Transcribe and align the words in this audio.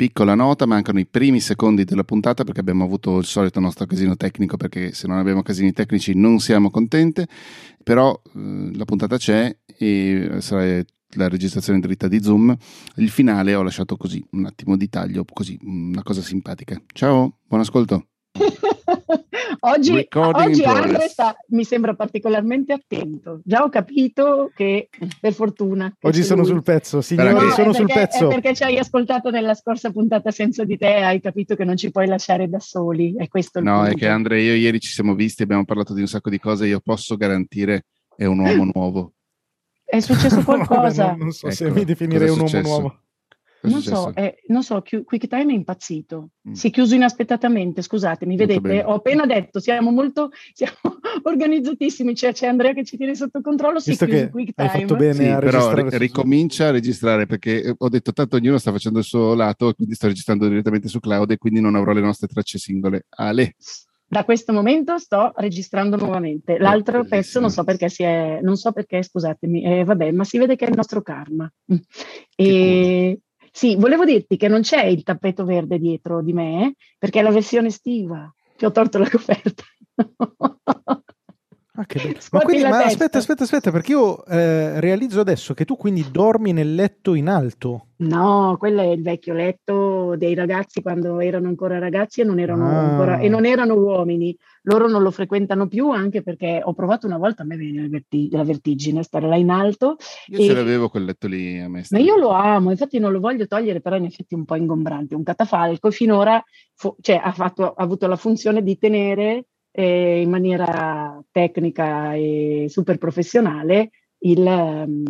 Piccola 0.00 0.34
nota, 0.34 0.64
mancano 0.64 0.98
i 0.98 1.04
primi 1.04 1.40
secondi 1.40 1.84
della 1.84 2.04
puntata 2.04 2.42
perché 2.42 2.60
abbiamo 2.60 2.84
avuto 2.84 3.18
il 3.18 3.26
solito 3.26 3.60
nostro 3.60 3.84
casino 3.84 4.16
tecnico 4.16 4.56
perché 4.56 4.94
se 4.94 5.06
non 5.06 5.18
abbiamo 5.18 5.42
casini 5.42 5.72
tecnici 5.72 6.14
non 6.14 6.38
siamo 6.38 6.70
contenti, 6.70 7.22
però 7.84 8.18
eh, 8.34 8.70
la 8.72 8.86
puntata 8.86 9.18
c'è 9.18 9.54
e 9.76 10.38
sarà 10.38 10.82
la 11.16 11.28
registrazione 11.28 11.80
dritta 11.80 12.08
di 12.08 12.22
Zoom. 12.22 12.56
Il 12.94 13.10
finale 13.10 13.54
ho 13.54 13.62
lasciato 13.62 13.98
così, 13.98 14.26
un 14.30 14.46
attimo 14.46 14.78
di 14.78 14.88
taglio, 14.88 15.22
così, 15.30 15.58
una 15.64 16.02
cosa 16.02 16.22
simpatica. 16.22 16.80
Ciao, 16.94 17.36
buon 17.46 17.60
ascolto. 17.60 18.09
Oggi 19.60 20.08
oggi 20.12 20.62
Andre 20.64 21.08
sta, 21.08 21.36
mi 21.48 21.64
sembra 21.64 21.94
particolarmente 21.94 22.72
attento. 22.72 23.40
Già 23.44 23.62
ho 23.62 23.68
capito 23.68 24.50
che 24.54 24.88
per 25.20 25.32
fortuna. 25.32 25.94
Che 25.98 26.06
oggi 26.06 26.22
sono 26.22 26.42
lui. 26.42 26.50
sul 26.50 26.62
pezzo, 26.62 27.00
signori, 27.00 27.32
no, 27.32 27.50
sono 27.50 27.72
sul 27.72 27.86
perché, 27.86 28.00
pezzo. 28.00 28.28
perché 28.28 28.54
ci 28.54 28.62
hai 28.62 28.78
ascoltato 28.78 29.30
nella 29.30 29.54
scorsa 29.54 29.90
puntata 29.90 30.30
senza 30.30 30.64
di 30.64 30.76
te, 30.76 30.94
hai 30.94 31.20
capito 31.20 31.54
che 31.54 31.64
non 31.64 31.76
ci 31.76 31.90
puoi 31.90 32.06
lasciare 32.06 32.48
da 32.48 32.58
soli. 32.58 33.14
È 33.16 33.28
questo 33.28 33.58
il 33.58 33.64
no, 33.64 33.76
punto. 33.80 33.90
è 33.90 33.94
che 33.94 34.08
Andre 34.08 34.38
e 34.38 34.44
io 34.44 34.54
ieri 34.54 34.80
ci 34.80 34.90
siamo 34.90 35.14
visti, 35.14 35.42
abbiamo 35.42 35.64
parlato 35.64 35.94
di 35.94 36.00
un 36.00 36.06
sacco 36.06 36.30
di 36.30 36.38
cose. 36.38 36.66
Io 36.66 36.80
posso 36.80 37.16
garantire 37.16 37.86
è 38.16 38.24
un 38.24 38.38
uomo 38.38 38.70
nuovo. 38.74 39.12
È 39.84 40.00
successo 40.00 40.42
qualcosa? 40.44 41.12
no, 41.12 41.16
non 41.16 41.32
so 41.32 41.46
ecco, 41.46 41.56
se 41.56 41.70
mi 41.70 41.84
definirei 41.84 42.28
un 42.28 42.40
uomo 42.40 42.60
nuovo. 42.60 43.00
Non 43.62 43.82
so, 43.82 44.14
eh, 44.14 44.42
non 44.46 44.62
so, 44.62 44.82
QuickTime 44.82 45.52
è 45.52 45.54
impazzito, 45.54 46.30
mm. 46.48 46.52
si 46.52 46.68
è 46.68 46.70
chiuso 46.70 46.94
inaspettatamente, 46.94 47.82
scusatemi, 47.82 48.36
vedete, 48.36 48.60
bene. 48.60 48.84
ho 48.84 48.94
appena 48.94 49.26
detto, 49.26 49.60
siamo 49.60 49.90
molto 49.90 50.30
siamo 50.54 50.98
organizzatissimi, 51.22 52.14
cioè 52.14 52.32
c'è 52.32 52.46
Andrea 52.46 52.72
che 52.72 52.84
ci 52.84 52.96
tiene 52.96 53.14
sotto 53.14 53.42
controllo, 53.42 53.78
si 53.78 53.90
Visto 53.90 54.04
è 54.04 54.08
chiuso 54.08 54.30
QuickTime. 54.30 54.68
Hai 54.68 54.80
fatto 54.80 54.96
bene 54.96 55.14
sì, 55.14 55.26
a 55.26 55.38
però 55.38 55.74
ri- 55.74 55.98
ricomincia 55.98 56.68
a 56.68 56.70
registrare 56.70 57.26
perché 57.26 57.62
eh, 57.62 57.74
ho 57.76 57.88
detto 57.88 58.12
tanto 58.12 58.36
ognuno 58.36 58.56
sta 58.56 58.72
facendo 58.72 58.98
il 59.00 59.04
suo 59.04 59.34
lato, 59.34 59.74
quindi 59.74 59.94
sto 59.94 60.06
registrando 60.06 60.48
direttamente 60.48 60.88
su 60.88 60.98
cloud 60.98 61.30
e 61.30 61.36
quindi 61.38 61.60
non 61.60 61.74
avrò 61.74 61.92
le 61.92 62.00
nostre 62.00 62.28
tracce 62.28 62.58
singole. 62.58 63.06
Ale. 63.10 63.56
Da 64.06 64.24
questo 64.24 64.52
momento 64.52 64.98
sto 64.98 65.32
registrando 65.36 65.96
nuovamente. 65.96 66.58
L'altro 66.58 67.04
pezzo 67.04 67.38
non 67.38 67.48
so 67.48 67.62
perché 67.62 67.88
si 67.88 68.02
è, 68.02 68.40
non 68.42 68.56
so 68.56 68.72
perché, 68.72 69.04
scusatemi, 69.04 69.62
eh, 69.62 69.84
vabbè, 69.84 70.10
ma 70.10 70.24
si 70.24 70.36
vede 70.36 70.56
che 70.56 70.64
è 70.64 70.68
il 70.68 70.74
nostro 70.74 71.00
karma. 71.00 71.48
E, 72.34 73.20
sì, 73.50 73.76
volevo 73.76 74.04
dirti 74.04 74.36
che 74.36 74.48
non 74.48 74.60
c'è 74.62 74.84
il 74.84 75.02
tappeto 75.02 75.44
verde 75.44 75.78
dietro 75.78 76.22
di 76.22 76.32
me, 76.32 76.74
perché 76.98 77.20
è 77.20 77.22
la 77.22 77.30
versione 77.30 77.68
estiva. 77.68 78.32
Ti 78.56 78.64
ho 78.64 78.70
tolto 78.72 78.98
la 78.98 79.08
coperta. 79.08 79.64
Ah, 81.80 81.86
ma, 82.32 82.40
quindi, 82.40 82.62
ma 82.64 82.84
aspetta, 82.84 83.16
aspetta, 83.16 83.44
aspetta, 83.44 83.70
perché 83.70 83.92
io 83.92 84.22
eh, 84.26 84.80
realizzo 84.80 85.20
adesso 85.20 85.54
che 85.54 85.64
tu 85.64 85.76
quindi 85.76 86.04
dormi 86.10 86.52
nel 86.52 86.74
letto 86.74 87.14
in 87.14 87.28
alto. 87.28 87.86
No, 88.00 88.56
quello 88.58 88.82
è 88.82 88.86
il 88.86 89.02
vecchio 89.02 89.32
letto 89.32 90.14
dei 90.16 90.34
ragazzi 90.34 90.82
quando 90.82 91.20
erano 91.20 91.48
ancora 91.48 91.78
ragazzi 91.78 92.20
e 92.20 92.24
non 92.24 92.38
erano, 92.38 92.66
ah. 92.66 92.90
ancora, 92.90 93.18
e 93.18 93.28
non 93.30 93.46
erano 93.46 93.74
uomini. 93.74 94.36
Loro 94.64 94.88
non 94.88 95.02
lo 95.02 95.10
frequentano 95.10 95.68
più 95.68 95.90
anche 95.90 96.22
perché 96.22 96.60
ho 96.62 96.74
provato 96.74 97.06
una 97.06 97.16
volta, 97.16 97.42
a 97.42 97.46
me 97.46 97.56
viene 97.56 97.88
vertig- 97.88 98.32
la 98.32 98.44
vertigine, 98.44 99.02
stare 99.02 99.26
là 99.26 99.36
in 99.36 99.48
alto. 99.48 99.96
Io 100.26 100.38
e... 100.38 100.44
ce 100.44 100.52
l'avevo 100.52 100.90
quel 100.90 101.04
letto 101.06 101.28
lì 101.28 101.58
a 101.60 101.68
me. 101.68 101.84
Ma 101.88 101.98
io 101.98 102.16
lo 102.16 102.28
amo, 102.30 102.70
infatti 102.70 102.98
non 102.98 103.12
lo 103.12 103.20
voglio 103.20 103.46
togliere, 103.46 103.80
però 103.80 103.96
in 103.96 104.04
effetti 104.04 104.34
è 104.34 104.36
un 104.36 104.44
po' 104.44 104.56
ingombrante, 104.56 105.14
un 105.14 105.22
catafalco. 105.22 105.90
Finora 105.90 106.42
fu- 106.74 106.96
cioè, 107.00 107.18
ha, 107.22 107.32
fatto, 107.32 107.72
ha 107.72 107.82
avuto 107.82 108.06
la 108.06 108.16
funzione 108.16 108.62
di 108.62 108.76
tenere 108.76 109.46
eh, 109.72 110.20
in 110.20 110.30
maniera 110.30 111.22
tecnica 111.30 112.14
e 112.14 112.66
super 112.68 112.98
professionale 112.98 113.90
il, 114.20 114.38
um, 114.38 115.04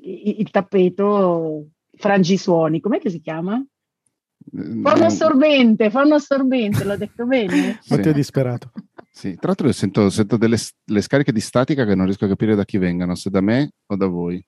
il, 0.00 0.40
il 0.40 0.50
tappeto 0.50 1.68
frangisuoni, 1.96 2.80
com'è 2.80 2.98
che 2.98 3.10
si 3.10 3.20
chiama? 3.20 3.64
Fanno 4.82 5.04
assorbente, 5.04 5.90
fanno 5.90 6.14
assorbente, 6.14 6.84
l'ho 6.84 6.96
detto 6.96 7.24
bene. 7.26 7.80
Ma 7.88 7.98
ti 7.98 8.08
ho 8.08 8.12
disperato. 8.12 8.70
Sì, 9.10 9.34
tra 9.34 9.48
l'altro 9.48 9.70
sento, 9.72 10.10
sento 10.10 10.36
delle 10.36 10.56
scariche 10.56 11.32
di 11.32 11.40
statica 11.40 11.86
che 11.86 11.94
non 11.94 12.04
riesco 12.04 12.24
a 12.24 12.28
capire 12.28 12.54
da 12.54 12.64
chi 12.64 12.78
vengano, 12.78 13.14
se 13.14 13.30
da 13.30 13.40
me 13.40 13.70
o 13.86 13.96
da 13.96 14.06
voi. 14.06 14.44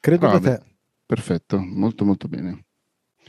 Credo 0.00 0.26
Però, 0.26 0.38
da 0.38 0.56
te. 0.56 0.64
Perfetto, 1.04 1.58
molto 1.58 2.04
molto 2.04 2.26
bene. 2.26 2.64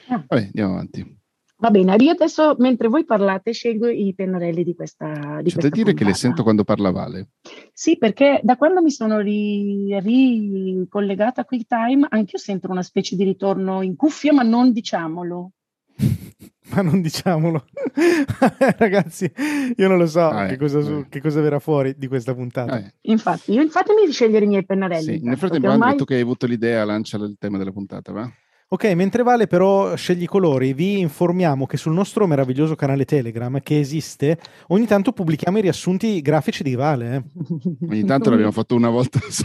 Ah. 0.08 0.24
Vabbè, 0.28 0.44
andiamo 0.46 0.74
avanti. 0.74 1.21
Va 1.62 1.70
bene, 1.70 1.96
io 2.00 2.12
adesso 2.12 2.56
mentre 2.58 2.88
voi 2.88 3.06
parlate 3.06 3.52
scelgo 3.52 3.88
i 3.88 4.16
pennarelli 4.16 4.64
di 4.64 4.74
questa 4.74 5.42
di 5.44 5.52
C'è 5.52 5.58
da 5.58 5.70
dire 5.70 5.84
puntata. 5.84 5.94
che 5.94 6.04
le 6.06 6.14
sento 6.16 6.42
quando 6.42 6.64
parla 6.64 6.90
Vale. 6.90 7.30
Sì, 7.72 8.00
perché 8.00 8.40
da 8.42 8.58
quando 8.58 8.82
mi 8.82 8.90
sono 8.90 9.20
ri, 9.20 9.96
ricollegata 10.00 11.42
a 11.42 11.46
QuickTime 11.46 12.08
anche 12.10 12.32
io 12.34 12.40
sento 12.40 12.68
una 12.72 12.82
specie 12.82 13.16
di 13.16 13.24
ritorno 13.24 13.84
in 13.84 13.96
cuffia, 13.96 14.34
ma 14.34 14.42
non 14.42 14.72
diciamolo. 14.72 15.52
ma 16.74 16.82
non 16.82 17.00
diciamolo. 17.00 17.64
Ragazzi, 18.78 19.32
io 19.76 19.88
non 19.88 20.00
lo 20.00 20.08
so 20.08 20.30
ah, 20.30 20.48
che, 20.48 20.58
cosa, 20.58 20.80
eh. 20.80 21.06
che, 21.10 21.22
cosa, 21.22 21.42
verrà 21.42 21.60
fuori 21.60 21.94
di 21.96 22.08
questa 22.08 22.34
puntata. 22.34 22.80
Eh. 22.80 22.94
Infatti, 23.02 23.54
io, 23.54 23.70
fatemi 23.70 24.12
scegliere 24.12 24.46
i 24.46 24.48
miei 24.48 24.66
pennarelli. 24.66 25.20
Sì, 25.20 25.24
nel 25.24 25.38
frattempo, 25.38 25.70
ormai... 25.70 25.96
tu 25.96 26.06
che 26.06 26.16
hai 26.16 26.22
avuto 26.22 26.48
l'idea, 26.48 26.84
lancia 26.86 27.18
il 27.18 27.36
tema 27.38 27.60
della 27.60 27.72
puntata, 27.72 28.12
va? 28.12 28.32
Ok, 28.74 28.86
mentre 28.94 29.22
Vale 29.22 29.48
però 29.48 29.98
scegli 29.98 30.24
i 30.24 30.28
colori, 30.28 30.72
vi 30.74 31.00
informiamo 31.00 31.66
che 31.66 31.76
sul 31.76 31.92
nostro 31.92 32.26
meraviglioso 32.26 32.74
canale 32.76 33.04
Telegram 33.04 33.60
che 33.60 33.78
esiste, 33.78 34.40
ogni 34.68 34.86
tanto 34.86 35.12
pubblichiamo 35.12 35.58
i 35.58 35.62
riassunti 35.62 36.22
grafici 36.22 36.64
di 36.64 36.74
Vale. 36.74 37.16
Eh. 37.16 37.86
Ogni 37.90 38.06
tanto 38.06 38.30
l'abbiamo 38.30 38.54
fatto 38.54 38.74
una 38.76 38.90
volta 38.90 39.20
sì, 39.28 39.44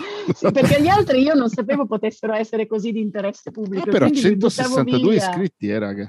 perché 0.53 0.81
gli 0.81 0.86
altri 0.86 1.22
io 1.22 1.34
non 1.34 1.48
sapevo 1.48 1.86
potessero 1.86 2.34
essere 2.34 2.69
così 2.69 2.92
di 2.92 3.00
interesse 3.00 3.50
pubblico. 3.50 3.88
Ah, 3.88 3.92
però 3.92 4.09
162 4.09 5.16
iscritti, 5.16 5.70
eh, 5.70 5.78
raga. 5.81 6.09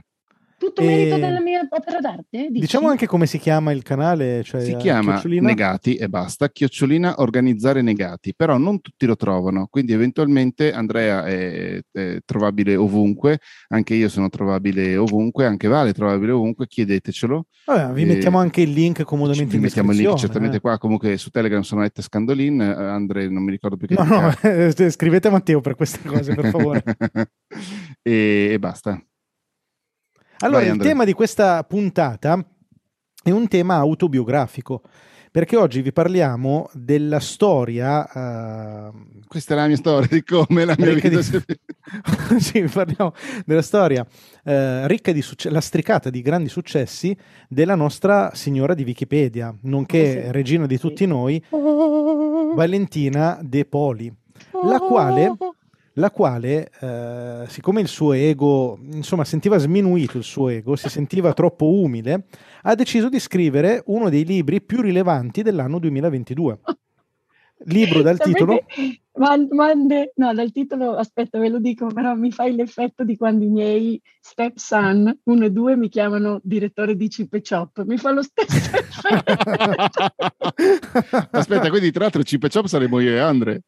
Tutto 0.58 0.82
merito 0.82 1.18
della 1.18 1.40
mia 1.40 1.68
opera 1.70 2.00
d'arte? 2.00 2.48
Dici? 2.50 2.60
Diciamo 2.62 2.88
anche 2.88 3.06
come 3.06 3.28
si 3.28 3.38
chiama 3.38 3.72
il 3.72 3.84
canale. 3.84 4.42
Cioè 4.44 4.62
si 4.62 4.76
chiama 4.76 5.12
chiocciolina... 5.14 5.48
Negati 5.48 5.96
e 5.96 6.10
basta, 6.10 6.50
chiocciolina 6.50 7.16
organizzare 7.18 7.84
negati, 7.84 8.34
però 8.36 8.58
non 8.58 8.82
tutti 8.82 9.06
lo 9.06 9.16
trovano, 9.16 9.68
quindi 9.70 9.94
eventualmente 9.94 10.74
Andrea 10.74 11.26
è, 11.26 11.80
è 11.92 12.18
trovabile 12.26 12.76
ovunque, 12.76 13.40
anche 13.68 13.94
io 13.94 14.10
sono 14.10 14.30
trovabile 14.30 14.98
ovunque, 14.98 15.46
anche 15.46 15.68
Vale 15.68 15.92
è 15.92 15.94
trovabile 15.94 16.32
ovunque, 16.32 16.66
chiedetecelo. 16.66 17.46
Vabbè, 17.66 17.94
vi 17.94 18.02
e... 18.02 18.06
mettiamo 18.06 18.40
anche 18.40 18.62
il 18.62 18.72
link 18.72 19.04
comodamente 19.04 19.52
vi 19.52 19.58
in 19.58 19.62
mettiamo 19.62 19.92
il 19.92 19.98
link 19.98 20.18
certamente 20.18 20.58
eh. 20.58 20.60
qua, 20.60 20.80
comunque 20.80 21.18
su 21.18 21.30
Telegram 21.30 21.62
sono 21.62 21.84
Ette 21.84 22.02
Scandolin, 22.02 22.62
eh, 22.62 22.66
Andre 22.66 23.30
non 23.30 23.44
mi 23.44 23.52
ricordo 23.52 23.78
più 23.78 23.88
che 23.88 23.94
No, 23.94 24.04
no, 24.04 24.32
scrivete 24.90 25.28
a 25.28 25.32
Matteo 25.32 25.62
per 25.62 25.76
queste 25.76 26.00
cose, 26.04 26.34
per 26.34 26.48
favore. 26.50 26.84
e, 28.02 28.50
e 28.52 28.60
basta. 28.60 29.00
Allora, 30.40 30.66
Vai, 30.66 30.76
il 30.76 30.78
tema 30.78 31.04
di 31.04 31.14
questa 31.14 31.64
puntata 31.64 32.44
è 33.24 33.32
un 33.32 33.48
tema 33.48 33.76
autobiografico, 33.76 34.84
perché 35.32 35.56
oggi 35.58 35.82
vi 35.82 35.92
parliamo 35.92 36.70
della 36.74 37.20
storia. 37.20 38.92
Uh, 38.92 39.26
Questa 39.28 39.56
è 39.56 39.58
la 39.58 39.66
mia 39.66 39.78
storia 39.78 40.08
di 40.08 40.24
come 40.24 40.64
la 40.64 40.76
mia 40.78 40.94
vita 40.94 41.10
di... 41.10 41.22
sì, 42.40 42.62
vi 42.62 42.68
parliamo 42.68 43.14
della 43.46 43.64
storia 43.64 44.02
uh, 44.02 44.86
ricca 44.86 45.12
di 45.12 45.24
succe- 45.24 45.50
lastricata 45.50 46.12
di 46.12 46.22
grandi 46.22 46.50
successi 46.50 47.18
della 47.50 47.76
nostra 47.76 48.32
signora 48.36 48.76
di 48.76 48.84
Wikipedia, 48.84 49.54
nonché 49.64 50.24
sì. 50.24 50.32
regina 50.32 50.68
di 50.68 50.78
tutti 50.78 51.08
noi, 51.08 51.44
Valentina 51.50 53.40
De 53.42 53.66
Poli, 53.66 54.14
la 54.64 54.80
quale 54.80 55.36
la 55.98 56.12
quale, 56.12 56.70
eh, 56.80 57.46
siccome 57.48 57.82
il 57.82 57.88
suo 57.88 58.14
ego, 58.14 58.80
insomma, 58.92 59.24
sentiva 59.24 59.58
sminuito 59.58 60.18
il 60.18 60.24
suo 60.24 60.50
ego, 60.50 60.76
si 60.76 60.90
sentiva 60.90 61.34
troppo 61.34 61.70
umile, 61.70 62.26
ha 62.64 62.76
deciso 62.76 63.10
di 63.10 63.20
scrivere 63.20 63.82
uno 63.88 64.10
dei 64.10 64.24
libri 64.24 64.62
più 64.62 64.82
rilevanti 64.82 65.42
dell'anno 65.42 65.80
2022. 65.80 66.60
Libro 67.66 68.04
dal 68.04 68.18
Sapete, 68.18 68.34
titolo? 68.34 68.64
Mande, 69.50 70.12
no, 70.18 70.32
dal 70.32 70.52
titolo, 70.52 70.96
aspetta, 70.96 71.40
ve 71.40 71.50
lo 71.50 71.58
dico, 71.58 71.88
però 71.88 72.14
mi 72.14 72.32
fai 72.32 72.54
l'effetto 72.54 73.04
di 73.04 73.18
quando 73.18 73.46
i 73.46 73.50
miei 73.50 74.00
stepson, 74.20 75.22
uno 75.24 75.46
e 75.46 75.50
due, 75.50 75.76
mi 75.76 75.90
chiamano 75.90 76.40
direttore 76.44 76.96
di 76.96 77.08
Chip 77.08 77.36
Chop. 77.42 77.84
Mi 77.86 77.98
fa 77.98 78.12
lo 78.12 78.22
stesso 78.22 78.78
effetto. 78.78 80.14
aspetta, 81.32 81.70
quindi 81.70 81.90
tra 81.90 82.04
l'altro 82.04 82.22
Chip 82.22 82.48
Chop 82.48 82.68
saremo 82.68 83.00
io 83.00 83.10
e 83.10 83.18
Andre. 83.18 83.64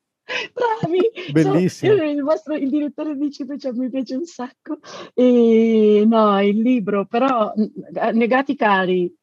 Bravi! 0.54 1.32
Bellissimo. 1.32 1.96
So, 1.96 2.04
il, 2.04 2.22
vostro, 2.22 2.56
il 2.56 2.70
direttore 2.70 3.16
di 3.16 3.32
Cipe 3.32 3.58
cioè, 3.58 3.72
mi 3.74 3.90
piace 3.90 4.16
un 4.16 4.26
sacco. 4.26 4.80
E, 5.14 6.04
no, 6.08 6.42
il 6.42 6.62
libro, 6.62 7.06
però 7.06 7.54
negati 8.14 8.56
cari, 8.56 9.14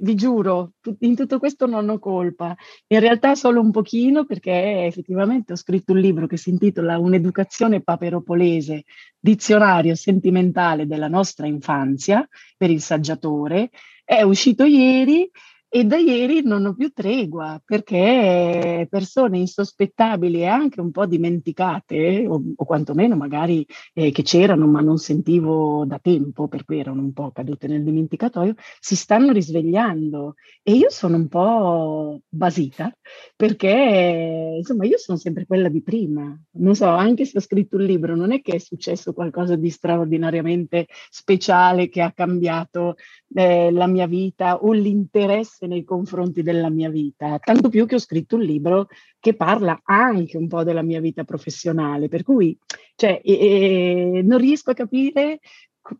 vi 0.00 0.14
giuro, 0.14 0.72
in 1.00 1.14
tutto 1.14 1.38
questo 1.38 1.66
non 1.66 1.88
ho 1.88 1.98
colpa. 1.98 2.54
In 2.88 3.00
realtà 3.00 3.34
solo 3.34 3.60
un 3.60 3.70
pochino 3.70 4.24
perché 4.24 4.84
effettivamente 4.84 5.52
ho 5.52 5.56
scritto 5.56 5.92
un 5.92 5.98
libro 5.98 6.26
che 6.26 6.36
si 6.36 6.50
intitola 6.50 6.98
Un'educazione 6.98 7.82
paperopolese, 7.82 8.84
dizionario 9.18 9.94
sentimentale 9.94 10.86
della 10.86 11.08
nostra 11.08 11.46
infanzia 11.46 12.26
per 12.56 12.70
il 12.70 12.80
saggiatore. 12.80 13.70
È 14.04 14.22
uscito 14.22 14.64
ieri 14.64 15.28
e 15.70 15.84
da 15.84 15.96
ieri 15.96 16.42
non 16.42 16.64
ho 16.64 16.74
più 16.74 16.90
tregua 16.92 17.60
perché 17.64 18.86
persone 18.88 19.38
insospettabili 19.38 20.40
e 20.40 20.46
anche 20.46 20.80
un 20.80 20.90
po' 20.90 21.04
dimenticate, 21.04 22.26
o, 22.26 22.42
o 22.56 22.64
quantomeno 22.64 23.16
magari 23.16 23.66
eh, 23.92 24.10
che 24.10 24.22
c'erano 24.22 24.66
ma 24.66 24.80
non 24.80 24.96
sentivo 24.96 25.84
da 25.84 25.98
tempo, 25.98 26.48
per 26.48 26.64
cui 26.64 26.78
erano 26.78 27.02
un 27.02 27.12
po' 27.12 27.32
cadute 27.32 27.66
nel 27.66 27.84
dimenticatoio, 27.84 28.54
si 28.80 28.96
stanno 28.96 29.30
risvegliando 29.32 30.34
e 30.62 30.72
io 30.72 30.90
sono 30.90 31.16
un 31.16 31.28
po' 31.28 32.20
basita 32.28 32.90
perché 33.36 34.54
insomma 34.56 34.86
io 34.86 34.96
sono 34.98 35.18
sempre 35.18 35.44
quella 35.46 35.68
di 35.68 35.82
prima. 35.82 36.34
Non 36.52 36.74
so, 36.74 36.86
anche 36.86 37.24
se 37.24 37.38
ho 37.38 37.40
scritto 37.40 37.76
un 37.76 37.84
libro, 37.84 38.16
non 38.16 38.32
è 38.32 38.40
che 38.40 38.52
è 38.52 38.58
successo 38.58 39.12
qualcosa 39.12 39.56
di 39.56 39.70
straordinariamente 39.70 40.86
speciale 41.10 41.88
che 41.88 42.00
ha 42.00 42.12
cambiato 42.12 42.96
eh, 43.34 43.70
la 43.70 43.86
mia 43.86 44.06
vita 44.06 44.56
o 44.56 44.72
l'interesse 44.72 45.57
interesse 45.58 45.66
nei 45.66 45.84
confronti 45.84 46.42
della 46.42 46.70
mia 46.70 46.88
vita, 46.88 47.38
tanto 47.38 47.68
più 47.68 47.86
che 47.86 47.96
ho 47.96 47.98
scritto 47.98 48.36
un 48.36 48.42
libro 48.42 48.88
che 49.18 49.34
parla 49.34 49.80
anche 49.84 50.36
un 50.36 50.46
po' 50.46 50.62
della 50.62 50.82
mia 50.82 51.00
vita 51.00 51.24
professionale, 51.24 52.08
per 52.08 52.22
cui 52.22 52.56
cioè, 52.94 53.20
e, 53.24 54.22
non 54.24 54.38
riesco 54.38 54.70
a 54.70 54.74
capire 54.74 55.40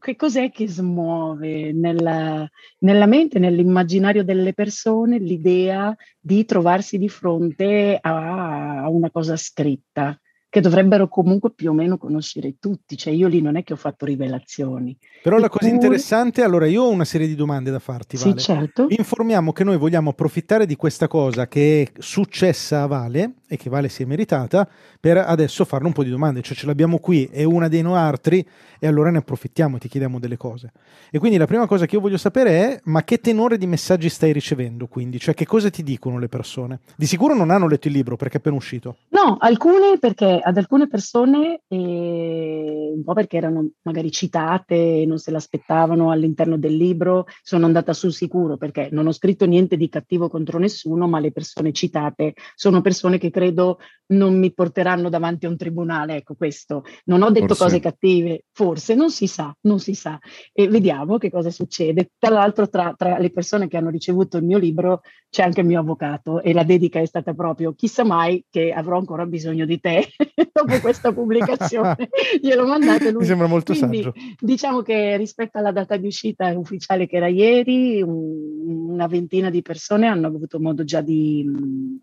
che 0.00 0.16
cos'è 0.16 0.50
che 0.50 0.68
smuove 0.68 1.72
nella, 1.72 2.46
nella, 2.80 3.06
mente, 3.06 3.38
nell'immaginario 3.38 4.22
delle 4.22 4.52
persone 4.52 5.18
l'idea 5.18 5.96
di 6.20 6.44
trovarsi 6.44 6.98
di 6.98 7.08
fronte 7.08 7.98
a, 7.98 8.82
a 8.82 8.88
una 8.90 9.10
cosa 9.10 9.36
scritta 9.36 10.18
che 10.50 10.60
dovrebbero 10.60 11.08
comunque 11.08 11.52
più 11.52 11.70
o 11.70 11.72
meno 11.74 11.98
conoscere 11.98 12.56
tutti, 12.58 12.96
cioè 12.96 13.12
io 13.12 13.28
lì 13.28 13.42
non 13.42 13.56
è 13.56 13.62
che 13.62 13.74
ho 13.74 13.76
fatto 13.76 14.06
rivelazioni. 14.06 14.96
Però 15.22 15.36
e 15.36 15.40
la 15.40 15.48
cosa 15.50 15.68
interessante, 15.68 16.42
allora 16.42 16.66
io 16.66 16.84
ho 16.84 16.88
una 16.88 17.04
serie 17.04 17.26
di 17.26 17.34
domande 17.34 17.70
da 17.70 17.78
farti, 17.78 18.16
Vale. 18.16 18.38
Sì, 18.38 18.44
certo. 18.44 18.86
Vi 18.86 18.94
informiamo 18.96 19.52
che 19.52 19.64
noi 19.64 19.76
vogliamo 19.76 20.10
approfittare 20.10 20.64
di 20.64 20.74
questa 20.76 21.06
cosa 21.06 21.46
che 21.48 21.82
è 21.82 22.00
successa 22.00 22.82
a 22.82 22.86
Vale 22.86 23.34
e 23.46 23.56
che 23.56 23.68
Vale 23.68 23.88
si 23.90 24.02
è 24.02 24.06
meritata 24.06 24.68
per 24.98 25.18
adesso 25.18 25.64
farle 25.66 25.86
un 25.86 25.92
po' 25.92 26.02
di 26.02 26.10
domande, 26.10 26.40
cioè 26.40 26.56
ce 26.56 26.66
l'abbiamo 26.66 26.98
qui, 26.98 27.28
è 27.30 27.44
una 27.44 27.68
dei 27.68 27.82
noi 27.82 27.96
altri 27.96 28.46
e 28.78 28.86
allora 28.86 29.10
ne 29.10 29.18
approfittiamo 29.18 29.76
e 29.76 29.80
ti 29.80 29.88
chiediamo 29.88 30.18
delle 30.18 30.36
cose. 30.36 30.72
E 31.10 31.18
quindi 31.18 31.36
la 31.36 31.46
prima 31.46 31.66
cosa 31.66 31.84
che 31.84 31.96
io 31.96 32.00
voglio 32.00 32.16
sapere 32.16 32.50
è 32.50 32.80
ma 32.84 33.04
che 33.04 33.20
tenore 33.20 33.58
di 33.58 33.66
messaggi 33.66 34.08
stai 34.08 34.32
ricevendo 34.32 34.86
quindi? 34.86 35.18
Cioè 35.18 35.34
che 35.34 35.46
cosa 35.46 35.68
ti 35.68 35.82
dicono 35.82 36.18
le 36.18 36.28
persone? 36.28 36.80
Di 36.96 37.06
sicuro 37.06 37.34
non 37.34 37.50
hanno 37.50 37.68
letto 37.68 37.88
il 37.88 37.94
libro 37.94 38.16
perché 38.16 38.36
è 38.36 38.38
appena 38.38 38.56
uscito. 38.56 38.96
No, 39.10 39.36
alcune 39.38 39.98
perché 39.98 40.37
ad 40.42 40.56
alcune 40.56 40.88
persone, 40.88 41.62
eh, 41.68 42.92
un 42.94 43.02
po' 43.04 43.14
perché 43.14 43.36
erano 43.36 43.70
magari 43.82 44.10
citate 44.10 45.02
e 45.02 45.06
non 45.06 45.18
se 45.18 45.30
l'aspettavano 45.30 46.10
all'interno 46.10 46.58
del 46.58 46.76
libro, 46.76 47.26
sono 47.42 47.66
andata 47.66 47.92
sul 47.92 48.12
sicuro 48.12 48.56
perché 48.56 48.88
non 48.92 49.06
ho 49.06 49.12
scritto 49.12 49.46
niente 49.46 49.76
di 49.76 49.88
cattivo 49.88 50.28
contro 50.28 50.58
nessuno, 50.58 51.08
ma 51.08 51.20
le 51.20 51.32
persone 51.32 51.72
citate 51.72 52.34
sono 52.54 52.80
persone 52.80 53.18
che 53.18 53.30
credo 53.30 53.78
non 54.08 54.38
mi 54.38 54.52
porteranno 54.52 55.08
davanti 55.08 55.46
a 55.46 55.48
un 55.48 55.56
tribunale. 55.56 56.16
Ecco 56.16 56.34
questo. 56.34 56.84
Non 57.04 57.22
ho 57.22 57.30
detto 57.30 57.54
forse. 57.54 57.64
cose 57.64 57.80
cattive, 57.80 58.44
forse, 58.52 58.94
non 58.94 59.10
si 59.10 59.26
sa, 59.26 59.54
non 59.62 59.80
si 59.80 59.94
sa. 59.94 60.18
E 60.52 60.68
vediamo 60.68 61.18
che 61.18 61.30
cosa 61.30 61.50
succede. 61.50 62.10
Tra 62.18 62.30
l'altro, 62.30 62.68
tra, 62.68 62.94
tra 62.96 63.18
le 63.18 63.30
persone 63.30 63.68
che 63.68 63.76
hanno 63.76 63.90
ricevuto 63.90 64.38
il 64.38 64.44
mio 64.44 64.58
libro 64.58 65.02
c'è 65.30 65.42
anche 65.42 65.60
il 65.60 65.66
mio 65.66 65.80
avvocato 65.80 66.40
e 66.42 66.52
la 66.52 66.64
dedica 66.64 67.00
è 67.00 67.06
stata 67.06 67.34
proprio 67.34 67.74
chissà 67.74 68.04
mai 68.04 68.44
che 68.48 68.72
avrò 68.72 68.98
ancora 68.98 69.26
bisogno 69.26 69.66
di 69.66 69.78
te 69.78 70.08
dopo 70.52 70.78
questa 70.80 71.12
pubblicazione. 71.12 72.08
Glielo 72.40 72.66
mandate 72.66 73.10
lui. 73.10 73.20
Mi 73.20 73.26
sembra 73.26 73.46
molto 73.46 73.72
Quindi, 73.74 74.02
saggio. 74.02 74.14
Diciamo 74.38 74.82
che 74.82 75.16
rispetto 75.16 75.58
alla 75.58 75.72
data 75.72 75.96
di 75.96 76.06
uscita 76.06 76.56
ufficiale 76.56 77.06
che 77.06 77.16
era 77.16 77.28
ieri, 77.28 78.02
un, 78.02 78.90
una 78.90 79.06
ventina 79.06 79.50
di 79.50 79.62
persone 79.62 80.06
hanno 80.06 80.26
avuto 80.26 80.60
modo 80.60 80.84
già 80.84 81.00
di, 81.00 81.46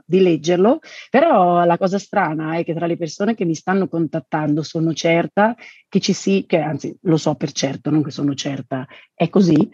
di 0.06 0.19
leggerlo, 0.22 0.80
però 1.10 1.63
la 1.66 1.77
cosa 1.77 2.00
strana 2.00 2.57
è 2.57 2.63
che 2.63 2.74
tra 2.74 2.86
le 2.86 2.98
persone 2.98 3.36
che 3.36 3.45
mi 3.45 3.56
stanno 3.56 3.88
contattando 3.88 4.63
sono 4.63 4.94
certa 4.94 5.56
che 5.88 6.00
ci 6.00 6.13
si, 6.13 6.45
che 6.45 6.60
anzi 6.60 6.95
lo 7.01 7.18
so 7.18 7.36
per 7.36 7.51
certo, 7.51 7.89
non 7.89 8.04
che 8.04 8.12
sono 8.12 8.33
certa, 8.33 8.88
è 9.13 9.30
così, 9.30 9.69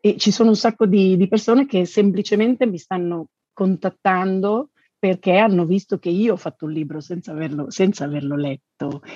e 0.00 0.16
ci 0.16 0.30
sono 0.30 0.50
un 0.50 0.56
sacco 0.56 0.86
di, 0.86 1.16
di 1.16 1.28
persone 1.28 1.66
che 1.66 1.84
semplicemente 1.84 2.66
mi 2.66 2.78
stanno 2.78 3.28
contattando 3.52 4.70
perché 4.98 5.36
hanno 5.36 5.64
visto 5.64 5.98
che 5.98 6.08
io 6.08 6.32
ho 6.32 6.36
fatto 6.36 6.64
un 6.64 6.72
libro 6.72 7.00
senza 7.00 7.32
averlo, 7.32 7.70
senza 7.70 8.04
averlo 8.04 8.34
letto 8.34 8.66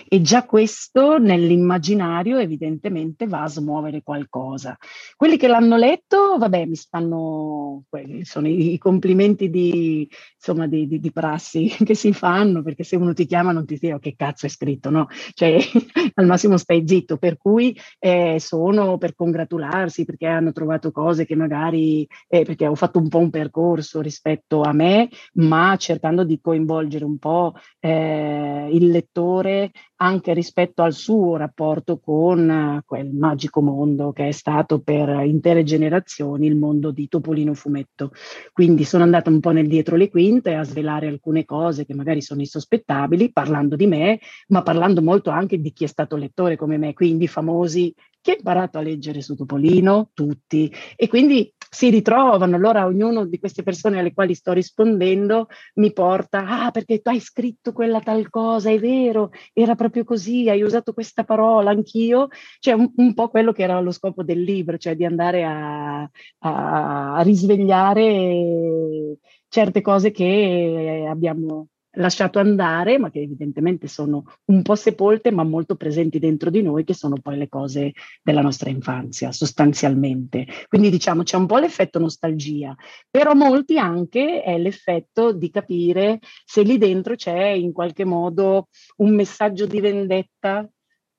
e 0.08 0.20
già 0.20 0.44
questo 0.44 1.19
nell'immaginario 1.19 2.38
evidentemente 2.38 3.26
va 3.26 3.43
a 3.43 3.49
smuovere 3.49 4.02
qualcosa. 4.02 4.76
Quelli 5.17 5.37
che 5.37 5.46
l'hanno 5.46 5.76
letto, 5.76 6.37
vabbè, 6.37 6.67
mi 6.67 6.75
stanno, 6.75 7.84
sono 8.23 8.49
i, 8.49 8.76
complimenti 8.79 9.50
di, 9.50 10.08
insomma, 10.34 10.67
di, 10.67 10.87
di, 10.88 10.99
di, 10.99 11.12
prassi 11.12 11.69
che 11.84 11.94
si 11.94 12.12
fanno, 12.12 12.62
perché 12.62 12.82
se 12.82 12.96
uno 12.96 13.12
ti 13.12 13.25
chiama 13.26 13.52
non 13.52 13.64
ti 13.64 13.75
dice 13.75 13.94
oh, 13.94 13.99
che 13.99 14.14
cazzo 14.17 14.46
è 14.46 14.49
scritto, 14.49 14.90
no? 14.90 15.06
Cioè 15.32 15.58
al 16.14 16.26
massimo 16.26 16.56
stai 16.56 16.82
zitto, 16.87 17.17
per 17.17 17.37
cui 17.37 17.76
eh, 17.99 18.37
sono 18.40 18.99
per 18.99 19.14
congratularsi 19.14 20.05
perché 20.05 20.26
hanno 20.26 20.52
trovato 20.52 20.90
cose 20.90 21.25
che 21.25 21.37
magari, 21.37 22.06
eh, 22.29 22.44
perché 22.44 22.67
ho 22.67 22.75
fatto 22.75 22.99
un 22.99 23.08
po' 23.08 23.19
un 23.19 23.31
percorso 23.31 24.00
rispetto 24.00 24.62
a 24.62 24.73
me, 24.73 25.08
ma 25.34 25.71
cercando 25.76 26.24
di 26.24 26.40
coinvolgere 26.40 27.04
un 27.04 27.19
po' 27.19 27.54
eh, 27.78 28.69
il 28.70 28.88
lettore 28.88 29.70
anche 29.96 30.34
rispetto 30.34 30.82
al 30.82 30.92
suo 30.92 31.36
rapporto 31.36 31.98
con 31.98 32.50
eh, 32.50 32.82
quel 32.84 33.10
magico 33.12 33.60
mondo 33.60 34.12
che 34.12 34.28
è 34.28 34.32
stato 34.32 34.80
per 34.80 35.08
intere 35.24 35.62
generazioni 35.62 36.46
il 36.46 36.56
mondo 36.56 36.90
di 36.90 37.08
Topolino 37.08 37.54
Fumetto. 37.54 38.12
Quindi 38.52 38.84
sono 38.84 39.04
andata 39.04 39.30
un 39.30 39.40
po' 39.40 39.50
nel 39.50 39.69
dietro 39.69 39.96
le 39.96 40.10
quinte 40.10 40.54
a 40.54 40.64
svelare 40.64 41.06
alcune 41.06 41.44
cose 41.44 41.84
che 41.84 41.94
magari 41.94 42.20
sono 42.20 42.40
insospettabili, 42.40 43.32
parlando 43.32 43.76
di 43.76 43.86
me, 43.86 44.19
ma 44.48 44.62
parlando 44.62 45.02
molto 45.02 45.30
anche 45.30 45.60
di 45.60 45.72
chi 45.72 45.84
è 45.84 45.88
stato 45.88 46.16
lettore 46.16 46.56
come 46.56 46.78
me, 46.78 46.92
quindi 46.94 47.28
famosi 47.28 47.94
chi 48.22 48.30
ha 48.30 48.34
imparato 48.36 48.78
a 48.78 48.82
leggere 48.82 49.20
su 49.20 49.34
Topolino? 49.34 50.10
Tutti. 50.14 50.72
E 50.94 51.08
quindi 51.08 51.52
si 51.69 51.90
ritrovano, 51.90 52.54
allora 52.54 52.86
ognuno 52.86 53.24
di 53.24 53.38
queste 53.38 53.64
persone 53.64 53.98
alle 53.98 54.12
quali 54.12 54.34
sto 54.34 54.52
rispondendo 54.52 55.48
mi 55.75 55.93
porta, 55.93 56.47
ah 56.47 56.70
perché 56.70 57.00
tu 57.00 57.11
hai 57.11 57.20
scritto 57.20 57.73
quella 57.73 58.00
tal 58.00 58.29
cosa, 58.31 58.70
è 58.70 58.79
vero, 58.79 59.31
era 59.53 59.75
proprio 59.75 60.05
così, 60.05 60.49
hai 60.49 60.62
usato 60.62 60.93
questa 60.93 61.25
parola, 61.25 61.70
anch'io, 61.70 62.29
cioè 62.59 62.75
un, 62.75 62.91
un 62.97 63.14
po' 63.14 63.29
quello 63.29 63.53
che 63.53 63.62
era 63.62 63.81
lo 63.81 63.91
scopo 63.91 64.23
del 64.23 64.43
libro, 64.43 64.76
cioè 64.79 64.94
di 64.97 65.05
andare 65.05 65.44
a, 65.44 66.03
a, 66.03 67.14
a 67.17 67.23
risvegliare 67.23 69.17
certe 69.49 69.81
cose 69.82 70.11
che 70.11 71.06
abbiamo 71.09 71.69
lasciato 71.93 72.39
andare, 72.39 72.99
ma 72.99 73.11
che 73.11 73.21
evidentemente 73.21 73.89
sono 73.89 74.25
un 74.47 74.62
po' 74.62 74.75
sepolte, 74.75 75.31
ma 75.31 75.44
molto 75.44 75.77
presenti 75.77 76.19
dentro 76.19 76.50
di 76.50 76.62
noi, 76.62 76.85
che 76.85 76.94
sono 76.94 77.17
poi 77.21 77.37
le 77.37 77.49
cose 77.49 77.93
della 78.23 78.41
nostra 78.41 78.71
infanzia, 78.71 79.33
sostanzialmente. 79.33 80.47
Quindi 80.69 80.91
diciamo 80.91 81.22
c'è 81.22 81.37
un 81.37 81.46
po' 81.46 81.58
l'effetto 81.58 81.99
nostalgia, 81.99 82.75
però 83.11 83.34
molti 83.34 83.79
anche 83.79 84.43
è 84.43 84.58
l'effetto 84.58 85.32
di 85.32 85.51
capire 85.51 86.20
se 86.44 86.63
lì 86.63 86.79
dentro 86.79 87.15
c'è 87.15 87.49
in 87.49 87.72
qualche 87.72 88.05
modo 88.05 88.69
un 88.96 89.15
messaggio 89.15 89.67
di 89.67 89.81
vendetta 89.81 90.69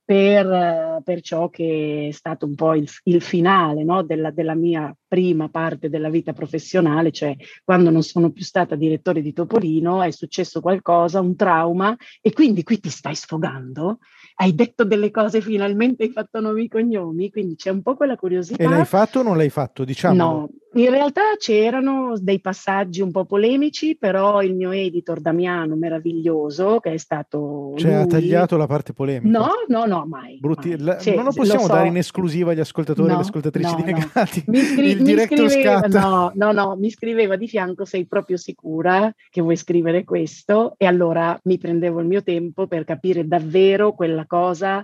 per, 0.05 1.01
per, 1.03 1.21
ciò 1.21 1.49
che 1.49 2.07
è 2.09 2.11
stato 2.11 2.45
un 2.45 2.55
po' 2.55 2.75
il, 2.75 2.89
il 3.03 3.21
finale 3.21 3.83
no? 3.83 4.03
della, 4.03 4.31
della, 4.31 4.53
mia 4.53 4.93
prima 5.07 5.47
parte 5.49 5.89
della 5.89 6.09
vita 6.09 6.33
professionale, 6.33 7.11
cioè 7.11 7.35
quando 7.63 7.89
non 7.89 8.03
sono 8.03 8.31
più 8.31 8.43
stata 8.43 8.75
direttore 8.75 9.21
di 9.21 9.31
Topolino 9.31 10.01
è 10.01 10.11
successo 10.11 10.59
qualcosa, 10.59 11.21
un 11.21 11.35
trauma 11.35 11.95
e 12.21 12.33
quindi 12.33 12.63
qui 12.63 12.79
ti 12.79 12.89
stai 12.89 13.15
sfogando, 13.15 13.99
hai 14.35 14.53
detto 14.53 14.83
delle 14.83 15.11
cose, 15.11 15.39
finalmente 15.39 16.03
hai 16.03 16.11
fatto 16.11 16.39
nomi 16.41 16.65
e 16.65 16.67
cognomi, 16.67 17.29
quindi 17.29 17.55
c'è 17.55 17.69
un 17.69 17.81
po' 17.81 17.95
quella 17.95 18.15
curiosità. 18.15 18.61
E 18.61 18.67
l'hai 18.67 18.85
fatto 18.85 19.19
o 19.19 19.23
non 19.23 19.37
l'hai 19.37 19.49
fatto? 19.49 19.85
Diciamo. 19.85 20.15
No, 20.15 20.49
in 20.75 20.89
realtà 20.89 21.21
c'erano 21.37 22.13
dei 22.19 22.39
passaggi 22.39 23.01
un 23.01 23.11
po' 23.11 23.25
polemici, 23.25 23.95
però 23.95 24.41
il 24.41 24.55
mio 24.55 24.71
editor 24.71 25.19
Damiano, 25.19 25.75
meraviglioso, 25.75 26.79
che 26.79 26.93
è 26.93 26.97
stato. 26.97 27.73
Cioè, 27.77 27.91
lui... 27.91 28.01
ha 28.01 28.05
tagliato 28.05 28.57
la 28.57 28.65
parte 28.65 28.93
polemica. 28.93 29.37
No, 29.37 29.51
no, 29.67 29.85
no, 29.85 30.05
mai. 30.07 30.39
Brutti... 30.39 30.69
mai. 30.69 30.79
La... 30.79 30.97
Cioè, 30.97 31.15
non 31.15 31.25
lo 31.25 31.31
possiamo 31.31 31.61
lo 31.61 31.67
so. 31.67 31.73
dare 31.73 31.87
in 31.89 31.97
esclusiva 31.97 32.51
agli 32.51 32.59
ascoltatori 32.59 33.07
no, 33.07 33.13
e 33.13 33.15
alle 33.17 33.25
ascoltatrici 33.25 33.69
no, 33.69 33.75
di 33.75 33.83
Negati. 33.83 34.43
No. 34.47 34.53
Mi, 34.53 34.59
scri- 34.65 34.89
il 34.89 35.01
mi 35.01 35.27
scriveva, 35.27 35.79
no, 35.81 36.31
no, 36.33 36.51
no, 36.51 36.75
mi 36.75 36.89
scriveva 36.89 37.35
di 37.35 37.47
fianco: 37.47 37.85
sei 37.85 38.07
proprio 38.07 38.37
sicura 38.37 39.13
che 39.29 39.41
vuoi 39.41 39.55
scrivere 39.55 40.03
questo? 40.03 40.73
E 40.77 40.87
allora 40.87 41.39
mi 41.43 41.57
prendevo 41.59 41.99
il 41.99 42.07
mio 42.07 42.23
tempo 42.23 42.65
per 42.65 42.83
capire 42.83 43.27
davvero 43.27 43.93
quella 43.93 44.25
cosa. 44.25 44.83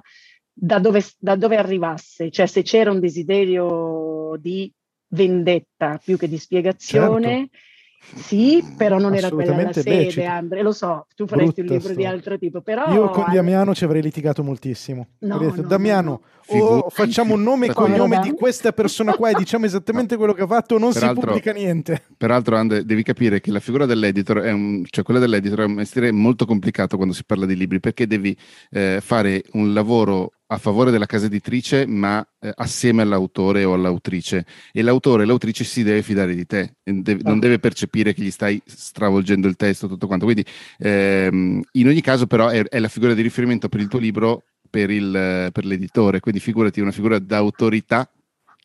Da 0.62 0.77
dove, 0.77 1.01
da 1.17 1.38
dove 1.38 1.55
arrivasse, 1.55 2.29
cioè 2.31 2.46
se 2.46 2.63
c'era 2.63 2.91
un 2.91 3.00
desiderio 3.00 4.36
di 4.41 4.69
vendetta 5.09 5.99
più 6.03 6.17
che 6.17 6.27
di 6.27 6.37
spiegazione. 6.37 7.49
Certo. 7.51 7.67
Sì, 8.15 8.63
però 8.77 8.97
non 8.97 9.13
era 9.13 9.29
quella 9.29 9.61
la 9.61 9.73
sede, 9.73 9.97
becito. 9.97 10.25
Andre, 10.25 10.61
lo 10.61 10.71
so, 10.71 11.05
tu 11.15 11.27
faresti 11.27 11.61
Brutta 11.61 11.61
un 11.61 11.67
libro 11.67 11.91
storia. 11.91 12.09
di 12.09 12.15
altro 12.15 12.37
tipo, 12.37 12.61
però... 12.61 12.91
Io 12.93 13.09
con 13.09 13.25
Damiano 13.31 13.75
ci 13.75 13.83
avrei 13.83 14.01
litigato 14.01 14.41
moltissimo. 14.41 15.09
No, 15.19 15.37
detto, 15.37 15.61
no, 15.61 15.67
Damiano, 15.67 16.21
no. 16.47 16.63
o 16.63 16.89
facciamo 16.89 17.33
un 17.35 17.43
nome 17.43 17.67
e 17.67 17.73
cognome 17.73 18.19
di 18.21 18.31
questa 18.31 18.71
persona 18.71 19.13
qua 19.13 19.29
e 19.29 19.33
diciamo 19.33 19.65
esattamente 19.65 20.15
quello 20.15 20.33
che 20.33 20.43
ha 20.43 20.47
fatto, 20.47 20.77
non 20.79 20.93
peraltro, 20.93 21.21
si 21.21 21.27
pubblica 21.27 21.51
niente. 21.51 22.03
Peraltro, 22.17 22.55
Andre, 22.55 22.85
devi 22.85 23.03
capire 23.03 23.41
che 23.41 23.51
la 23.51 23.59
figura 23.59 23.85
dell'editor, 23.85 24.39
è 24.39 24.51
un, 24.51 24.83
cioè 24.89 25.03
quella 25.03 25.19
dell'editor 25.19 25.59
è 25.59 25.65
un 25.65 25.73
mestiere 25.73 26.11
molto 26.11 26.45
complicato 26.45 26.95
quando 26.95 27.13
si 27.13 27.25
parla 27.25 27.45
di 27.45 27.55
libri, 27.55 27.79
perché 27.79 28.07
devi 28.07 28.35
eh, 28.71 28.99
fare 29.01 29.43
un 29.51 29.73
lavoro 29.73 30.31
a 30.51 30.58
favore 30.58 30.89
della 30.89 31.06
casa 31.06 31.27
editrice, 31.27 31.86
ma 31.86 32.25
eh, 32.39 32.51
assieme 32.56 33.03
all'autore 33.03 33.63
o 33.65 33.74
all'autrice. 33.74 34.46
E 34.72 34.82
l'autore 34.82 35.24
e 35.24 35.25
l'autrice 35.27 35.63
si 35.63 35.84
deve 35.84 36.01
fidare 36.01 36.34
di 36.34 36.46
te, 36.48 36.77
deve, 36.84 37.22
non 37.24 37.39
deve 37.39 37.60
percepire 37.60 38.13
che 38.13 38.24
gli 38.24 38.32
stai 38.32 38.60
stravolgendo 38.65 39.48
il 39.48 39.56
testo, 39.56 39.88
tutto 39.88 40.08
quanto. 40.08 40.25
Quindi, 40.25 40.44
ehm, 40.79 41.62
in 41.74 41.88
ogni 41.88 42.01
caso, 42.01 42.25
però, 42.25 42.48
è, 42.48 42.63
è, 42.63 42.79
la 42.79 42.88
figura 42.88 43.13
di 43.13 43.22
riferimento 43.22 43.70
per 43.70 43.79
il 43.79 43.88
tuo 43.88 44.00
libro, 44.00 44.44
per, 44.68 44.89
il, 44.89 45.50
per 45.51 45.65
l'editore. 45.65 46.20
Quindi, 46.20 46.39
figurati, 46.39 46.82
una 46.82 46.91
figura 46.91 47.20
d'autorità 47.20 48.12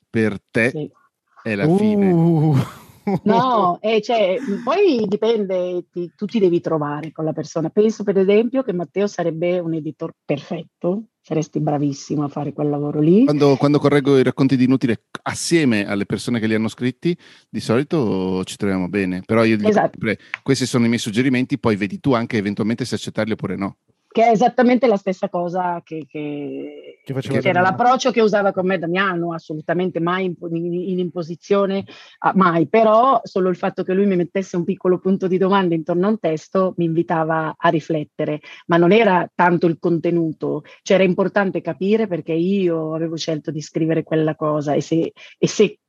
per 0.09 0.39
te 0.51 0.71
sì. 0.71 0.91
è 1.43 1.55
la 1.55 1.67
uh. 1.67 1.77
fine. 1.77 2.83
No, 3.25 3.79
e 3.83 4.01
cioè, 4.01 4.39
poi 4.65 5.05
dipende, 5.07 5.85
ti, 5.91 6.11
tu 6.17 6.25
ti 6.25 6.39
devi 6.39 6.63
trovare 6.63 7.13
con 7.13 7.27
la 7.27 7.35
persona. 7.35 7.69
Penso 7.69 8.03
per 8.03 8.17
esempio 8.17 8.63
che 8.63 8.73
Matteo 8.73 9.07
sarebbe 9.07 9.59
un 9.59 9.75
editor 9.75 10.15
perfetto, 10.25 11.09
saresti 11.25 11.59
bravissimo 11.59 12.23
a 12.23 12.29
fare 12.29 12.53
quel 12.53 12.69
lavoro 12.69 13.01
lì. 13.01 13.25
Quando, 13.25 13.57
quando, 13.57 13.79
correggo 13.79 14.19
i 14.19 14.23
racconti 14.23 14.59
di 14.59 14.65
Inutile 14.65 15.05
assieme 15.23 15.87
alle 15.87 16.05
persone 16.05 16.39
che 16.39 16.47
li 16.47 16.55
hanno 16.55 16.69
scritti, 16.69 17.17
di 17.49 17.61
solito 17.61 18.45
ci 18.45 18.57
troviamo 18.57 18.89
bene, 18.91 19.23
però 19.25 19.43
io 19.43 19.57
dico 19.57 19.71
esatto. 19.71 19.93
sempre, 19.93 20.19
questi 20.43 20.67
sono 20.67 20.85
i 20.85 20.89
miei 20.89 21.01
suggerimenti, 21.01 21.59
poi 21.59 21.77
vedi 21.77 21.99
tu 21.99 22.13
anche 22.13 22.37
eventualmente 22.37 22.85
se 22.85 22.97
accettarli 22.97 23.33
oppure 23.33 23.57
no 23.57 23.77
che 24.15 24.27
è 24.27 24.31
esattamente 24.31 24.87
la 24.87 24.97
stessa 24.97 25.29
cosa 25.29 25.83
che, 25.85 26.07
che, 26.09 27.01
che, 27.05 27.13
che 27.21 27.49
era 27.49 27.61
l'approccio 27.61 28.13
che 28.13 28.21
usava 28.21 28.53
con 28.53 28.65
me 28.65 28.79
Damiano, 28.79 29.33
assolutamente 29.33 29.99
mai 29.99 30.27
in, 30.27 30.37
in, 30.55 30.73
in 30.73 30.99
imposizione, 31.01 31.85
ah, 32.19 32.31
mai, 32.37 32.69
però 32.69 33.21
solo 33.25 33.49
il 33.49 33.57
fatto 33.57 33.83
che 33.83 33.93
lui 33.93 34.07
mi 34.07 34.15
mettesse 34.15 34.55
un 34.55 34.63
piccolo 34.63 35.01
punto 35.01 35.27
di 35.27 35.37
domanda 35.37 35.75
intorno 35.75 36.07
a 36.07 36.11
un 36.11 36.21
testo 36.21 36.75
mi 36.77 36.85
invitava 36.85 37.57
a 37.59 37.69
riflettere, 37.71 38.39
ma 38.67 38.77
non 38.77 38.93
era 38.93 39.29
tanto 39.35 39.67
il 39.67 39.79
contenuto, 39.81 40.63
cioè 40.83 40.95
era 40.95 41.05
importante 41.05 41.61
capire 41.61 42.07
perché 42.07 42.35
io 42.35 42.95
avevo 42.95 43.17
scelto 43.17 43.51
di 43.51 43.63
scrivere 43.63 44.05
quella 44.05 44.37
cosa 44.37 44.75
e 44.75 44.81
se, 44.81 45.13
e 45.37 45.49
se 45.49 45.81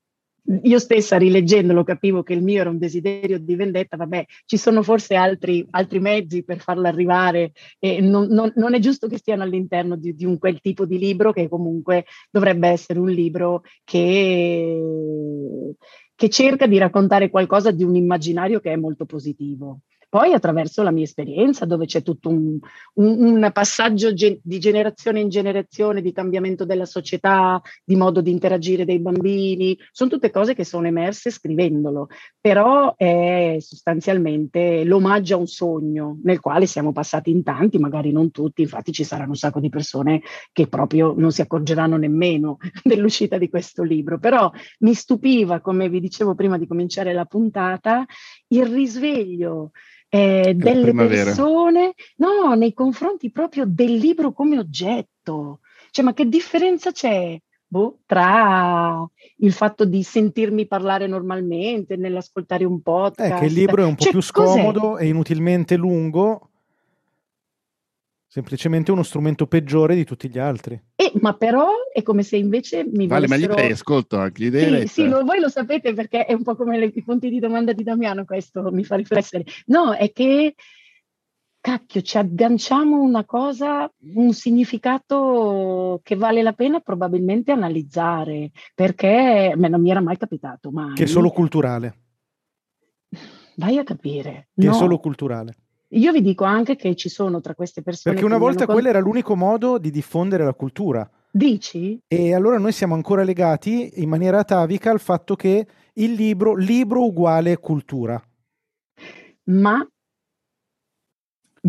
io 0.64 0.80
stessa 0.80 1.18
rileggendolo 1.18 1.84
capivo 1.84 2.22
che 2.22 2.34
il 2.34 2.44
mio 2.44 2.62
era 2.62 2.70
un 2.70 2.78
desiderio 2.78 3.40
di 3.40 3.56
vendetta, 3.56 3.98
vabbè, 3.98 4.26
ci 4.46 4.58
sono 4.58 4.84
forse 4.84 5.16
altri, 5.16 5.66
altri 5.72 6.00
mezzi 6.00 6.44
per 6.44 6.60
farlo 6.60 6.88
arrivare 6.88 7.52
e 7.80 8.00
non, 8.00 8.28
non, 8.28 8.52
non, 8.56 8.76
è 8.76 8.80
giusto 8.80 9.08
che 9.08 9.18
stiano 9.18 9.44
all'interno 9.44 9.96
di, 9.96 10.14
di, 10.14 10.26
un 10.26 10.38
quel 10.38 10.62
tipo 10.62 10.86
di 10.86 11.00
libro 11.00 11.32
che 11.34 11.50
comunque 11.50 12.06
dovrebbe 12.30 12.68
essere 12.68 13.00
un 13.00 13.10
libro 13.10 13.64
che, 13.84 14.80
che 16.14 16.30
cerca 16.30 16.68
di 16.68 16.78
raccontare 16.78 17.30
qualcosa 17.30 17.72
di 17.72 17.84
un 17.84 17.96
immaginario 17.96 18.60
che 18.60 18.72
è 18.72 18.76
molto 18.76 19.06
positivo 19.06 19.80
poi 20.16 20.32
attraverso 20.32 20.82
la 20.82 20.92
mia 20.92 21.04
esperienza, 21.04 21.66
dove 21.66 21.88
c'è 21.88 22.02
tutto 22.02 22.30
un, 22.30 22.58
un, 22.94 23.22
un 23.22 23.50
passaggio 23.52 24.14
ge- 24.14 24.40
di 24.42 24.60
generazione 24.60 25.20
in 25.20 25.28
generazione, 25.28 26.02
di 26.02 26.14
cambiamento 26.14 26.64
della 26.64 26.86
società, 26.86 27.62
di 27.84 27.98
modo 27.98 28.22
di 28.22 28.32
interagire 28.32 28.86
dei 28.86 29.02
bambini, 29.02 29.78
sono 29.92 30.10
tutte 30.10 30.32
cose 30.32 30.56
che 30.56 30.64
sono 30.64 30.88
emerse 30.88 31.32
scrivendolo, 31.32 32.08
però 32.40 32.96
è 32.96 33.58
sostanzialmente 33.60 34.86
l'omaggio 34.86 35.36
a 35.36 35.40
un 35.40 35.48
sogno 35.48 36.18
nel 36.24 36.40
quale 36.40 36.66
siamo 36.66 36.94
passati 36.94 37.30
in 37.30 37.44
tanti, 37.44 37.78
magari 37.78 38.14
non 38.14 38.32
tutti, 38.32 38.62
infatti 38.62 38.94
ci 38.94 39.04
saranno 39.04 39.32
un 39.32 39.36
sacco 39.36 39.60
di 39.60 39.68
persone 39.68 40.22
che 40.54 40.68
proprio 40.68 41.14
non 41.18 41.34
si 41.34 41.42
accorgeranno 41.42 41.98
nemmeno 41.98 42.56
dell'uscita 42.82 43.38
di 43.38 43.50
questo 43.50 43.84
libro, 43.84 44.18
però 44.18 44.50
mi 44.80 44.94
stupiva, 44.94 45.60
come 45.60 45.90
vi 45.90 46.00
dicevo 46.00 46.36
prima 46.36 46.58
di 46.58 46.68
cominciare 46.68 47.12
la 47.12 47.26
puntata, 47.26 48.06
il 48.48 48.66
risveglio 48.66 49.72
eh, 50.10 50.54
delle 50.56 50.94
persone, 50.94 51.94
no, 52.18 52.54
nei 52.56 52.74
confronti 52.74 53.32
proprio 53.32 53.66
del 53.68 53.96
libro 53.96 54.34
come 54.34 54.58
oggetto. 54.58 55.60
Cioè, 55.92 56.06
ma 56.06 56.14
che 56.14 56.28
differenza 56.28 56.92
c'è 56.92 57.40
boh, 57.68 58.00
tra 58.06 59.06
il 59.38 59.52
fatto 59.52 59.86
di 59.86 60.04
sentirmi 60.04 60.68
parlare 60.68 61.08
normalmente, 61.08 61.96
nell'ascoltare 61.96 62.64
un 62.64 62.82
podcast? 62.82 63.34
È 63.34 63.40
che 63.40 63.46
il 63.46 63.54
libro 63.54 63.84
è 63.84 63.86
un 63.86 63.96
po' 63.96 64.04
cioè, 64.04 64.12
più 64.12 64.22
scomodo 64.22 64.80
cos'è? 64.92 65.04
e 65.04 65.08
inutilmente 65.08 65.76
lungo 65.76 66.50
semplicemente 68.36 68.92
uno 68.92 69.04
strumento 69.04 69.48
peggiore 69.48 69.96
di 69.96 70.04
tutti 70.04 70.28
gli 70.28 70.38
altri. 70.38 70.78
Eh, 70.94 71.14
ma 71.22 71.36
però 71.36 71.70
è 71.94 72.04
come 72.04 72.22
se 72.22 72.36
invece 72.36 72.84
mi 72.84 73.08
Vale, 73.08 73.28
volessero... 73.28 73.54
ma 73.54 73.62
gli 73.62 73.64
dai 73.64 73.72
ascolto 73.72 74.18
anche, 74.18 74.44
gli 74.44 74.50
dai 74.50 74.82
Sì, 74.82 74.88
sì 74.88 75.08
lo, 75.08 75.24
voi 75.24 75.40
lo 75.40 75.48
sapete 75.48 75.94
perché 75.94 76.26
è 76.26 76.34
un 76.34 76.44
po' 76.44 76.58
come 76.58 76.78
le, 76.78 76.92
i 76.94 77.02
punti 77.02 77.30
di 77.30 77.40
domanda 77.40 77.72
di 77.72 77.84
Damiano, 77.84 78.26
questo 78.26 78.74
mi 78.74 78.84
fa 78.84 78.98
riflettere. 78.98 79.46
No, 79.68 79.94
è 79.94 80.12
che, 80.12 80.54
cacchio, 81.62 82.02
ci 82.02 82.18
agganciamo 82.18 83.00
una 83.00 83.24
cosa, 83.24 83.90
un 84.16 84.34
significato 84.34 86.02
che 86.04 86.18
vale 86.18 86.42
la 86.42 86.52
pena 86.52 86.82
probabilmente 86.82 87.54
analizzare, 87.54 88.52
perché 88.74 89.54
me 89.56 89.70
non 89.70 89.80
mi 89.80 89.92
era 89.92 90.02
mai 90.02 90.18
capitato 90.18 90.72
mai. 90.72 90.94
Che 90.94 91.04
è 91.04 91.08
solo 91.08 91.30
culturale. 91.30 92.00
Vai 93.56 93.78
a 93.78 93.84
capire. 93.86 94.50
Che 94.54 94.66
no. 94.66 94.74
è 94.74 94.76
solo 94.76 95.00
culturale. 95.00 95.56
Io 95.96 96.12
vi 96.12 96.22
dico 96.22 96.44
anche 96.44 96.76
che 96.76 96.96
ci 96.96 97.10
sono 97.10 97.40
tra 97.40 97.56
queste 97.56 97.82
persone. 97.82 98.16
Perché 98.16 98.30
una 98.30 98.38
volta 98.38 98.66
quello 98.66 98.90
era 98.90 99.00
l'unico 99.00 99.36
modo 99.36 99.78
di 99.78 99.92
diffondere 99.92 100.44
la 100.44 100.54
cultura. 100.54 101.10
Dici? 101.32 102.00
E 102.08 102.34
allora 102.34 102.58
noi 102.58 102.72
siamo 102.72 102.96
ancora 102.96 103.24
legati 103.24 104.02
in 104.02 104.10
maniera 104.10 104.40
atavica 104.40 104.92
al 104.92 105.00
fatto 105.00 105.36
che 105.36 105.68
il 105.94 106.12
libro, 106.14 106.56
libro 106.56 107.06
uguale 107.06 107.58
cultura. 107.58 108.22
Ma 109.46 109.88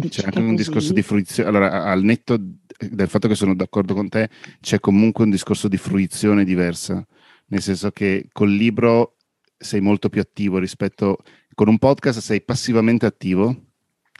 c'è 0.08 0.24
anche 0.24 0.38
un 0.38 0.44
così. 0.50 0.56
discorso 0.56 0.92
di 0.92 1.02
fruizione. 1.02 1.48
Allora, 1.48 1.84
al 1.84 2.02
netto 2.02 2.36
del 2.36 3.08
fatto 3.08 3.28
che 3.28 3.34
sono 3.34 3.54
d'accordo 3.54 3.94
con 3.94 4.08
te, 4.08 4.28
c'è 4.60 4.80
comunque 4.80 5.24
un 5.24 5.30
discorso 5.30 5.68
di 5.68 5.76
fruizione 5.76 6.44
diversa. 6.44 7.04
Nel 7.46 7.62
senso 7.62 7.90
che 7.92 8.28
col 8.32 8.50
libro 8.50 9.16
sei 9.56 9.80
molto 9.80 10.08
più 10.08 10.20
attivo 10.20 10.58
rispetto 10.58 11.18
con 11.54 11.68
un 11.68 11.78
podcast 11.78 12.20
sei 12.20 12.42
passivamente 12.42 13.06
attivo 13.06 13.65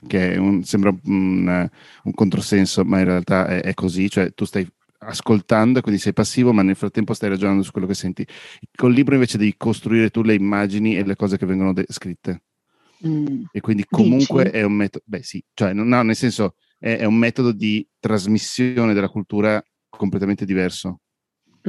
che 0.05 0.35
un, 0.37 0.63
sembra 0.63 0.95
un, 1.05 1.69
un, 2.03 2.13
controsenso, 2.13 2.83
ma 2.83 2.99
in 2.99 3.05
realtà 3.05 3.47
è, 3.47 3.61
è, 3.61 3.73
così, 3.73 4.09
cioè 4.09 4.33
tu 4.33 4.45
stai 4.45 4.67
ascoltando 4.99 5.81
quindi 5.81 5.99
sei 5.99 6.13
passivo, 6.13 6.53
ma 6.53 6.61
nel 6.61 6.75
frattempo 6.75 7.13
stai 7.13 7.29
ragionando 7.29 7.63
su 7.63 7.71
quello 7.71 7.87
che 7.87 7.93
senti. 7.93 8.25
Col 8.75 8.93
libro 8.93 9.15
invece 9.15 9.37
devi 9.37 9.55
costruire 9.57 10.09
tu 10.09 10.21
le 10.21 10.33
immagini 10.33 10.97
e 10.97 11.03
le 11.03 11.15
cose 11.15 11.37
che 11.37 11.45
vengono 11.45 11.73
de- 11.73 11.85
scritte. 11.89 12.43
Mm. 13.05 13.43
E 13.51 13.59
quindi 13.59 13.85
comunque 13.87 14.45
Dici? 14.45 14.55
è 14.55 14.63
un 14.63 14.73
metodo, 14.73 15.03
beh 15.07 15.21
sì, 15.21 15.43
cioè 15.53 15.73
no, 15.73 16.01
nel 16.01 16.15
senso 16.15 16.55
è, 16.79 16.97
è 16.97 17.05
un 17.05 17.15
metodo 17.15 17.51
di 17.51 17.87
trasmissione 17.99 18.93
della 18.93 19.09
cultura 19.09 19.63
completamente 19.87 20.45
diverso. 20.45 21.01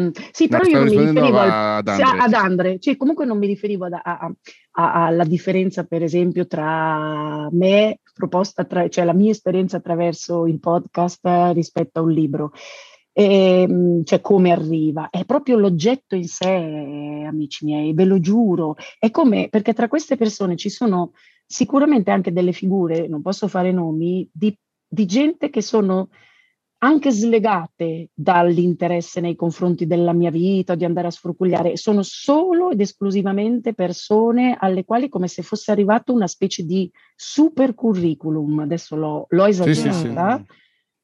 Mm. 0.01 0.09
Sì, 0.31 0.49
però 0.49 0.63
no, 0.63 0.69
io 0.69 0.79
non 0.79 0.89
mi 0.89 1.07
riferivo 1.07 1.39
al, 1.39 1.51
ad 1.51 1.89
Andre. 1.89 2.19
Ad 2.19 2.33
Andre. 2.33 2.79
Cioè, 2.79 2.97
comunque 2.97 3.25
non 3.25 3.39
mi 3.39 3.47
riferivo 3.47 3.87
ad, 3.87 3.93
a, 3.93 4.33
a, 4.73 5.07
alla 5.07 5.25
differenza, 5.25 5.85
per 5.85 6.03
esempio, 6.03 6.47
tra 6.47 7.49
me, 7.51 8.01
proposta 8.15 8.65
tra, 8.65 8.89
cioè 8.89 9.05
la 9.05 9.15
mia 9.15 9.31
esperienza 9.31 9.79
attraverso 9.79 10.47
il 10.47 10.59
podcast 10.61 11.21
rispetto 11.53 12.01
a 12.01 12.03
un 12.03 12.11
libro. 12.11 12.53
E, 13.13 13.63
ehm, 13.63 14.05
cioè 14.05 14.21
come 14.21 14.53
arriva, 14.53 15.09
è 15.11 15.25
proprio 15.25 15.57
l'oggetto 15.57 16.15
in 16.15 16.29
sé, 16.29 17.25
amici 17.27 17.65
miei, 17.65 17.93
ve 17.93 18.05
lo 18.05 18.21
giuro. 18.21 18.77
È 18.99 19.11
come, 19.11 19.49
perché 19.51 19.73
tra 19.73 19.89
queste 19.89 20.17
persone 20.17 20.57
ci 20.57 20.71
sono 20.71 21.13
sicuramente 21.45 22.11
anche 22.11 22.33
delle 22.33 22.53
figure, 22.53 23.09
non 23.09 23.23
posso 23.23 23.49
fare 23.49 23.73
nomi, 23.73 24.29
di, 24.33 24.57
di 24.87 25.07
gente 25.07 25.51
che 25.51 25.63
sono 25.63 26.11
anche 26.79 27.11
slegate 27.11 28.11
dall'interesse 28.15 29.21
nei 29.21 29.35
confronti 29.35 29.87
della 29.87 30.13
mia 30.13 30.31
vita 30.31 30.75
o 30.75 30.77
di 30.77 30.85
andare 30.85 31.09
a 31.09 31.11
sfrucugliare, 31.11 31.77
sono 31.77 32.03
solo 32.03 32.71
ed 32.71 32.81
esclusivamente 32.81 33.75
persone 33.75 34.57
alle 34.59 34.85
quali 34.85 35.09
come 35.09 35.27
se 35.27 35.43
fosse 35.43 35.73
arrivato 35.73 36.13
una 36.13 36.29
specie 36.29 36.65
di 36.65 36.91
super 37.17 37.75
curriculum, 37.75 38.61
adesso 38.61 38.95
l'ho, 38.95 39.27
l'ho 39.29 39.47
esagerata, 39.47 40.37
sì, 40.37 40.45
sì, 40.45 40.53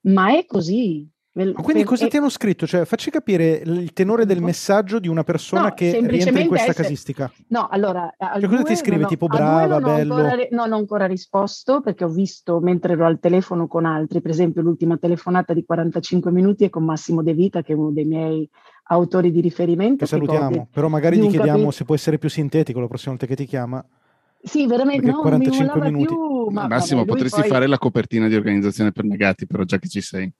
sì. 0.00 0.12
ma 0.12 0.36
è 0.36 0.46
così, 0.46 1.08
quindi 1.34 1.82
cosa 1.82 2.06
ti 2.06 2.16
hanno 2.16 2.28
scritto? 2.28 2.64
Cioè, 2.64 2.84
facci 2.84 3.10
capire 3.10 3.62
il 3.64 3.92
tenore 3.92 4.24
del 4.24 4.40
messaggio 4.40 5.00
di 5.00 5.08
una 5.08 5.24
persona 5.24 5.62
no, 5.62 5.74
che 5.74 6.00
rientra 6.04 6.38
in 6.38 6.46
questa 6.46 6.70
essere... 6.70 6.84
casistica. 6.84 7.32
No, 7.48 7.66
allora... 7.68 8.08
Cioè, 8.16 8.46
cosa 8.46 8.62
ti 8.62 8.76
scrive? 8.76 9.06
tipo 9.06 9.26
brava, 9.26 9.78
non 9.78 9.82
bello? 9.82 10.14
Ancora, 10.14 10.36
no, 10.36 10.46
non 10.50 10.72
ho 10.72 10.76
ancora 10.76 11.06
risposto 11.06 11.80
perché 11.80 12.04
ho 12.04 12.08
visto 12.08 12.60
mentre 12.60 12.92
ero 12.92 13.04
al 13.04 13.18
telefono 13.18 13.66
con 13.66 13.84
altri, 13.84 14.20
per 14.20 14.30
esempio 14.30 14.62
l'ultima 14.62 14.96
telefonata 14.96 15.52
di 15.52 15.64
45 15.64 16.30
minuti 16.30 16.64
è 16.64 16.70
con 16.70 16.84
Massimo 16.84 17.22
De 17.22 17.34
Vita, 17.34 17.62
che 17.62 17.72
è 17.72 17.76
uno 17.76 17.90
dei 17.90 18.04
miei 18.04 18.48
autori 18.84 19.32
di 19.32 19.40
riferimento. 19.40 20.04
Che 20.04 20.06
salutiamo, 20.06 20.50
che 20.50 20.66
però 20.70 20.86
magari 20.88 21.16
gli 21.16 21.22
chiediamo 21.22 21.50
capito... 21.50 21.70
se 21.72 21.84
può 21.84 21.96
essere 21.96 22.18
più 22.18 22.28
sintetico 22.28 22.78
la 22.78 22.86
prossima 22.86 23.10
volta 23.10 23.26
che 23.26 23.34
ti 23.34 23.46
chiama. 23.46 23.84
Sì, 24.40 24.66
veramente, 24.66 25.10
no, 25.10 25.20
45 25.20 25.80
non 25.80 25.86
mi 25.86 25.92
minuti. 25.92 26.14
Più, 26.14 26.48
ma, 26.50 26.68
Massimo, 26.68 27.00
vabbè, 27.00 27.10
potresti 27.10 27.40
poi... 27.40 27.48
fare 27.48 27.66
la 27.66 27.78
copertina 27.78 28.28
di 28.28 28.36
organizzazione 28.36 28.92
per 28.92 29.04
negati, 29.04 29.46
però 29.46 29.64
già 29.64 29.78
che 29.78 29.88
ci 29.88 30.00
sei. 30.00 30.30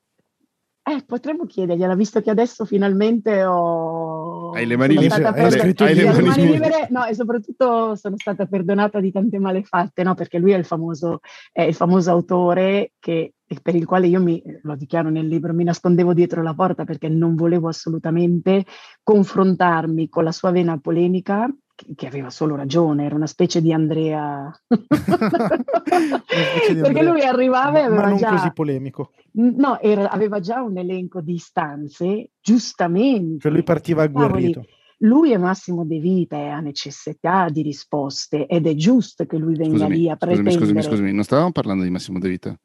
Eh, 0.87 1.03
potremmo 1.07 1.47
chiedergliela, 1.47 1.95
visto 1.95 2.21
che 2.21 2.29
adesso 2.29 2.67
finalmente 2.67 3.43
ho... 3.43 4.51
Hai 4.51 4.67
le 4.67 4.77
mani 4.77 4.99
libere. 4.99 5.33
Per... 5.33 5.75
Hai 5.79 5.95
le 5.95 6.05
mani 6.05 6.47
libere. 6.47 6.89
No, 6.91 7.07
e 7.07 7.15
soprattutto 7.15 7.95
sono 7.97 8.17
stata 8.19 8.45
perdonata 8.45 9.01
di 9.01 9.11
tante 9.11 9.39
malefatte, 9.39 10.03
no? 10.03 10.13
Perché 10.15 10.39
lui 10.39 10.53
è 10.53 10.59
il 10.59 10.67
famoso, 10.67 11.21
è 11.53 11.63
il 11.63 11.75
famoso 11.75 12.11
autore 12.11 12.93
che, 12.99 13.33
per 13.63 13.75
il 13.75 13.87
quale 13.87 14.09
io 14.09 14.21
mi, 14.21 14.43
lo 14.61 14.77
dichiaro 14.77 15.09
nel 15.09 15.27
libro, 15.27 15.55
mi 15.55 15.65
nascondevo 15.65 16.13
dietro 16.13 16.43
la 16.43 16.53
porta 16.53 16.85
perché 16.85 17.09
non 17.09 17.35
volevo 17.35 17.69
assolutamente 17.69 18.67
confrontarmi 19.03 20.11
con 20.11 20.25
la 20.25 20.33
sua 20.33 20.51
vena 20.51 20.77
polemica 20.77 21.49
che 21.95 22.07
aveva 22.07 22.31
solo 22.31 22.57
ragione, 22.57 23.05
era 23.05 23.15
una 23.15 23.27
specie 23.27 23.61
di 23.61 23.73
Andrea. 23.73 24.51
specie 24.67 26.75
di 26.75 26.81
Perché 26.81 27.03
lui 27.03 27.23
arrivava 27.23 27.79
e 27.79 27.83
aveva 27.83 28.03
Ma 28.03 28.09
non 28.09 28.19
già... 28.19 28.31
così 28.31 28.53
polemico. 28.53 29.13
No, 29.33 29.81
era, 29.81 30.11
aveva 30.11 30.41
già 30.41 30.63
un 30.63 30.79
elenco 30.79 31.21
di 31.21 31.35
istanze, 31.35 32.31
giustamente. 32.41 33.41
Cioè 33.41 33.53
lui 33.53 33.63
partiva 33.63 34.03
agguerrito. 34.03 34.65
Lui 34.99 35.33
è 35.33 35.37
Massimo 35.37 35.85
De 35.85 35.99
Vita 35.99 36.37
e 36.37 36.49
ha 36.49 36.61
necessità 36.61 37.49
di 37.51 37.63
risposte 37.63 38.47
ed 38.47 38.67
è 38.67 38.75
giusto 38.75 39.27
che 39.27 39.37
lui 39.37 39.55
venga 39.55 39.73
scusami, 39.73 39.97
lì 39.97 40.09
a 40.09 40.17
pretendere... 40.17 40.57
Scusami, 40.57 40.71
scusami, 40.71 40.95
scusami, 40.95 41.13
non 41.13 41.25
stavamo 41.25 41.53
parlando 41.53 41.83
di 41.83 41.91
Massimo 41.91 42.19
De 42.19 42.29
Vita? 42.29 42.59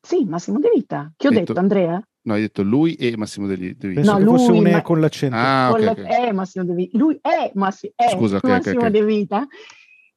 Sì, 0.00 0.24
Massimo 0.24 0.58
De 0.58 0.70
Vita. 0.74 1.12
Che 1.16 1.28
ho 1.28 1.30
detto, 1.30 1.52
detto 1.52 1.60
Andrea? 1.60 2.02
No, 2.26 2.34
hai 2.34 2.40
detto 2.40 2.62
lui 2.64 2.94
e 2.94 3.16
Massimo 3.16 3.46
De 3.46 3.56
Vita. 3.56 3.86
Penso 3.86 4.10
no, 4.10 4.18
che 4.18 4.24
lui, 4.24 4.36
fosse 4.36 4.50
un 4.50 4.66
E 4.66 4.82
con 4.82 5.00
l'accento. 5.00 5.36
Ah, 5.36 5.70
okay, 5.70 5.86
okay. 5.86 6.26
È 6.26 6.32
Massimo 6.32 6.64
De 6.64 6.74
Vita. 6.74 6.98
Lui 6.98 7.18
è, 7.22 7.52
Massi- 7.54 7.92
è 7.94 8.08
Scusa, 8.10 8.38
okay, 8.38 8.50
Massimo 8.50 8.90
De 8.90 9.04
Vita. 9.04 9.46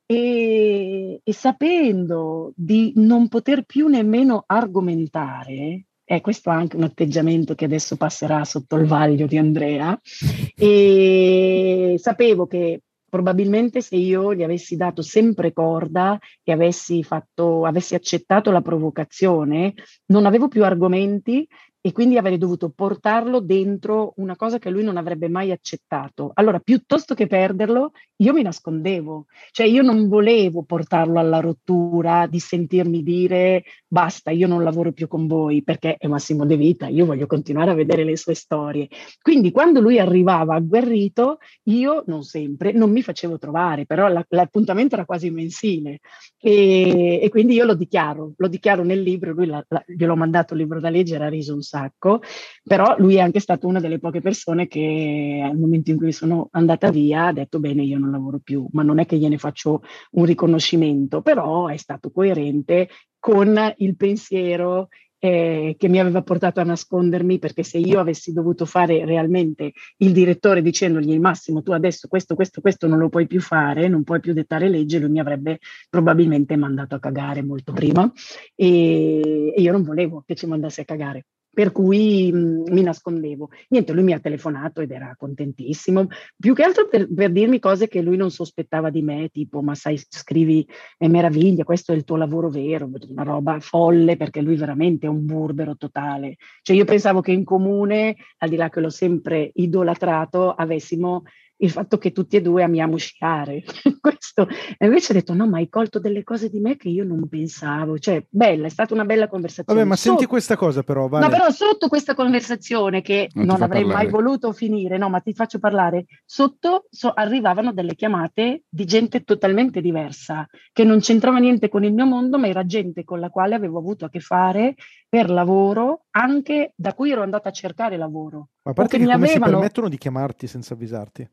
E, 0.08 1.22
e, 1.24 1.34
sapendo 1.34 2.52
di 2.56 2.94
non 2.96 3.28
poter 3.28 3.62
più 3.62 3.88
nemmeno 3.88 4.44
argomentare, 4.48 5.86
e 6.04 6.22
questo 6.22 6.50
è 6.50 6.54
anche 6.54 6.78
un 6.78 6.84
atteggiamento 6.84 7.54
che 7.54 7.66
adesso 7.66 7.96
passerà 7.96 8.44
sotto 8.44 8.76
il 8.78 8.88
vaglio 8.88 9.28
di 9.28 9.38
Andrea, 9.38 9.96
e 10.58 11.94
sapevo 12.00 12.48
che 12.48 12.82
probabilmente 13.08 13.82
se 13.82 13.98
io 13.98 14.34
gli 14.34 14.42
avessi 14.42 14.76
dato 14.76 15.04
sempre 15.04 15.54
corda 15.54 16.18
e 16.44 16.52
avessi, 16.52 17.04
fatto, 17.04 17.66
avessi 17.66 17.94
accettato 17.94 18.50
la 18.50 18.62
provocazione, 18.62 19.76
non 20.08 20.26
avevo 20.26 20.48
più 20.48 20.64
argomenti 20.64 21.48
e 21.82 21.92
quindi 21.92 22.18
avrei 22.18 22.38
dovuto 22.38 22.70
portarlo 22.70 23.40
dentro 23.40 24.14
una 24.18 24.36
cosa 24.36 24.60
che 24.60 24.70
lui 24.70 24.84
non 24.84 24.98
avrebbe 24.98 25.30
mai 25.30 25.52
accettato. 25.52 26.32
Allora, 26.34 26.60
piuttosto 26.60 27.16
che 27.16 27.28
perderlo, 27.28 27.92
io 28.18 28.34
mi 28.34 28.42
nascondevo, 28.42 29.28
cioè 29.52 29.66
io 29.66 29.82
non 29.82 30.10
volevo 30.10 30.64
portarlo 30.64 31.20
alla 31.20 31.40
rottura 31.40 32.28
di 32.28 32.40
sentirmi 32.40 33.02
dire 33.02 33.64
basta, 33.88 34.30
io 34.32 34.48
non 34.48 34.64
lavoro 34.64 34.92
più 34.92 35.08
con 35.08 35.26
voi 35.26 35.64
perché 35.64 35.96
è 35.98 36.08
Massimo 36.08 36.46
De 36.46 36.58
Vita, 36.58 36.88
io 36.88 37.06
voglio 37.06 37.28
continuare 37.28 37.72
a 37.72 37.76
vedere 37.76 38.04
le 38.04 38.18
sue 38.18 38.34
storie. 38.34 38.90
Quindi 39.22 39.52
quando 39.52 39.80
lui 39.80 40.00
arrivava 40.00 40.56
agguerrito, 40.56 41.38
io 41.64 42.04
non 42.08 42.24
sempre, 42.24 42.74
non 42.74 42.92
mi 42.92 43.02
facevo 43.02 43.38
trovare, 43.38 43.86
però 43.86 44.08
la, 44.10 44.24
l'appuntamento 44.30 44.96
era 44.96 45.06
quasi 45.06 45.30
mensile 45.30 46.00
e, 46.38 47.20
e, 47.22 47.30
quindi 47.30 47.54
io 47.54 47.66
lo 47.66 47.74
dichiaro, 47.74 48.34
lo 48.36 48.48
dichiaro 48.48 48.84
nel 48.84 49.02
libro, 49.02 49.34
lui 49.34 49.46
la, 49.46 49.64
la, 49.70 49.84
gliel'ho 49.86 50.16
mandato 50.16 50.54
il 50.54 50.60
libro 50.60 50.80
da 50.80 50.90
leggere, 50.90 51.26
ha 51.26 51.30
riso 51.30 51.54
un 51.54 51.62
sacco, 51.70 52.22
però 52.64 52.96
lui 52.98 53.16
è 53.16 53.20
anche 53.20 53.40
stato 53.40 53.68
una 53.68 53.80
delle 53.80 54.00
poche 54.00 54.22
persone 54.22 54.68
che 54.68 55.42
al 55.44 55.58
momento 55.58 55.92
in 55.92 55.98
cui 55.98 56.12
sono 56.12 56.50
andata 56.52 56.90
via 56.90 57.28
ha 57.28 57.34
detto 57.34 57.60
bene 57.60 57.84
io 57.84 58.00
non 58.00 58.12
lavoro 58.12 58.40
più, 58.44 58.68
ma 58.72 58.84
non 58.84 59.00
è 59.00 59.06
che 59.06 59.18
gliene 59.18 59.38
faccio 59.38 59.82
un 60.12 60.26
riconoscimento, 60.26 61.22
però 61.22 61.68
è 61.68 61.78
stato 61.78 62.12
coerente 62.12 62.90
con 63.20 63.74
il 63.78 63.96
pensiero 63.96 64.88
eh, 65.20 65.76
che 65.78 65.90
mi 65.90 66.00
aveva 66.00 66.22
portato 66.24 66.62
a 66.62 66.64
nascondermi 66.64 67.40
perché 67.40 67.62
se 67.64 67.78
io 67.78 68.00
avessi 68.00 68.32
dovuto 68.32 68.66
fare 68.66 69.06
realmente 69.06 69.74
il 69.98 70.14
direttore 70.14 70.62
dicendogli 70.62 71.20
Massimo 71.20 71.62
tu 71.62 71.72
adesso 71.72 72.08
questo, 72.08 72.36
questo, 72.36 72.62
questo 72.62 72.88
non 72.88 72.98
lo 73.00 73.10
puoi 73.10 73.28
più 73.28 73.42
fare, 73.42 73.88
non 73.90 74.04
puoi 74.04 74.22
più 74.22 74.34
dettare 74.34 74.70
legge, 74.70 75.00
lui 75.00 75.10
mi 75.10 75.20
avrebbe 75.20 75.60
probabilmente 75.90 76.56
mandato 76.56 76.96
a 76.96 77.00
cagare 77.00 77.44
molto 77.44 77.74
prima 77.74 78.10
e, 78.56 79.54
e 79.56 79.62
io 79.62 79.72
non 79.72 79.84
volevo 79.84 80.24
che 80.26 80.36
ci 80.36 80.48
mandasse 80.48 80.82
a 80.82 80.86
cagare 80.86 81.26
per 81.60 81.74
cui 81.74 82.32
mh, 82.32 82.72
mi 82.72 82.84
nascondevo. 82.84 83.50
Niente, 83.68 83.92
lui 83.92 84.04
mi 84.04 84.14
ha 84.14 84.20
telefonato 84.22 84.80
ed 84.80 84.92
era 84.92 85.14
contentissimo, 85.18 86.08
più 86.38 86.54
che 86.54 86.64
altro 86.64 86.88
per, 86.88 87.14
per, 87.14 87.34
dirmi 87.34 87.60
cose 87.60 87.90
che 87.90 88.02
lui 88.02 88.16
non 88.16 88.32
sospettava 88.32 88.90
di 88.90 89.02
me, 89.02 89.28
tipo 89.28 89.62
ma 89.62 89.76
sai, 89.76 90.00
scrivi 90.08 90.66
è 90.98 91.10
meraviglia, 91.10 91.66
questo 91.66 91.92
è 91.92 91.96
il 91.96 92.06
tuo 92.06 92.16
lavoro 92.16 92.48
vero, 92.48 92.90
una 93.10 93.24
roba 93.24 93.60
folle 93.60 94.16
perché 94.16 94.40
lui 94.40 94.56
veramente 94.56 95.06
è 95.06 95.10
un 95.10 95.26
burbero 95.26 95.76
totale. 95.76 96.38
Cioè 96.62 96.78
io 96.78 96.86
pensavo 96.86 97.20
che 97.20 97.34
in 97.34 97.44
comune, 97.44 98.16
al 98.38 98.48
di 98.48 98.56
là 98.56 98.70
che 98.70 98.80
l'ho 98.80 98.90
sempre 98.90 99.52
idolatrato, 99.56 100.54
avessimo 100.54 101.24
il 101.62 101.72
fatto 101.72 101.98
che 101.98 102.12
tutti 102.12 102.36
e 102.36 102.42
due 102.42 102.64
amiamo 102.64 102.98
sciare. 102.98 103.64
Questo. 104.00 104.48
E 104.78 104.86
invece 104.86 105.12
ho 105.12 105.16
detto: 105.16 105.34
no, 105.34 105.48
ma 105.48 105.58
hai 105.58 105.70
colto 105.70 106.00
delle 106.00 106.24
cose 106.24 106.50
di 106.50 106.60
me 106.60 106.76
che 106.76 106.90
io 106.90 107.04
non 107.04 107.28
pensavo. 107.28 107.98
Cioè, 107.98 108.26
bella, 108.30 108.68
è 108.68 108.70
stata 108.70 108.94
una 108.94 109.06
bella 109.06 109.28
conversazione. 109.28 109.80
Vabbè, 109.80 109.90
ma 109.90 109.96
sotto... 109.96 110.10
senti 110.10 110.26
questa 110.26 110.56
cosa, 110.56 110.84
però. 110.84 111.08
Vale. 111.08 111.26
No, 111.26 111.32
però 111.32 111.50
sotto 111.50 111.88
questa 111.88 112.16
conversazione 112.16 113.02
che 113.02 113.30
non, 113.34 113.46
non 113.46 113.62
avrei 113.62 113.84
parlare. 113.84 114.04
mai 114.04 114.12
voluto 114.12 114.52
finire, 114.54 114.98
no, 114.98 115.10
ma 115.10 115.20
ti 115.20 115.34
faccio 115.34 115.60
parlare. 115.60 116.06
Sotto 116.26 116.88
so, 116.90 117.12
arrivavano 117.12 117.74
delle 117.74 117.96
chiamate 117.96 118.64
di 118.70 118.86
gente 118.86 119.24
totalmente 119.24 119.82
diversa, 119.82 120.48
che 120.72 120.84
non 120.84 121.00
c'entrava 121.00 121.40
niente 121.40 121.70
con 121.70 121.84
il 121.84 121.94
mio 121.94 122.06
mondo, 122.06 122.38
ma 122.38 122.48
era 122.48 122.66
gente 122.66 123.04
con 123.04 123.20
la 123.20 123.30
quale 123.30 123.56
avevo 123.56 123.80
avuto 123.80 124.06
a 124.06 124.10
che 124.10 124.20
fare 124.20 124.76
per 125.08 125.30
lavoro, 125.30 126.06
anche 126.12 126.74
da 126.76 126.94
cui 126.94 127.12
ero 127.12 127.24
andata 127.24 127.50
a 127.50 127.52
cercare 127.52 127.98
lavoro. 127.98 128.50
Ma 128.62 128.72
a 128.72 128.74
parte 128.74 128.98
che, 128.98 129.04
che 129.04 129.12
come 129.12 129.26
avevano... 129.26 129.46
si 129.46 129.52
permettono 129.52 129.90
di 129.90 129.98
chiamarti 129.98 130.48
senza 130.48 130.74
avvisarti? 130.74 131.28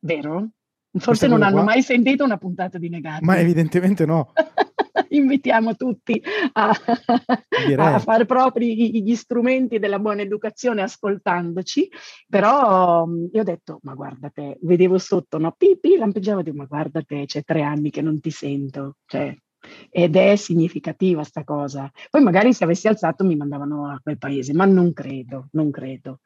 Vero? 0.00 0.48
Forse 0.98 1.26
non 1.26 1.42
hanno 1.42 1.56
qua? 1.56 1.64
mai 1.64 1.82
sentito 1.82 2.24
una 2.24 2.38
puntata 2.38 2.78
di 2.78 2.88
Negati. 2.88 3.24
Ma 3.24 3.38
evidentemente 3.38 4.06
no. 4.06 4.32
Invitiamo 5.10 5.74
tutti 5.74 6.20
a, 6.52 6.70
a 7.76 7.98
fare 7.98 8.26
propri 8.26 9.02
gli 9.02 9.14
strumenti 9.14 9.78
della 9.78 9.98
buona 9.98 10.22
educazione 10.22 10.82
ascoltandoci, 10.82 11.88
però 12.28 13.06
io 13.06 13.40
ho 13.40 13.44
detto, 13.44 13.78
ma 13.82 13.94
guarda 13.94 14.28
te, 14.28 14.58
vedevo 14.62 14.98
sotto, 14.98 15.38
no, 15.38 15.54
pipi, 15.56 15.96
lampeggiavo, 15.96 16.42
dico, 16.42 16.56
ma 16.56 16.64
guarda 16.66 17.00
te, 17.02 17.24
c'è 17.24 17.42
tre 17.42 17.62
anni 17.62 17.90
che 17.90 18.02
non 18.02 18.20
ti 18.20 18.30
sento, 18.30 18.96
cioè, 19.06 19.34
ed 19.90 20.16
è 20.16 20.36
significativa 20.36 21.22
sta 21.22 21.44
cosa. 21.44 21.90
Poi 22.10 22.22
magari 22.22 22.52
se 22.52 22.64
avessi 22.64 22.88
alzato 22.88 23.24
mi 23.24 23.36
mandavano 23.36 23.90
a 23.90 24.00
quel 24.02 24.18
paese, 24.18 24.52
ma 24.52 24.66
non 24.66 24.92
credo, 24.92 25.48
non 25.52 25.70
credo. 25.70 26.20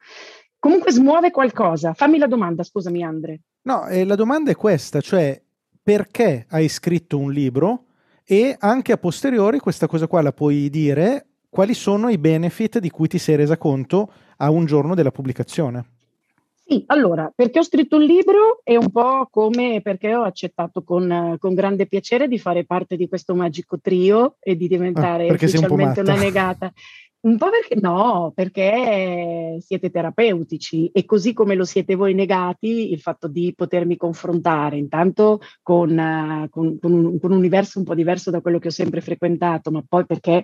Comunque 0.59 0.91
smuove 0.91 1.31
qualcosa. 1.31 1.93
Fammi 1.93 2.17
la 2.17 2.27
domanda, 2.27 2.63
scusami 2.63 3.03
Andre. 3.03 3.41
No, 3.63 3.87
eh, 3.87 4.03
la 4.05 4.15
domanda 4.15 4.51
è 4.51 4.55
questa, 4.55 5.01
cioè 5.01 5.41
perché 5.81 6.45
hai 6.49 6.67
scritto 6.69 7.17
un 7.17 7.31
libro 7.31 7.85
e 8.25 8.55
anche 8.59 8.91
a 8.91 8.97
posteriori 8.97 9.59
questa 9.59 9.87
cosa 9.87 10.07
qua 10.07 10.21
la 10.21 10.31
puoi 10.31 10.69
dire 10.69 11.27
quali 11.49 11.73
sono 11.73 12.09
i 12.09 12.17
benefit 12.17 12.79
di 12.79 12.89
cui 12.89 13.07
ti 13.07 13.17
sei 13.17 13.35
resa 13.35 13.57
conto 13.57 14.11
a 14.37 14.49
un 14.49 14.65
giorno 14.65 14.95
della 14.95 15.11
pubblicazione. 15.11 15.85
Sì, 16.65 16.83
allora, 16.87 17.31
perché 17.35 17.59
ho 17.59 17.63
scritto 17.63 17.97
un 17.97 18.03
libro 18.03 18.61
è 18.63 18.75
un 18.75 18.89
po' 18.89 19.27
come 19.29 19.81
perché 19.83 20.15
ho 20.15 20.23
accettato 20.23 20.81
con, 20.81 21.35
con 21.37 21.53
grande 21.53 21.85
piacere 21.85 22.27
di 22.27 22.39
fare 22.39 22.65
parte 22.65 22.95
di 22.95 23.07
questo 23.07 23.35
magico 23.35 23.79
trio 23.79 24.37
e 24.39 24.55
di 24.55 24.67
diventare 24.67 25.27
ah, 25.27 25.33
ufficialmente 25.33 25.99
un 25.99 26.07
una 26.07 26.17
negata. 26.17 26.71
Un 27.23 27.37
po' 27.37 27.49
perché 27.49 27.79
no, 27.79 28.33
perché 28.35 29.55
siete 29.61 29.89
terapeutici 29.89 30.89
e 30.89 31.05
così 31.05 31.31
come 31.31 31.55
lo 31.55 31.63
siete 31.63 31.95
voi 31.95 32.13
negati, 32.13 32.91
il 32.91 32.99
fatto 32.99 33.29
di 33.29 33.53
potermi 33.55 33.95
confrontare 33.95 34.75
intanto 34.75 35.39
con, 35.61 36.49
con, 36.49 36.77
con, 36.79 36.91
un, 36.91 37.19
con 37.19 37.31
un 37.31 37.37
universo 37.37 37.79
un 37.79 37.85
po' 37.85 37.95
diverso 37.95 38.29
da 38.29 38.41
quello 38.41 38.59
che 38.59 38.67
ho 38.67 38.71
sempre 38.71 38.99
frequentato, 38.99 39.71
ma 39.71 39.81
poi 39.87 40.05
perché 40.05 40.43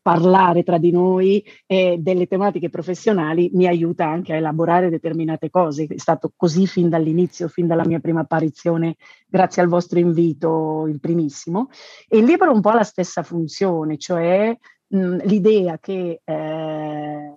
parlare 0.00 0.62
tra 0.62 0.78
di 0.78 0.92
noi 0.92 1.44
e 1.66 1.96
delle 1.98 2.26
tematiche 2.28 2.68
professionali 2.68 3.50
mi 3.54 3.66
aiuta 3.66 4.06
anche 4.06 4.32
a 4.32 4.36
elaborare 4.36 4.90
determinate 4.90 5.50
cose. 5.50 5.86
È 5.86 5.98
stato 5.98 6.32
così 6.36 6.68
fin 6.68 6.88
dall'inizio, 6.88 7.48
fin 7.48 7.66
dalla 7.66 7.84
mia 7.84 7.98
prima 7.98 8.20
apparizione, 8.20 8.94
grazie 9.26 9.60
al 9.60 9.68
vostro 9.68 9.98
invito, 9.98 10.86
il 10.86 11.00
primissimo. 11.00 11.68
E 12.08 12.18
il 12.18 12.24
libro 12.24 12.48
ha 12.48 12.54
un 12.54 12.60
po' 12.60 12.70
la 12.70 12.84
stessa 12.84 13.24
funzione, 13.24 13.96
cioè 13.96 14.56
mh, 14.92 15.24
l'idea 15.24 15.78
che, 15.78 16.20
eh, 16.22 17.32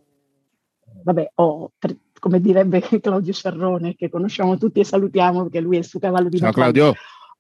vabbè, 1.04 1.32
ho, 1.36 1.72
per, 1.78 1.96
come 2.20 2.40
direbbe 2.40 2.82
Claudio 3.02 3.34
Sciarrone, 3.34 3.96
che 3.96 4.10
conosciamo 4.10 4.58
tutti 4.58 4.80
e 4.80 4.86
salutiamo 4.86 5.44
perché 5.44 5.60
lui 5.62 5.76
è 5.76 5.80
il 5.80 5.86
suo 5.86 6.00
cavallo 6.00 6.30
di 6.30 6.38
Ciao 6.38 6.52
Claudio! 6.52 6.94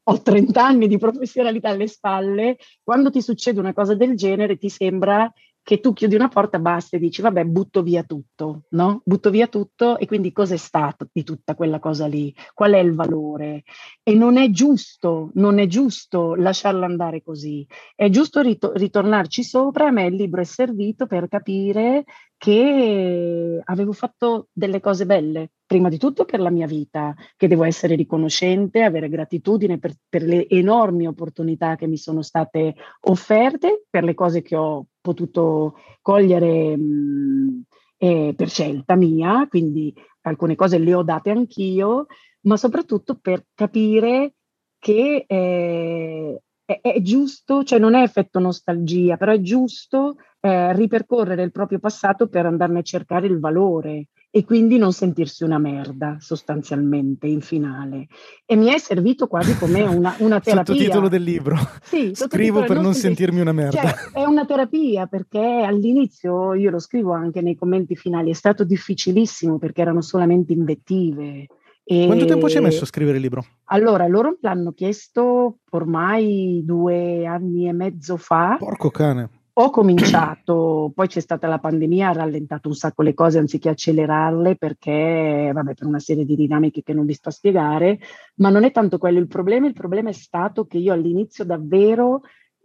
Ho 0.08 0.21
30 0.21 0.63
anni 0.63 0.88
di 0.88 0.99
professionalità 0.99 1.69
alle 1.69 1.88
spalle, 1.88 2.58
quando 2.84 3.10
ti 3.10 3.23
succede 3.23 3.60
una 3.60 3.73
cosa 3.73 3.95
del 3.95 4.15
genere 4.15 4.56
ti 4.56 4.69
sembra 4.69 5.32
che 5.65 5.80
tu 5.80 5.93
chiudi 5.93 6.13
una 6.13 6.28
porta, 6.28 6.60
basta 6.60 6.95
e 6.95 6.99
dici 6.99 7.23
vabbè 7.23 7.43
butto 7.45 7.82
via 7.82 8.04
tutto, 8.04 8.65
no? 8.69 9.01
Butto 9.04 9.32
via 9.32 9.47
tutto 9.47 9.97
e 9.97 10.06
quindi 10.06 10.32
cos'è 10.32 10.58
stato 10.58 11.08
di 11.12 11.23
tutta 11.23 11.56
quella 11.56 11.80
cosa 11.80 12.06
lì? 12.06 12.32
Qual 12.54 12.73
è 12.73 12.78
il 12.78 12.93
valore? 12.93 13.63
E 14.04 14.13
non 14.13 14.38
è 14.38 14.51
giusto, 14.51 15.32
non 15.34 15.58
è 15.58 15.65
giusto 15.65 16.36
lasciarla 16.36 16.86
andare 16.86 17.23
così, 17.23 17.65
è 17.95 18.10
giusto 18.10 18.41
rit- 18.41 18.73
ritornarci 18.75 19.43
sopra, 19.43 19.88
a 19.88 19.91
me 19.91 20.06
il 20.06 20.13
libro 20.13 20.41
è 20.41 20.43
servito 20.43 21.08
per 21.08 21.28
capire 21.28 22.04
che 22.38 23.60
avevo 23.63 23.91
fatto 23.91 24.49
delle 24.54 24.80
cose 24.80 25.08
belle, 25.08 25.54
prima 25.65 25.89
di 25.89 25.97
tutto 25.97 26.25
per 26.25 26.41
la 26.41 26.51
mia 26.51 26.67
vita, 26.67 27.15
che 27.36 27.47
devo 27.47 27.63
essere 27.63 27.95
riconoscente, 27.95 28.84
avere 28.84 29.10
gratitudine 29.10 29.80
per, 29.80 29.93
per 30.08 30.21
le 30.21 30.47
enormi 30.47 31.08
opportunità 31.08 31.75
che 31.75 31.88
mi 31.88 31.97
sono 31.97 32.21
state 32.21 32.75
offerte, 33.08 33.86
per 33.89 34.04
le 34.04 34.13
cose 34.13 34.43
che 34.43 34.56
ho 34.56 34.86
potuto 35.06 35.76
cogliere 36.02 36.76
mh, 36.76 37.62
eh, 37.98 38.34
per 38.36 38.50
scelta 38.50 38.96
mia, 38.96 39.46
quindi 39.48 39.94
alcune 40.22 40.56
cose 40.56 40.80
le 40.80 40.96
ho 40.96 41.04
date 41.04 41.30
anch'io, 41.30 42.08
ma 42.41 42.58
soprattutto 42.58 43.20
per 43.22 43.46
capire 43.54 44.34
che 44.80 45.26
eh, 45.28 46.41
è, 46.65 46.80
è, 46.82 47.02
giusto, 47.02 47.63
cioè 47.63 47.78
non 47.78 47.94
è 47.94 48.02
effetto 48.02 48.39
nostalgia, 48.39 49.18
però 49.18 49.32
è 49.32 49.39
giusto 49.41 50.15
eh, 50.39 50.74
ripercorrere 50.74 51.44
il 51.44 51.52
proprio 51.52 51.78
passato 51.78 52.28
per 52.28 52.48
andarne 52.48 52.80
a 52.80 52.84
cercare 52.84 53.28
il 53.28 53.39
valore 53.39 54.08
e 54.36 54.43
quindi 54.43 54.78
non 54.78 54.91
sentirsi 54.91 55.45
una 55.45 55.58
merda 55.58 56.17
sostanzialmente 56.19 57.26
in 57.26 57.39
finale. 57.39 58.08
E 58.45 58.58
mi 58.58 58.65
è 58.65 58.78
servito 58.80 59.28
quasi 59.28 59.58
come 59.58 59.84
una, 59.84 60.13
una 60.19 60.41
terapia. 60.43 60.74
Sottotitolo 60.74 61.08
del 61.08 61.24
libro. 61.24 61.56
Sì, 61.82 62.12
Scrivo 62.13 62.65
per 62.65 62.82
non, 62.82 62.93
sentirmi 62.93 63.39
una 63.39 63.54
merda. 63.54 63.80
Cioè, 63.80 64.12
è 64.12 64.26
una 64.26 64.43
terapia 64.43 65.06
perché 65.06 65.39
all'inizio, 65.39 66.54
io 66.54 66.69
lo 66.69 66.80
scrivo 66.80 67.13
anche 67.13 67.39
nei 67.39 67.56
commenti 67.56 67.95
finali, 67.95 68.30
è 68.30 68.34
stato 68.34 68.65
difficilissimo 68.65 69.58
perché 69.58 69.80
erano 69.80 70.02
solamente 70.02 70.52
invettive. 70.52 71.48
E... 71.86 72.06
Quanto 72.06 72.26
tempo 72.26 72.50
ci 72.50 72.58
hai 72.58 72.63
messo 72.63 72.84
a 72.84 72.88
scrivere 72.88 73.15
il 73.15 73.24
libro? 73.24 73.45
Allora, 73.67 74.06
loro 74.06 74.36
l'hanno 74.41 74.74
chiesto 74.74 75.60
ormai 75.69 76.62
due 76.65 77.26
anni 77.26 77.69
e 77.69 77.71
mezzo 77.71 78.17
fa. 78.17 78.58
Porco 78.60 78.89
cane 78.89 79.30
ho 79.58 79.70
cominciato, 79.70 80.91
poi 80.94 81.08
c'è 81.08 81.22
stata 81.22 81.48
la 81.48 81.60
pandemia, 81.60 82.10
ha 82.10 82.13
rallentato 82.13 82.68
un 82.68 82.76
sacco 82.76 83.04
le 83.04 83.13
cose 83.13 83.39
anziché 83.39 83.70
accelerarle 83.70 84.58
perché, 84.58 85.50
vabbè, 85.54 85.74
per 85.74 85.88
una 85.88 86.00
serie 86.00 86.26
di 86.26 86.36
dinamiche 86.36 86.84
che 86.84 86.94
non 86.94 87.06
vi 87.06 87.13
sto 87.13 87.30
a 87.30 87.32
spiegare, 87.32 88.00
ma 88.36 88.50
non 88.50 88.65
è 88.65 88.72
tanto 88.72 88.98
quello 88.98 89.20
il 89.20 89.28
problema, 89.28 89.68
il 89.68 89.74
problema 89.74 90.10
è 90.10 90.13
stato 90.13 90.65
che 90.65 90.78
io 90.78 90.91
all'inizio 90.91 91.46
davvero 91.46 92.22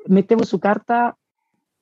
mettevo 0.07 0.45
su 0.45 0.59
carta 0.59 1.17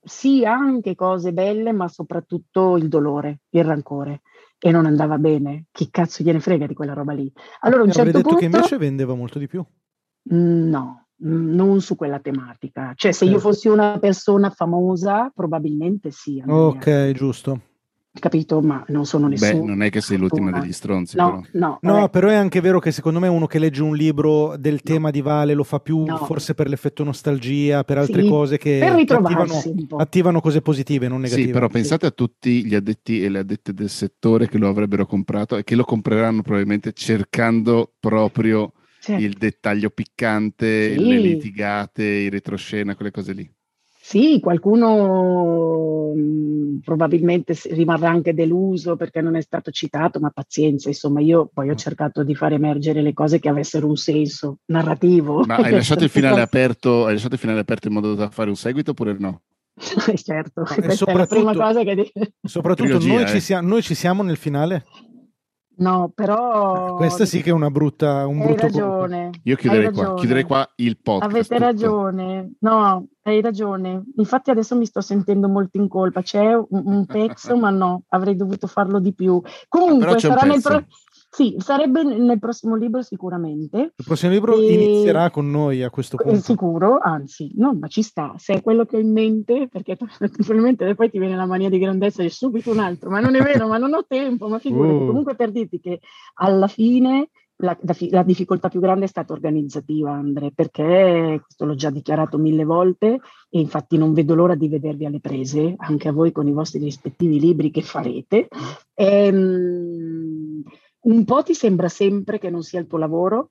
sì 0.02 0.44
anche 0.44 0.94
cose 0.94 1.32
belle, 1.32 1.72
ma 1.72 1.88
soprattutto 1.88 2.76
il 2.76 2.88
dolore, 2.88 3.40
il 3.50 3.64
rancore 3.64 4.20
e 4.58 4.70
non 4.70 4.84
andava 4.84 5.16
bene. 5.16 5.66
Chi 5.72 5.88
cazzo 5.90 6.22
gliene 6.22 6.40
frega 6.40 6.66
di 6.66 6.74
quella 6.74 6.92
roba 6.92 7.12
lì? 7.12 7.32
Allora, 7.60 7.82
un 7.82 7.92
certo 7.92 8.10
detto 8.10 8.20
punto... 8.22 8.38
che 8.38 8.44
invece 8.44 8.76
vendeva 8.76 9.14
molto 9.14 9.38
di 9.38 9.46
più. 9.46 9.64
No, 10.30 11.07
non 11.20 11.80
su 11.80 11.96
quella 11.96 12.20
tematica. 12.20 12.92
Cioè, 12.94 13.12
se 13.12 13.24
io 13.24 13.32
certo. 13.32 13.48
fossi 13.48 13.68
una 13.68 13.98
persona 13.98 14.50
famosa, 14.50 15.32
probabilmente 15.34 16.10
sì. 16.10 16.42
Ok, 16.46 17.12
giusto. 17.12 17.60
Capito? 18.18 18.60
Ma 18.60 18.84
non 18.88 19.06
sono 19.06 19.28
nessuno. 19.28 19.60
Beh, 19.60 19.66
non 19.66 19.82
è 19.82 19.90
che 19.90 20.00
sei 20.00 20.16
l'ultima 20.16 20.50
degli 20.58 20.72
stronzi. 20.72 21.16
No, 21.16 21.44
però. 21.52 21.78
no, 21.80 21.98
no 22.00 22.08
però 22.08 22.28
è 22.28 22.34
anche 22.34 22.60
vero 22.60 22.80
che 22.80 22.90
secondo 22.90 23.20
me 23.20 23.28
uno 23.28 23.46
che 23.46 23.58
legge 23.58 23.82
un 23.82 23.94
libro 23.94 24.56
del 24.58 24.82
tema 24.82 25.10
di 25.10 25.20
Vale 25.20 25.54
lo 25.54 25.62
fa 25.62 25.78
più 25.78 26.04
no. 26.04 26.16
forse 26.18 26.54
per 26.54 26.68
l'effetto 26.68 27.04
nostalgia, 27.04 27.84
per 27.84 27.98
altre 27.98 28.22
sì, 28.22 28.28
cose 28.28 28.58
che, 28.58 28.84
attivano, 28.84 29.46
attivano, 29.98 30.40
cose 30.40 30.62
positive, 30.62 31.06
non 31.08 31.20
negative. 31.20 31.46
Sì, 31.46 31.52
però 31.52 31.68
pensate 31.68 32.06
a 32.06 32.10
tutti 32.10 32.64
gli 32.64 32.74
addetti 32.74 33.22
e 33.22 33.28
le 33.28 33.40
addette 33.40 33.72
del 33.72 33.90
settore 33.90 34.48
che 34.48 34.58
lo 34.58 34.68
avrebbero 34.68 35.06
comprato 35.06 35.56
e 35.56 35.64
che 35.64 35.76
lo 35.76 35.84
compreranno 35.84 36.42
probabilmente 36.42 36.92
cercando 36.92 37.92
proprio 38.00 38.72
certo. 39.00 39.22
il 39.22 39.32
dettaglio 39.34 39.90
piccante, 39.90 40.92
sì. 40.92 41.04
le 41.04 41.18
litigate, 41.18 42.04
i 42.04 42.28
retroscena, 42.28 42.94
quelle 42.94 43.10
cose 43.10 43.32
lì. 43.32 43.50
Sì, 44.08 44.40
qualcuno 44.40 46.14
mh, 46.14 46.20
mm, 46.20 46.78
probabilmente 46.78 47.54
rimarrà 47.72 48.08
anche 48.08 48.32
deluso 48.32 48.96
perché 48.96 49.20
non 49.20 49.36
è 49.36 49.42
stato 49.42 49.70
citato, 49.70 50.18
ma 50.18 50.30
pazienza, 50.30 50.88
insomma, 50.88 51.20
io 51.20 51.50
poi 51.52 51.68
ho 51.68 51.74
mm. 51.74 51.76
cercato 51.76 52.22
di 52.22 52.34
far 52.34 52.54
emergere 52.54 53.02
le 53.02 53.12
cose 53.12 53.38
che 53.38 53.50
avessero 53.50 53.86
un 53.86 53.96
senso 53.96 54.60
narrativo. 54.66 55.44
Ma 55.44 55.56
hai 55.56 55.72
lasciato, 55.76 56.04
il 56.04 56.10
finale 56.10 56.40
aperto, 56.40 57.04
hai 57.04 57.12
lasciato 57.12 57.34
il 57.34 57.40
finale 57.40 57.60
aperto 57.60 57.88
in 57.88 57.94
modo 57.94 58.14
da 58.14 58.30
fare 58.30 58.48
un 58.48 58.56
seguito 58.56 58.92
oppure 58.92 59.14
no? 59.18 59.42
certo, 59.76 60.62
questa 60.62 61.04
è 61.04 61.14
la 61.14 61.26
prima 61.26 61.54
cosa 61.54 61.82
che... 61.82 62.10
Soprattutto 62.42 62.98
Trilogia, 62.98 63.12
noi, 63.12 63.22
eh. 63.24 63.26
ci 63.26 63.40
siamo, 63.40 63.68
noi 63.68 63.82
ci 63.82 63.94
siamo 63.94 64.22
nel 64.22 64.38
finale? 64.38 64.86
No, 65.78 66.10
però... 66.14 66.96
Questa 66.96 67.24
sì 67.24 67.40
che 67.40 67.50
è 67.50 67.52
una 67.52 67.70
brutta... 67.70 68.26
Un 68.26 68.40
hai 68.40 68.56
ragione. 68.56 69.30
Io 69.44 69.56
chiuderei 69.56 69.92
qua, 69.92 70.14
chiuderei 70.14 70.42
qua 70.42 70.68
il 70.76 70.98
podcast. 71.00 71.30
Avete 71.30 71.54
tutto. 71.54 71.64
ragione. 71.64 72.52
No, 72.60 73.06
hai 73.22 73.40
ragione. 73.40 74.02
Infatti 74.16 74.50
adesso 74.50 74.74
mi 74.76 74.86
sto 74.86 75.00
sentendo 75.00 75.48
molto 75.48 75.78
in 75.78 75.86
colpa. 75.86 76.22
C'è 76.22 76.52
un, 76.54 76.66
un 76.68 77.06
pezzo, 77.06 77.56
ma 77.58 77.70
no, 77.70 78.02
avrei 78.08 78.34
dovuto 78.34 78.66
farlo 78.66 78.98
di 78.98 79.14
più. 79.14 79.40
Comunque, 79.68 80.18
sarà 80.18 80.46
nel, 80.46 80.60
pro- 80.60 80.84
sì, 81.30 81.56
sarebbe 81.58 82.02
nel 82.02 82.38
prossimo 82.38 82.74
libro 82.74 83.02
sicuramente. 83.02 83.92
Il 83.96 84.04
prossimo 84.04 84.32
libro 84.32 84.56
e... 84.56 84.72
inizierà 84.72 85.30
con 85.30 85.50
noi 85.50 85.82
a 85.82 85.90
questo 85.90 86.16
punto. 86.16 86.40
Sicuro, 86.40 86.98
anzi, 86.98 87.52
no, 87.56 87.76
ma 87.78 87.86
ci 87.86 88.02
sta. 88.02 88.34
Se 88.38 88.54
è 88.54 88.62
quello 88.62 88.86
che 88.86 88.96
ho 88.96 89.00
in 89.00 89.12
mente, 89.12 89.68
perché 89.70 89.96
probabilmente 90.18 90.94
poi 90.94 91.10
ti 91.10 91.18
viene 91.18 91.36
la 91.36 91.46
mania 91.46 91.68
di 91.68 91.78
grandezza 91.78 92.22
e 92.22 92.30
subito 92.30 92.70
un 92.70 92.78
altro, 92.78 93.10
ma 93.10 93.20
non 93.20 93.34
è 93.34 93.42
vero, 93.42 93.68
ma 93.68 93.76
non 93.76 93.92
ho 93.94 94.04
tempo, 94.06 94.48
ma 94.48 94.58
figurati. 94.58 94.94
Uh. 94.94 95.06
Comunque 95.06 95.34
per 95.36 95.50
dirti 95.50 95.78
che 95.80 96.00
alla 96.34 96.66
fine 96.66 97.28
la, 97.60 97.76
la, 98.10 98.22
difficoltà 98.22 98.68
più 98.68 98.80
grande 98.80 99.04
è 99.04 99.08
stata 99.08 99.32
organizzativa, 99.32 100.12
Andre, 100.12 100.52
perché 100.52 101.40
questo 101.42 101.64
l'ho 101.64 101.74
già 101.74 101.90
dichiarato 101.90 102.38
mille 102.38 102.64
volte 102.64 103.20
e 103.50 103.60
infatti 103.60 103.98
non 103.98 104.12
vedo 104.12 104.34
l'ora 104.34 104.54
di 104.54 104.68
vedervi 104.68 105.06
alle 105.06 105.20
prese, 105.20 105.74
anche 105.76 106.08
a 106.08 106.12
voi 106.12 106.30
con 106.30 106.46
i 106.46 106.52
vostri 106.52 106.78
rispettivi 106.80 107.40
libri 107.40 107.70
che 107.70 107.82
farete. 107.82 108.48
Ehm, 108.94 110.62
un 111.00 111.24
po' 111.24 111.42
ti 111.42 111.54
sembra 111.54 111.88
sempre 111.88 112.38
che 112.38 112.50
non 112.50 112.62
sia 112.62 112.80
il 112.80 112.86
tuo 112.86 112.98
lavoro, 112.98 113.50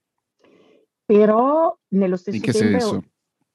però 1.06 1.76
nello 1.90 2.18
stesso 2.18 2.38
in 2.38 2.44
che 2.44 2.52
tempo... 2.52 2.80
Senso? 2.80 3.04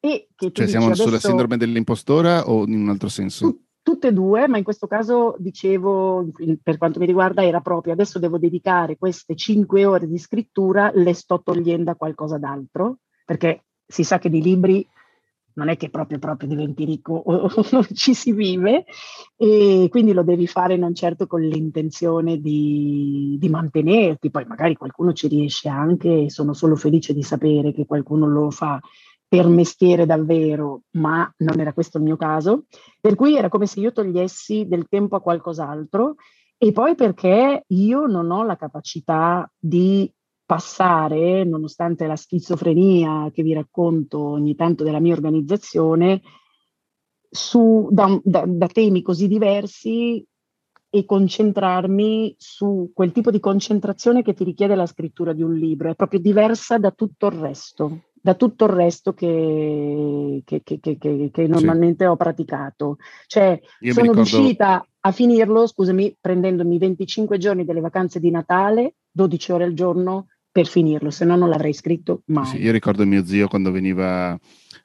E 0.05 0.29
che 0.35 0.51
cioè 0.51 0.67
siamo 0.67 0.87
adesso... 0.87 1.05
sulla 1.05 1.21
sindrome 1.21 1.57
dell'impostora 1.57 2.49
o 2.49 2.65
in 2.65 2.81
un 2.81 2.89
altro 2.89 3.09
senso? 3.09 3.63
tutte 3.83 4.09
e 4.09 4.13
due, 4.13 4.47
ma 4.49 4.59
in 4.59 4.65
questo 4.65 4.87
caso 4.87 5.35
dicevo, 5.39 6.31
per 6.63 6.79
quanto 6.79 6.99
mi 7.01 7.07
riguarda, 7.07 7.45
era 7.45 7.61
proprio 7.61 7.93
adesso 7.93 8.19
devo 8.19 8.39
dedicare 8.39 8.97
queste 8.97 9.35
cinque 9.35 9.85
ore 9.85 10.07
di 10.07 10.19
scrittura, 10.19 10.91
le 10.95 11.13
sto 11.15 11.43
togliendo 11.43 11.91
a 11.91 11.97
qualcosa 11.97 12.39
d'altro, 12.39 12.99
perché 13.25 13.65
si 13.85 14.05
sa 14.05 14.19
che 14.19 14.31
di 14.31 14.41
libri 14.41 14.87
non 15.55 15.69
è 15.69 15.77
che 15.77 15.91
proprio, 15.91 16.19
proprio 16.19 16.49
diventi 16.49 16.85
ricco 16.85 17.15
o, 17.15 17.49
o 17.55 17.85
ci 17.93 18.15
si 18.15 18.33
vive 18.33 18.85
e 19.37 19.89
quindi 19.91 20.13
lo 20.13 20.23
devi 20.23 20.47
fare 20.47 20.77
non 20.77 20.95
certo 20.95 21.27
con 21.27 21.41
l'intenzione 21.41 22.39
di, 22.41 23.37
di, 23.39 23.49
mantenerti, 23.49 24.31
poi 24.31 24.45
magari 24.47 24.77
qualcuno 24.77 25.13
ci 25.13 25.29
riesce 25.29 25.69
anche, 25.69 26.31
sono 26.31 26.53
solo 26.53 26.77
felice 26.77 27.13
di 27.13 27.23
sapere 27.23 27.73
che 27.73 27.87
qualcuno 27.87 28.27
lo 28.27 28.51
fa 28.51 28.81
per 29.27 29.49
mestiere 29.49 30.05
davvero, 30.05 30.83
ma 30.93 31.33
non 31.39 31.59
era 31.59 31.73
questo 31.73 31.97
il 31.97 32.05
mio 32.05 32.17
caso, 32.17 32.65
per 33.01 33.15
cui 33.15 33.35
era 33.35 33.49
come 33.49 33.67
se 33.67 33.81
io 33.81 33.91
togliessi 33.91 34.67
del 34.69 34.87
tempo 34.89 35.17
a 35.17 35.23
qualcos'altro 35.23 36.17
e 36.59 36.71
poi 36.71 36.95
perché 36.95 37.65
io 37.67 38.07
non 38.07 38.31
ho 38.31 38.45
la 38.45 38.57
capacità 38.57 39.51
di 39.59 40.13
passare, 40.53 41.45
nonostante 41.45 42.07
la 42.07 42.15
schizofrenia 42.15 43.31
che 43.33 43.43
vi 43.43 43.55
racconto 43.55 44.19
ogni 44.19 44.55
tanto 44.55 44.85
della 44.85 45.01
mia 45.01 45.15
organizzazione, 45.15 46.21
su, 47.31 47.89
da, 47.91 48.21
da, 48.23 48.45
da 48.47 48.67
temi 48.67 49.01
così 49.01 49.29
diversi 49.29 50.23
e 50.91 51.07
concentrarmi 51.07 52.35
su 52.37 52.91
quel 52.93 53.13
tipo 53.13 53.31
di 53.31 53.41
concentrazione 53.41 54.23
che 54.23 54.35
ti 54.35 54.45
richiede 54.45 54.75
la 54.75 54.85
scrittura 54.85 55.33
di 55.33 55.41
un 55.41 55.55
libro, 55.55 55.89
è 55.89 55.95
proprio 55.95 56.21
diversa 56.21 56.77
da 56.77 56.91
tutto 56.91 57.29
il 57.29 57.33
resto, 57.33 58.01
da 58.13 58.35
tutto 58.35 58.67
il 58.67 58.73
resto 58.73 59.15
che, 59.15 60.43
che, 60.45 60.63
che, 60.63 60.79
che 61.33 61.47
normalmente 61.47 62.05
sì. 62.05 62.11
ho 62.11 62.17
praticato. 62.17 62.99
Cioè, 63.27 63.59
Io 63.81 63.93
sono 63.95 64.11
ricordo... 64.11 64.37
riuscita 64.37 64.87
a 65.01 65.13
finirlo, 65.13 65.67
scusami, 65.67 66.19
prendendomi 66.21 66.77
25 66.77 67.39
giorni 67.39 67.65
delle 67.65 67.81
vacanze 67.81 68.21
di 68.21 68.31
Natale, 68.31 68.97
12 69.11 69.53
ore 69.53 69.65
al 69.65 69.73
giorno, 69.73 70.27
per 70.53 70.67
finirlo, 70.67 71.11
se 71.11 71.25
no 71.25 71.35
non 71.35 71.49
l'avrei 71.49 71.73
scritto 71.73 72.23
mai. 72.27 72.45
Sì, 72.47 72.63
io 72.63 72.71
ricordo 72.73 73.07
mio 73.07 73.25
zio 73.25 73.49
quando 73.49 73.71
veniva, 73.71 74.39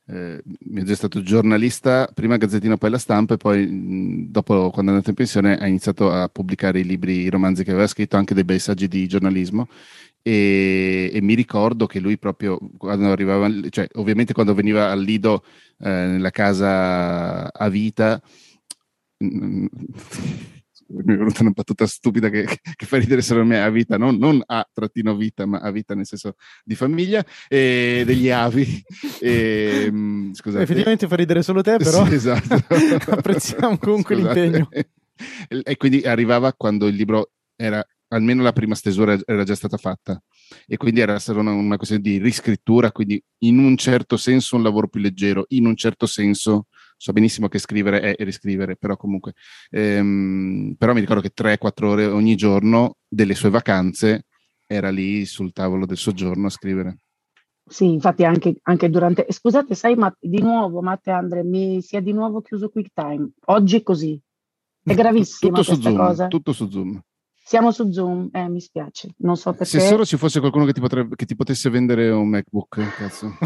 eh, 0.08 0.42
mio 0.44 0.84
zio 0.84 0.94
è 0.94 0.96
stato 0.96 1.22
giornalista, 1.22 2.10
prima 2.14 2.38
Gazzettino, 2.38 2.78
poi 2.78 2.90
la 2.90 2.98
stampa 2.98 3.34
e 3.34 3.38
poi 3.38 3.68
mh, 3.68 4.32
dopo 4.32 4.70
quando 4.72 4.92
è 4.92 4.94
andato 4.94 5.10
in 5.10 5.16
pensione 5.16 5.58
ha 5.58 5.68
iniziato 5.68 6.10
a 6.10 6.30
pubblicare 6.30 6.80
i 6.80 6.86
libri, 6.86 7.20
i 7.20 7.30
romanzi 7.30 7.66
che 7.66 7.72
aveva 7.72 7.86
scritto, 7.88 8.16
anche 8.16 8.34
dei 8.34 8.46
bei 8.46 8.60
saggi 8.60 8.88
di 8.88 9.08
giornalismo 9.08 9.68
e, 10.28 11.10
e 11.14 11.22
mi 11.22 11.36
ricordo 11.36 11.86
che 11.86 12.00
lui 12.00 12.18
proprio 12.18 12.60
quando 12.78 13.12
arrivava, 13.12 13.50
cioè 13.70 13.88
ovviamente 13.96 14.34
quando 14.34 14.54
veniva 14.54 14.90
al 14.90 15.02
Lido 15.02 15.44
eh, 15.80 15.90
nella 15.90 16.32
casa 16.32 17.52
a 17.52 17.70
vita, 17.70 18.22
mi 20.90 21.14
è 21.14 21.18
venuta 21.18 21.42
una 21.42 21.52
battuta 21.52 21.86
stupida 21.86 22.30
che, 22.30 22.46
che 22.76 22.86
fa 22.86 22.98
ridere 22.98 23.22
solo 23.22 23.44
me, 23.44 23.62
a 23.62 23.70
vita, 23.70 23.98
non, 23.98 24.18
non 24.18 24.42
a 24.46 24.68
trattino 24.72 25.16
vita, 25.16 25.46
ma 25.46 25.60
a 25.60 25.72
vita 25.72 25.94
nel 25.96 26.06
senso 26.06 26.36
di 26.64 26.76
famiglia, 26.76 27.26
e 27.48 28.04
degli 28.06 28.30
avi. 28.30 28.66
E, 29.20 29.90
mm, 29.90 30.34
scusate. 30.34 30.64
Effettivamente 30.64 31.08
fa 31.08 31.16
ridere 31.16 31.42
solo 31.42 31.62
te, 31.62 31.78
però 31.78 32.06
sì, 32.06 32.14
esatto. 32.14 32.54
apprezziamo 33.12 33.78
comunque 33.78 34.16
scusate. 34.16 34.42
l'impegno. 34.42 34.70
E 35.64 35.78
quindi 35.78 36.02
arrivava 36.02 36.54
quando 36.54 36.88
il 36.88 36.96
libro 36.96 37.32
era, 37.56 37.84
almeno 38.10 38.44
la 38.44 38.54
prima 38.54 38.76
stesura 38.76 39.18
era 39.26 39.44
già 39.44 39.56
stata 39.56 39.78
fatta 39.78 40.22
e 40.66 40.78
quindi 40.78 41.00
era 41.00 41.18
stata 41.20 41.40
una, 41.40 41.52
una 41.52 41.78
questione 41.78 42.04
di 42.04 42.20
riscrittura, 42.20 42.92
quindi 42.92 43.22
in 43.40 43.58
un 43.58 43.76
certo 43.76 44.18
senso 44.18 44.56
un 44.56 44.64
lavoro 44.64 44.88
più 44.88 45.02
leggero, 45.02 45.46
in 45.50 45.66
un 45.66 45.76
certo 45.76 46.06
senso 46.06 46.68
so 46.98 47.14
benissimo 47.14 47.48
che 47.48 47.60
scrivere 47.60 48.16
è 48.16 48.24
riscrivere, 48.24 48.76
però 48.76 48.98
comunque, 48.98 49.34
ehm, 49.70 50.76
però 50.78 50.94
mi 50.94 51.00
ricordo 51.00 51.22
che 51.22 51.32
3-4 51.34 51.86
ore 51.86 52.06
ogni 52.06 52.36
giorno 52.36 52.98
delle 53.08 53.36
sue 53.36 53.50
vacanze 53.50 54.26
era 54.66 54.90
lì 54.90 55.26
sul 55.26 55.54
tavolo 55.54 55.86
del 55.86 55.98
soggiorno 55.98 56.48
a 56.48 56.52
scrivere. 56.52 56.98
Sì, 57.70 57.92
infatti 57.92 58.24
anche, 58.24 58.56
anche 58.64 58.90
durante... 58.90 59.26
Scusate, 59.30 59.76
sai, 59.76 59.96
ma 59.96 60.14
di 60.20 60.40
nuovo, 60.42 60.82
Matte 60.82 61.12
Andre, 61.12 61.44
mi 61.44 61.82
si 61.82 61.98
è 61.98 62.02
di 62.02 62.14
nuovo 62.14 62.42
chiuso 62.42 62.70
QuickTime. 62.70 63.30
Oggi 63.46 63.78
è 63.78 63.84
così. 63.84 64.20
È 64.82 64.94
gravissima 64.96 65.58
tutto 65.58 65.72
questa 65.72 65.94
cosa. 65.94 66.28
Tutto 66.28 66.54
su 66.54 66.70
Zoom. 66.70 67.02
Siamo 67.48 67.72
su 67.72 67.90
Zoom, 67.94 68.28
eh, 68.34 68.50
mi 68.50 68.60
spiace, 68.60 69.12
non 69.20 69.38
so 69.38 69.52
perché. 69.52 69.80
Se 69.80 69.80
solo 69.80 70.04
ci 70.04 70.18
fosse 70.18 70.42
qualcuno 70.42 70.66
che 70.66 70.74
ti, 70.74 70.82
potrebbe, 70.82 71.16
che 71.16 71.26
ti 71.26 71.34
potesse 71.34 71.70
vendere 71.70 72.10
un 72.10 72.28
MacBook, 72.28 72.94
cazzo. 72.98 73.38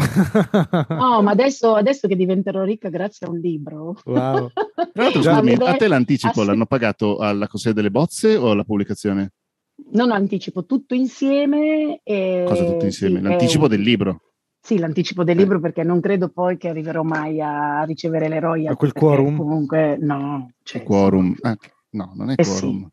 no, 0.88 1.22
ma 1.22 1.30
adesso, 1.30 1.76
adesso, 1.76 2.08
che 2.08 2.16
diventerò 2.16 2.64
ricca 2.64 2.88
grazie 2.88 3.28
a 3.28 3.30
un 3.30 3.38
libro. 3.38 3.94
Wow. 4.04 4.50
Tra 4.92 5.02
l'altro, 5.04 5.22
scusami, 5.22 5.52
a 5.52 5.76
te 5.76 5.86
l'anticipo 5.86 6.40
ass- 6.40 6.48
l'hanno 6.48 6.66
pagato 6.66 7.18
alla 7.18 7.46
consegna 7.46 7.76
delle 7.76 7.92
bozze 7.92 8.34
o 8.34 8.50
alla 8.50 8.64
pubblicazione? 8.64 9.34
Non 9.92 10.10
anticipo, 10.10 10.64
tutto 10.64 10.94
insieme. 10.94 12.00
E... 12.02 12.44
Cosa 12.48 12.64
tutto 12.64 12.84
insieme? 12.86 13.20
L'anticipo 13.20 13.66
e... 13.66 13.68
del 13.68 13.82
libro? 13.82 14.20
Sì, 14.60 14.78
l'anticipo 14.80 15.22
del 15.22 15.36
eh. 15.36 15.42
libro 15.42 15.60
perché 15.60 15.84
non 15.84 16.00
credo 16.00 16.28
poi 16.28 16.56
che 16.56 16.68
arriverò 16.68 17.04
mai 17.04 17.40
a 17.40 17.84
ricevere 17.84 18.26
le 18.26 18.40
royalties. 18.40 18.72
A 18.72 18.76
quel 18.76 18.92
quorum? 18.92 19.36
Comunque, 19.36 19.96
no. 20.00 20.50
Cioè, 20.64 20.82
quorum. 20.82 21.36
Ah, 21.42 21.56
no, 21.90 22.12
non 22.16 22.30
è 22.30 22.34
eh 22.36 22.42
quorum. 22.42 22.80
Sì. 22.80 22.91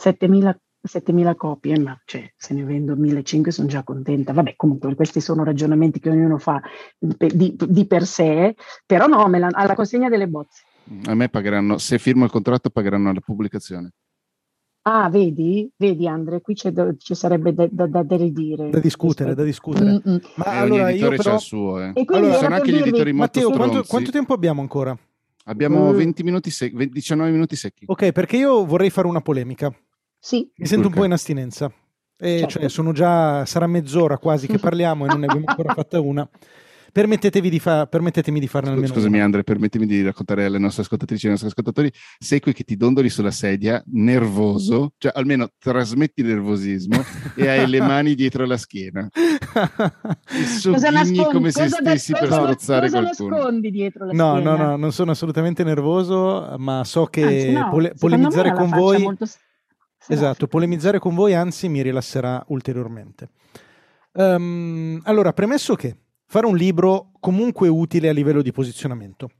7000, 0.00 0.58
7000 0.82 1.34
copie, 1.34 1.78
ma 1.78 2.00
cioè, 2.06 2.32
se 2.34 2.54
ne 2.54 2.64
vendo 2.64 2.96
1500 2.96 3.50
sono 3.50 3.68
già 3.68 3.82
contenta. 3.82 4.32
Vabbè, 4.32 4.56
comunque 4.56 4.94
questi 4.94 5.20
sono 5.20 5.44
ragionamenti 5.44 6.00
che 6.00 6.08
ognuno 6.08 6.38
fa 6.38 6.60
di, 6.98 7.54
di 7.54 7.86
per 7.86 8.06
sé, 8.06 8.54
però 8.86 9.06
no, 9.06 9.28
la, 9.28 9.48
alla 9.52 9.74
consegna 9.74 10.08
delle 10.08 10.26
bozze. 10.26 10.62
A 11.04 11.14
me 11.14 11.28
pagheranno, 11.28 11.76
se 11.76 11.98
firmo 11.98 12.24
il 12.24 12.30
contratto 12.30 12.70
pagheranno 12.70 13.12
la 13.12 13.20
pubblicazione. 13.20 13.92
Ah, 14.82 15.10
vedi, 15.10 15.70
vedi 15.76 16.08
Andre, 16.08 16.40
qui 16.40 16.54
c'è, 16.54 16.72
ci 16.96 17.14
sarebbe 17.14 17.52
da, 17.52 17.68
da, 17.70 17.86
da, 17.86 18.02
da 18.02 18.16
ridire. 18.16 18.70
Da 18.70 18.80
discutere, 18.80 19.34
da 19.34 19.44
discutere. 19.44 20.00
Mm-mm. 20.02 20.20
Ma 20.36 20.44
e 20.46 20.56
allora 20.56 20.90
io 20.90 21.10
però... 21.10 21.34
il 21.34 21.40
suo, 21.40 21.82
eh. 21.82 21.92
allora, 22.06 22.34
sono 22.38 22.54
anche 22.54 22.72
gli 22.72 22.78
editori 22.78 23.12
molto 23.12 23.40
Matteo, 23.40 23.54
quanto, 23.54 23.84
quanto, 23.86 24.10
tempo 24.10 24.32
abbiamo 24.32 24.62
ancora? 24.62 24.96
Abbiamo 25.44 25.92
20 25.92 26.22
minuti 26.22 26.50
sec- 26.50 26.74
19 26.74 27.30
minuti 27.30 27.56
secchi. 27.56 27.84
Ok, 27.86 28.12
perché 28.12 28.36
io 28.38 28.64
vorrei 28.64 28.88
fare 28.88 29.06
una 29.06 29.20
polemica. 29.20 29.70
Sì. 30.20 30.48
Mi 30.56 30.66
sento 30.66 30.88
un 30.88 30.92
po' 30.92 31.04
in 31.04 31.12
astinenza. 31.12 31.72
E 32.22 32.40
certo. 32.40 32.58
cioè, 32.60 32.68
sono 32.68 32.92
già, 32.92 33.46
sarà 33.46 33.66
mezz'ora 33.66 34.18
quasi 34.18 34.46
che 34.46 34.58
parliamo 34.60 35.06
e 35.06 35.08
non 35.08 35.20
ne 35.20 35.26
abbiamo 35.26 35.46
ancora 35.46 35.72
fatta 35.72 36.00
una. 36.00 36.28
Permettetevi 36.92 37.48
di 37.48 37.60
fa, 37.60 37.86
permettetemi 37.86 38.40
di 38.40 38.48
farne 38.48 38.70
almeno 38.70 38.88
Scusami 38.88 39.16
una. 39.16 39.24
Andre, 39.24 39.44
permettimi 39.44 39.86
di 39.86 40.02
raccontare 40.02 40.44
alle 40.44 40.58
nostre 40.58 40.82
ascoltatrici 40.82 41.22
e 41.22 41.28
ai 41.28 41.32
nostri 41.32 41.50
ascoltatori, 41.50 41.92
sei 42.18 42.40
qui 42.40 42.52
che 42.52 42.64
ti 42.64 42.76
dondoli 42.76 43.08
sulla 43.08 43.30
sedia, 43.30 43.82
nervoso, 43.92 44.94
cioè 44.98 45.12
almeno 45.14 45.50
trasmetti 45.56 46.22
nervosismo 46.22 47.00
e 47.36 47.46
hai 47.46 47.68
le 47.68 47.80
mani 47.80 48.14
dietro 48.14 48.44
la 48.44 48.56
schiena. 48.56 49.08
E 50.30 50.44
sogghigni 50.44 51.24
come 51.24 51.50
se 51.50 51.68
stessi 51.68 52.12
per 52.12 52.26
strozzare 52.26 52.88
cosa 52.88 53.00
qualcuno. 53.00 53.36
nascondi 53.36 53.70
dietro 53.70 54.06
la 54.06 54.12
no, 54.12 54.36
schiena? 54.36 54.56
No, 54.56 54.64
no, 54.64 54.76
non 54.76 54.92
sono 54.92 55.10
assolutamente 55.10 55.64
nervoso, 55.64 56.54
ma 56.58 56.84
so 56.84 57.06
che 57.06 57.22
Anzi, 57.22 57.50
no, 57.52 57.68
pole- 57.70 57.94
polemizzare 57.98 58.52
con 58.52 58.68
voi... 58.68 59.02
Molto 59.02 59.26
Esatto, 60.08 60.46
polemizzare 60.46 60.98
con 60.98 61.14
voi 61.14 61.34
anzi 61.34 61.68
mi 61.68 61.82
rilasserà 61.82 62.42
ulteriormente. 62.48 63.30
Um, 64.12 65.00
allora, 65.04 65.32
premesso 65.32 65.74
che 65.74 65.96
fare 66.26 66.46
un 66.46 66.56
libro 66.56 67.12
comunque 67.20 67.68
utile 67.68 68.08
a 68.08 68.12
livello 68.12 68.42
di 68.42 68.52
posizionamento. 68.52 69.30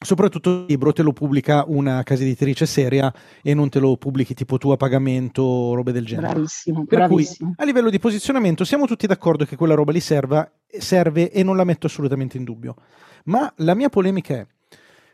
Soprattutto 0.00 0.50
il 0.50 0.64
libro 0.68 0.92
te 0.92 1.02
lo 1.02 1.12
pubblica 1.12 1.64
una 1.66 2.04
casa 2.04 2.22
editrice 2.22 2.66
seria 2.66 3.12
e 3.42 3.52
non 3.52 3.68
te 3.68 3.80
lo 3.80 3.96
pubblichi 3.96 4.32
tipo 4.32 4.56
tu 4.56 4.70
a 4.70 4.76
pagamento 4.76 5.42
o 5.42 5.74
robe 5.74 5.90
del 5.90 6.06
genere. 6.06 6.34
Bravissimo, 6.34 6.84
per 6.84 6.98
bravissimo. 6.98 7.54
cui 7.54 7.64
a 7.64 7.66
livello 7.66 7.90
di 7.90 7.98
posizionamento 7.98 8.64
siamo 8.64 8.86
tutti 8.86 9.08
d'accordo 9.08 9.44
che 9.44 9.56
quella 9.56 9.74
roba 9.74 9.90
lì 9.90 9.98
serva, 9.98 10.48
serve 10.66 11.32
e 11.32 11.42
non 11.42 11.56
la 11.56 11.64
metto 11.64 11.86
assolutamente 11.86 12.36
in 12.36 12.44
dubbio. 12.44 12.76
Ma 13.24 13.52
la 13.56 13.74
mia 13.74 13.88
polemica 13.88 14.34
è 14.34 14.46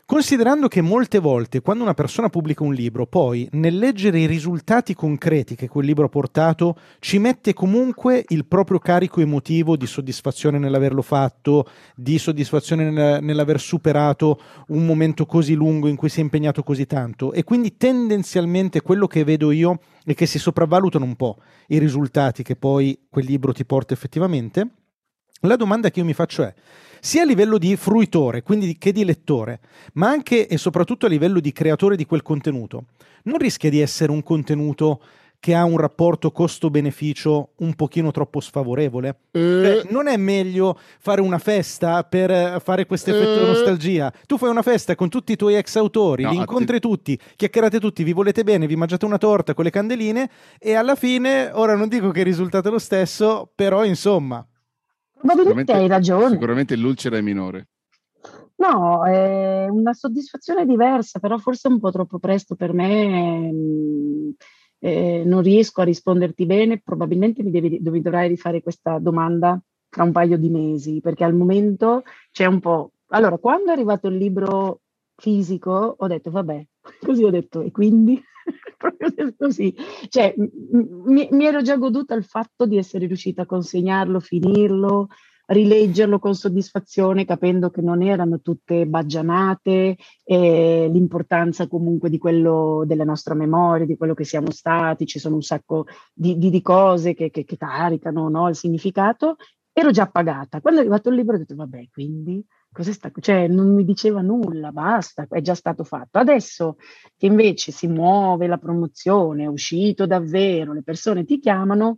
Considerando 0.07 0.67
che 0.67 0.81
molte 0.81 1.17
volte 1.17 1.61
quando 1.61 1.81
una 1.81 1.95
persona 1.95 2.29
pubblica 2.29 2.63
un 2.63 2.75
libro, 2.75 3.07
poi 3.07 3.49
nel 3.53 3.75
leggere 3.75 4.19
i 4.19 4.27
risultati 4.27 4.93
concreti 4.93 5.55
che 5.55 5.67
quel 5.67 5.87
libro 5.87 6.05
ha 6.05 6.09
portato, 6.09 6.77
ci 6.99 7.17
mette 7.17 7.53
comunque 7.53 8.23
il 8.27 8.45
proprio 8.45 8.77
carico 8.77 9.19
emotivo 9.19 9.75
di 9.75 9.87
soddisfazione 9.87 10.59
nell'averlo 10.59 11.01
fatto, 11.01 11.67
di 11.95 12.19
soddisfazione 12.19 12.91
nel, 12.91 13.23
nell'aver 13.23 13.59
superato 13.59 14.39
un 14.67 14.85
momento 14.85 15.25
così 15.25 15.55
lungo 15.55 15.87
in 15.87 15.95
cui 15.95 16.09
si 16.09 16.19
è 16.19 16.23
impegnato 16.23 16.61
così 16.61 16.85
tanto. 16.85 17.33
E 17.33 17.43
quindi 17.43 17.75
tendenzialmente 17.75 18.81
quello 18.81 19.07
che 19.07 19.23
vedo 19.23 19.49
io 19.49 19.79
è 20.03 20.13
che 20.13 20.27
si 20.27 20.37
sopravvalutano 20.37 21.03
un 21.03 21.15
po' 21.15 21.37
i 21.69 21.79
risultati 21.79 22.43
che 22.43 22.55
poi 22.55 23.07
quel 23.09 23.25
libro 23.25 23.53
ti 23.53 23.65
porta 23.65 23.95
effettivamente. 23.95 24.69
La 25.41 25.55
domanda 25.55 25.89
che 25.89 25.99
io 25.99 26.05
mi 26.05 26.13
faccio 26.13 26.43
è, 26.43 26.53
sia 27.05 27.21
a 27.21 27.25
livello 27.25 27.59
di 27.59 27.75
fruitore, 27.75 28.41
quindi 28.41 28.79
che 28.79 28.91
di 28.91 29.05
lettore, 29.05 29.59
ma 29.93 30.09
anche 30.09 30.47
e 30.47 30.57
soprattutto 30.57 31.05
a 31.05 31.09
livello 31.09 31.39
di 31.39 31.51
creatore 31.51 31.95
di 31.95 32.07
quel 32.07 32.23
contenuto, 32.23 32.85
non 33.25 33.37
rischia 33.37 33.69
di 33.69 33.79
essere 33.79 34.11
un 34.11 34.23
contenuto 34.23 34.99
che 35.39 35.53
ha 35.53 35.63
un 35.65 35.77
rapporto 35.77 36.31
costo-beneficio 36.31 37.49
un 37.57 37.75
pochino 37.75 38.09
troppo 38.09 38.39
sfavorevole? 38.39 39.17
Eh. 39.29 39.39
Cioè, 39.39 39.81
non 39.91 40.07
è 40.07 40.17
meglio 40.17 40.79
fare 40.99 41.21
una 41.21 41.37
festa 41.37 42.03
per 42.05 42.59
fare 42.59 42.87
questo 42.87 43.11
effetto 43.11 43.37
di 43.37 43.43
eh. 43.43 43.47
nostalgia? 43.49 44.11
Tu 44.25 44.39
fai 44.39 44.49
una 44.49 44.63
festa 44.63 44.95
con 44.95 45.07
tutti 45.07 45.33
i 45.33 45.35
tuoi 45.35 45.57
ex 45.57 45.75
autori, 45.75 46.23
no, 46.23 46.31
li 46.31 46.37
incontri 46.37 46.79
te... 46.79 46.87
tutti, 46.87 47.19
chiacchierate 47.35 47.79
tutti, 47.79 48.01
vi 48.01 48.13
volete 48.13 48.43
bene, 48.43 48.65
vi 48.65 48.75
mangiate 48.75 49.05
una 49.05 49.19
torta 49.19 49.53
con 49.53 49.63
le 49.63 49.69
candeline 49.69 50.27
e 50.57 50.73
alla 50.73 50.95
fine, 50.95 51.51
ora 51.53 51.75
non 51.75 51.87
dico 51.87 52.09
che 52.09 52.21
il 52.21 52.25
risultato 52.25 52.69
è 52.69 52.71
lo 52.71 52.79
stesso, 52.79 53.47
però 53.53 53.85
insomma, 53.85 54.43
Probabilmente 55.25 55.73
hai 55.73 55.87
ragione. 55.87 56.29
Sicuramente 56.29 56.75
l'ulcera 56.75 57.17
è 57.17 57.21
minore. 57.21 57.67
No, 58.57 59.03
è 59.05 59.67
una 59.67 59.93
soddisfazione 59.93 60.65
diversa, 60.65 61.19
però 61.19 61.37
forse 61.37 61.67
un 61.67 61.79
po' 61.79 61.91
troppo 61.91 62.19
presto 62.19 62.55
per 62.55 62.73
me. 62.73 63.51
Eh, 64.79 65.23
non 65.25 65.41
riesco 65.41 65.81
a 65.81 65.85
risponderti 65.85 66.45
bene, 66.45 66.81
probabilmente 66.81 67.41
mi, 67.41 67.49
devi, 67.49 67.79
mi 67.81 68.01
dovrai 68.01 68.27
rifare 68.27 68.61
questa 68.61 68.99
domanda 68.99 69.59
tra 69.89 70.03
un 70.03 70.11
paio 70.11 70.37
di 70.37 70.49
mesi, 70.49 70.99
perché 71.01 71.23
al 71.23 71.33
momento 71.33 72.03
c'è 72.31 72.45
un 72.45 72.59
po'... 72.59 72.91
Allora, 73.09 73.37
quando 73.37 73.69
è 73.69 73.73
arrivato 73.73 74.07
il 74.07 74.17
libro 74.17 74.81
fisico, 75.15 75.95
ho 75.97 76.07
detto, 76.07 76.29
vabbè, 76.29 76.65
così 77.03 77.23
ho 77.23 77.31
detto, 77.31 77.61
e 77.61 77.71
quindi? 77.71 78.21
proprio 78.77 79.33
così. 79.37 79.75
Cioè, 80.07 80.33
mi, 80.37 81.27
mi, 81.31 81.45
ero 81.45 81.61
già 81.61 81.77
goduta 81.77 82.15
il 82.15 82.23
fatto 82.23 82.65
di 82.65 82.77
essere 82.77 83.07
riuscita 83.07 83.43
a 83.43 83.45
consegnarlo, 83.45 84.19
finirlo, 84.19 85.07
rileggerlo 85.47 86.19
con 86.19 86.35
soddisfazione, 86.35 87.25
capendo 87.25 87.69
che 87.69 87.81
non 87.81 88.01
erano 88.01 88.41
tutte 88.41 88.85
baggianate, 88.85 89.97
e 90.23 90.89
l'importanza 90.91 91.67
comunque 91.67 92.09
di 92.09 92.17
quello 92.17 92.83
della 92.85 93.03
nostra 93.03 93.33
memoria, 93.33 93.85
di 93.85 93.97
quello 93.97 94.13
che 94.13 94.23
siamo 94.23 94.51
stati, 94.51 95.05
ci 95.05 95.19
sono 95.19 95.35
un 95.35 95.43
sacco 95.43 95.85
di, 96.13 96.37
di, 96.37 96.49
di 96.49 96.61
cose 96.61 97.13
che, 97.13 97.29
che, 97.29 97.43
che 97.43 97.57
caricano 97.57 98.29
no, 98.29 98.49
il 98.49 98.55
significato. 98.55 99.35
Ero 99.77 99.91
già 99.91 100.07
pagata. 100.07 100.61
Quando 100.61 100.79
è 100.79 100.83
arrivato 100.83 101.09
il 101.09 101.15
libro 101.15 101.35
ho 101.35 101.39
detto, 101.39 101.55
vabbè, 101.55 101.89
quindi 101.91 102.43
Cos'è 102.75 102.91
stato? 102.91 103.21
Cioè, 103.21 103.47
non 103.47 103.73
mi 103.73 103.85
diceva 103.85 104.19
nulla, 104.19 104.73
basta, 104.73 105.25
è 105.29 105.39
già 105.39 105.55
stato 105.55 105.85
fatto. 105.85 106.19
Adesso 106.19 106.75
che 107.15 107.25
invece 107.25 107.71
si 107.71 107.87
muove 107.87 108.47
la 108.47 108.57
promozione, 108.57 109.43
è 109.43 109.47
uscito 109.47 110.05
davvero, 110.05 110.73
le 110.73 110.83
persone 110.83 111.23
ti 111.23 111.39
chiamano, 111.39 111.95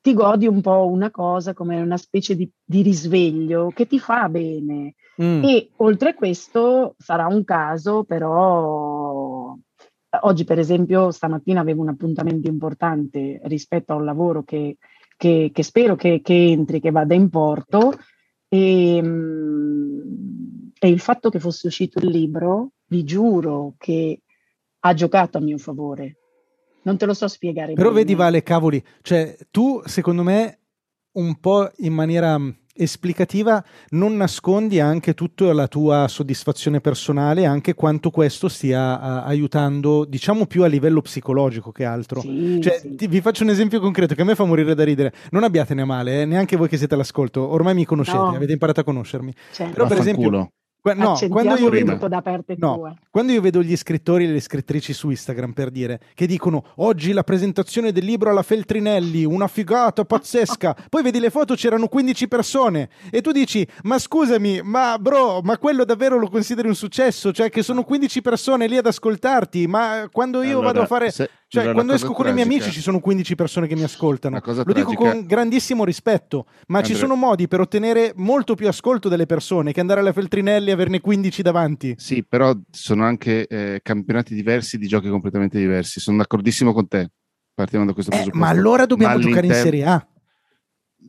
ti 0.00 0.14
godi 0.14 0.46
un 0.46 0.60
po' 0.60 0.86
una 0.86 1.10
cosa 1.10 1.52
come 1.52 1.80
una 1.80 1.96
specie 1.96 2.36
di, 2.36 2.48
di 2.64 2.82
risveglio 2.82 3.72
che 3.74 3.88
ti 3.88 3.98
fa 3.98 4.28
bene. 4.28 4.94
Mm. 5.20 5.42
E 5.42 5.70
oltre 5.78 6.10
a 6.10 6.14
questo 6.14 6.94
sarà 6.96 7.26
un 7.26 7.42
caso, 7.42 8.04
però 8.04 9.52
oggi 10.20 10.44
per 10.44 10.60
esempio 10.60 11.10
stamattina 11.10 11.58
avevo 11.60 11.82
un 11.82 11.88
appuntamento 11.88 12.46
importante 12.46 13.40
rispetto 13.46 13.94
a 13.94 13.96
un 13.96 14.04
lavoro 14.04 14.44
che, 14.44 14.76
che, 15.16 15.50
che 15.52 15.62
spero 15.64 15.96
che, 15.96 16.20
che 16.22 16.50
entri, 16.52 16.78
che 16.78 16.92
vada 16.92 17.14
in 17.14 17.28
porto 17.28 17.94
e, 18.50 18.96
ehm, 18.96 20.02
e, 20.78 20.88
il 20.88 21.00
fatto 21.00 21.30
che 21.30 21.38
fosse 21.38 21.68
uscito 21.68 22.00
il 22.00 22.10
libro, 22.10 22.72
vi 22.88 23.04
giuro 23.04 23.74
che 23.78 24.22
ha 24.80 24.94
giocato 24.94 25.38
a 25.38 25.40
mio 25.40 25.56
favore. 25.56 26.16
Non 26.82 26.96
te 26.96 27.06
lo 27.06 27.14
so 27.14 27.28
spiegare. 27.28 27.74
Però 27.74 27.90
bene. 27.90 28.00
vedi 28.00 28.14
Vale, 28.14 28.42
cavoli, 28.42 28.82
cioè 29.02 29.36
tu 29.50 29.80
secondo 29.84 30.22
me 30.22 30.58
un 31.12 31.38
po' 31.38 31.70
in 31.78 31.92
maniera 31.92 32.36
esplicativa 32.82 33.62
non 33.90 34.16
nascondi 34.16 34.80
anche 34.80 35.14
tutta 35.14 35.52
la 35.52 35.68
tua 35.68 36.08
soddisfazione 36.08 36.80
personale, 36.80 37.44
anche 37.44 37.74
quanto 37.74 38.10
questo 38.10 38.48
stia 38.48 38.96
uh, 38.96 39.28
aiutando, 39.28 40.04
diciamo 40.04 40.46
più 40.46 40.62
a 40.62 40.66
livello 40.66 41.02
psicologico 41.02 41.72
che 41.72 41.84
altro. 41.84 42.20
Sì, 42.20 42.60
cioè, 42.62 42.78
sì. 42.80 42.94
ti, 42.94 43.06
vi 43.06 43.20
faccio 43.20 43.42
un 43.42 43.50
esempio 43.50 43.80
concreto 43.80 44.14
che 44.14 44.22
a 44.22 44.24
me 44.24 44.34
fa 44.34 44.44
morire 44.44 44.74
da 44.74 44.84
ridere. 44.84 45.12
Non 45.30 45.44
abbiatene 45.44 45.82
a 45.82 45.84
male, 45.84 46.22
eh, 46.22 46.24
neanche 46.24 46.56
voi 46.56 46.68
che 46.68 46.76
siete 46.76 46.94
all'ascolto, 46.94 47.46
ormai 47.46 47.74
mi 47.74 47.84
conoscete, 47.84 48.18
No. 48.18 48.34
avete 48.34 48.52
imparato 48.52 48.80
a 48.80 48.84
conoscermi. 48.84 49.32
Certo. 49.52 49.72
Però 49.72 49.86
per 49.86 49.98
esempio, 49.98 50.50
no, 50.82 51.18
quando 51.28 51.56
io 51.56 51.68
vedo, 51.68 51.92
tutto 51.92 52.08
da 52.08 52.22
parte 52.22 52.54
no, 52.58 52.74
tua. 52.74 52.94
quando 53.10 53.32
io 53.32 53.40
vedo 53.40 53.62
gli 53.62 53.76
scrittori 53.76 54.24
e 54.24 54.28
le 54.28 54.40
scrittrici 54.40 54.92
su 54.92 55.10
Instagram 55.10 55.52
per 55.52 55.70
dire 55.70 56.00
che 56.14 56.26
dicono 56.26 56.64
oggi 56.76 57.12
la 57.12 57.22
presentazione 57.22 57.92
del 57.92 58.04
libro 58.04 58.30
alla 58.30 58.42
Feltrinelli, 58.42 59.24
una 59.24 59.48
figata 59.48 60.04
pazzesca, 60.04 60.76
poi 60.88 61.02
vedi 61.02 61.20
le 61.20 61.30
foto 61.30 61.54
c'erano 61.54 61.88
15 61.88 62.28
persone 62.28 62.88
e 63.10 63.20
tu 63.20 63.30
dici 63.32 63.66
ma 63.82 63.98
scusami, 63.98 64.62
ma 64.62 64.96
bro, 64.98 65.40
ma 65.42 65.58
quello 65.58 65.84
davvero 65.84 66.18
lo 66.18 66.28
consideri 66.28 66.68
un 66.68 66.74
successo? 66.74 67.32
Cioè 67.32 67.50
che 67.50 67.62
sono 67.62 67.84
15 67.84 68.22
persone 68.22 68.66
lì 68.66 68.76
ad 68.76 68.86
ascoltarti, 68.86 69.66
ma 69.66 70.08
quando 70.10 70.42
io 70.42 70.58
Allora, 70.58 70.66
vado 70.66 70.82
a 70.82 70.86
fare... 70.86 71.10
se- 71.10 71.30
Cioè, 71.50 71.72
quando 71.72 71.94
esco 71.94 72.12
cosa 72.12 72.16
con 72.22 72.28
i 72.30 72.32
miei 72.32 72.44
tragica- 72.46 72.64
amici 72.64 72.76
ci 72.78 72.80
sono 72.82 73.00
15 73.00 73.34
persone 73.34 73.66
che 73.66 73.74
mi 73.74 73.82
ascoltano. 73.82 74.40
Lo 74.44 74.52
dico 74.52 74.72
tragica- 74.72 74.94
con 74.94 75.26
grandissimo 75.26 75.84
rispetto, 75.84 76.44
ma 76.68 76.78
ci 76.80 76.92
Andrea- 76.92 76.98
sono 77.08 77.16
modi 77.16 77.48
per 77.48 77.58
ottenere 77.58 78.12
molto 78.14 78.54
più 78.54 78.68
ascolto 78.68 79.08
delle 79.08 79.26
persone 79.26 79.72
che 79.72 79.80
andare 79.80 79.98
alla 79.98 80.12
Feltrinelli 80.12 80.68
e 80.68 80.72
averne 80.72 81.00
15 81.00 81.42
davanti. 81.42 81.94
Sì, 81.98 82.24
però 82.24 82.56
sono 82.70 83.02
anche 83.04 83.48
eh, 83.48 83.80
campionati 83.82 84.32
diversi 84.32 84.78
di 84.78 84.86
giochi 84.86 85.08
completamente 85.08 85.58
diversi. 85.58 85.98
Sono 85.98 86.18
d'accordissimo 86.18 86.72
con 86.72 86.86
te. 86.86 87.10
Partiamo 87.52 87.84
da 87.84 87.94
questo 87.94 88.12
Eh, 88.12 88.14
presupposto. 88.14 88.44
ma 88.44 88.50
allora 88.50 88.86
dobbiamo 88.86 89.16
Ma 89.16 89.20
giocare 89.20 89.46
in 89.48 89.52
Serie 89.54 89.84
A. 89.86 90.06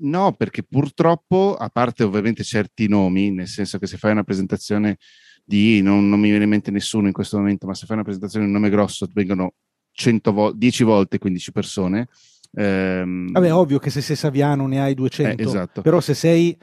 No, 0.03 0.31
perché 0.31 0.63
purtroppo, 0.63 1.55
a 1.55 1.69
parte 1.69 2.03
ovviamente 2.03 2.43
certi 2.43 2.87
nomi, 2.87 3.29
nel 3.29 3.47
senso 3.47 3.77
che 3.77 3.85
se 3.85 3.97
fai 3.97 4.11
una 4.11 4.23
presentazione 4.23 4.97
di, 5.45 5.81
non, 5.81 6.09
non 6.09 6.19
mi 6.19 6.29
viene 6.29 6.45
in 6.45 6.49
mente 6.49 6.71
nessuno 6.71 7.05
in 7.07 7.13
questo 7.13 7.37
momento, 7.37 7.67
ma 7.67 7.75
se 7.75 7.85
fai 7.85 7.95
una 7.95 8.03
presentazione 8.05 8.45
di 8.45 8.51
un 8.51 8.57
nome 8.57 8.71
grosso 8.71 9.07
vengono 9.13 9.43
100 9.43 9.60
vo- 10.31 10.51
10 10.51 10.83
volte 10.83 11.17
15 11.17 11.51
persone. 11.51 12.07
Ehm, 12.53 13.31
Vabbè, 13.31 13.53
ovvio 13.53 13.79
che 13.79 13.89
se 13.89 14.01
sei 14.01 14.15
Saviano 14.15 14.67
ne 14.67 14.81
hai 14.81 14.93
200, 14.93 15.41
Eh, 15.41 15.45
esatto. 15.45 15.81
però 15.81 15.99
se 16.01 16.13
sei 16.13 16.57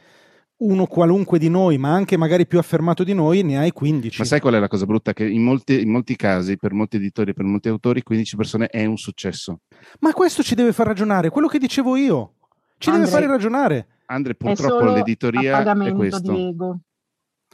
uno 0.60 0.86
qualunque 0.86 1.38
di 1.38 1.48
noi, 1.48 1.78
ma 1.78 1.92
anche 1.92 2.16
magari 2.16 2.46
più 2.46 2.58
affermato 2.58 3.04
di 3.04 3.14
noi, 3.14 3.42
ne 3.42 3.58
hai 3.58 3.70
15. 3.70 4.18
Ma 4.18 4.24
sai 4.26 4.40
qual 4.40 4.54
è 4.54 4.58
la 4.58 4.66
cosa 4.68 4.86
brutta? 4.86 5.12
Che 5.12 5.24
in 5.24 5.42
molti, 5.42 5.80
in 5.80 5.90
molti 5.90 6.16
casi, 6.16 6.56
per 6.56 6.72
molti 6.72 6.96
editori 6.96 7.30
e 7.30 7.34
per 7.34 7.44
molti 7.44 7.68
autori, 7.68 8.02
15 8.02 8.36
persone 8.36 8.66
è 8.66 8.84
un 8.84 8.96
successo. 8.96 9.60
Ma 10.00 10.12
questo 10.12 10.42
ci 10.42 10.54
deve 10.56 10.72
far 10.72 10.86
ragionare, 10.88 11.30
quello 11.30 11.46
che 11.46 11.58
dicevo 11.58 11.96
io. 11.96 12.32
Ci 12.76 12.90
deve 12.90 13.04
Andre, 13.04 13.18
fare 13.18 13.26
ragionare. 13.30 13.86
Andre, 14.06 14.34
purtroppo 14.34 14.84
l'editoria 14.86 15.60
è 15.62 15.92
questo. 15.92 16.32
di 16.32 16.48
ego. 16.48 16.78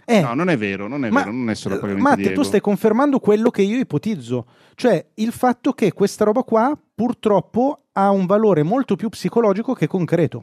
Eh, 0.07 0.21
No, 0.21 0.35
non 0.35 0.51
è 0.51 0.57
vero, 0.57 0.87
non 0.87 1.05
è 1.05 1.11
Ma- 1.11 1.21
vero, 1.21 1.33
non 1.33 1.51
è 1.51 1.55
solo 1.55 1.79
pagamento 1.79 2.09
Matte, 2.09 2.29
di 2.29 2.35
tu 2.35 2.43
stai 2.43 2.61
confermando 2.61 3.19
quello 3.21 3.51
che 3.51 3.62
io 3.62 3.79
ipotizzo, 3.79 4.47
cioè 4.75 5.05
il 5.14 5.33
fatto 5.33 5.73
che 5.73 5.93
questa 5.93 6.25
roba 6.25 6.43
qua 6.43 6.77
purtroppo 6.95 7.85
ha 7.93 8.11
un 8.11 8.27
valore 8.27 8.62
molto 8.62 8.97
più 8.97 9.09
psicologico 9.09 9.73
che 9.73 9.87
concreto. 9.87 10.43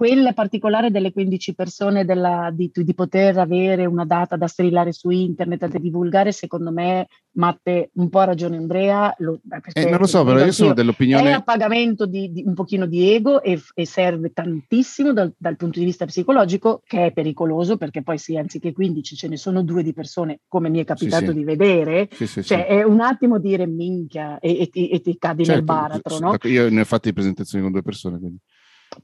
Quella 0.00 0.32
particolare 0.32 0.90
delle 0.90 1.12
15 1.12 1.54
persone 1.54 2.06
della- 2.06 2.50
di, 2.50 2.70
di 2.72 2.94
poter 2.94 3.36
avere 3.36 3.84
una 3.84 4.06
data 4.06 4.34
da 4.36 4.46
strillare 4.46 4.92
su 4.94 5.10
internet, 5.10 5.66
da 5.66 5.78
divulgare, 5.78 6.32
secondo 6.32 6.72
me, 6.72 7.06
Matte, 7.32 7.90
un 7.96 8.08
po' 8.08 8.20
ha 8.20 8.24
ragione 8.24 8.56
Andrea. 8.56 9.14
lo- 9.18 9.40
Eh, 9.74 9.90
non 9.90 9.98
lo 9.98 10.06
so, 10.06 10.24
però 10.24 10.38
io 10.42 10.52
sono 10.52 10.70
anch'io, 10.70 10.70
È 10.70 10.74
dell'opinione... 10.74 11.32
a 11.34 11.42
pagamento 11.42 12.06
di, 12.06 12.32
di 12.32 12.42
un 12.46 12.54
pochino 12.54 12.86
di 12.86 13.12
ego 13.12 13.42
e, 13.42 13.60
e 13.74 13.84
serve 13.84 14.32
tantissimo 14.32 15.12
dal, 15.12 15.34
dal 15.36 15.56
punto 15.56 15.78
di 15.78 15.84
vista 15.84 16.06
psicologico, 16.06 16.80
che 16.86 17.04
è 17.04 17.12
pericoloso 17.12 17.76
perché 17.76 18.02
poi 18.02 18.16
sì, 18.16 18.38
anziché 18.38 18.72
15 18.72 19.14
ce 19.16 19.28
ne 19.28 19.36
sono 19.36 19.62
due 19.62 19.82
di 19.82 19.92
persone, 19.92 20.40
come 20.48 20.70
mi 20.70 20.78
è 20.80 20.84
capitato 20.84 21.26
sì. 21.26 21.34
di 21.34 21.44
vedere, 21.44 22.08
Sì, 22.10 22.26
sì, 22.26 22.40
sì. 22.40 22.48
cioè 22.48 22.64
è 22.66 22.82
un 22.84 23.00
attimo 23.00 23.38
dire 23.38 23.66
minchia 23.66 24.38
e, 24.38 24.60
e 24.60 24.68
ti, 24.70 24.88
e 24.88 25.02
ti 25.02 25.18
cadi 25.18 25.42
nel 25.44 25.56
Certo, 25.56 25.62
baratro, 25.64 26.14
s- 26.14 26.20
no? 26.20 26.36
Io 26.44 26.70
ne 26.70 26.80
ho 26.80 26.84
fatte 26.86 27.10
di 27.10 27.14
presentazioni 27.14 27.62
con 27.62 27.72
due 27.72 27.82
persone, 27.82 28.18
quindi... 28.18 28.38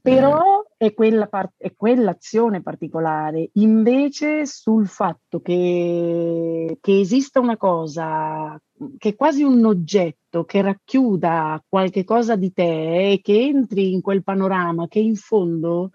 Però 0.01 0.63
è, 0.75 0.93
quella 0.93 1.27
par- 1.27 1.53
è 1.57 1.73
quell'azione 1.75 2.61
particolare. 2.61 3.49
Invece 3.53 4.45
sul 4.45 4.87
fatto 4.87 5.39
che, 5.41 6.77
che 6.81 6.99
esista 6.99 7.39
una 7.39 7.57
cosa 7.57 8.59
che 8.97 9.09
è 9.09 9.15
quasi 9.15 9.43
un 9.43 9.65
oggetto 9.65 10.43
che 10.45 10.61
racchiuda 10.61 11.63
qualche 11.67 12.03
cosa 12.03 12.35
di 12.35 12.53
te 12.53 13.11
e 13.11 13.21
che 13.21 13.39
entri 13.39 13.93
in 13.93 14.01
quel 14.01 14.23
panorama 14.23 14.87
che 14.87 14.99
in 14.99 15.15
fondo 15.15 15.91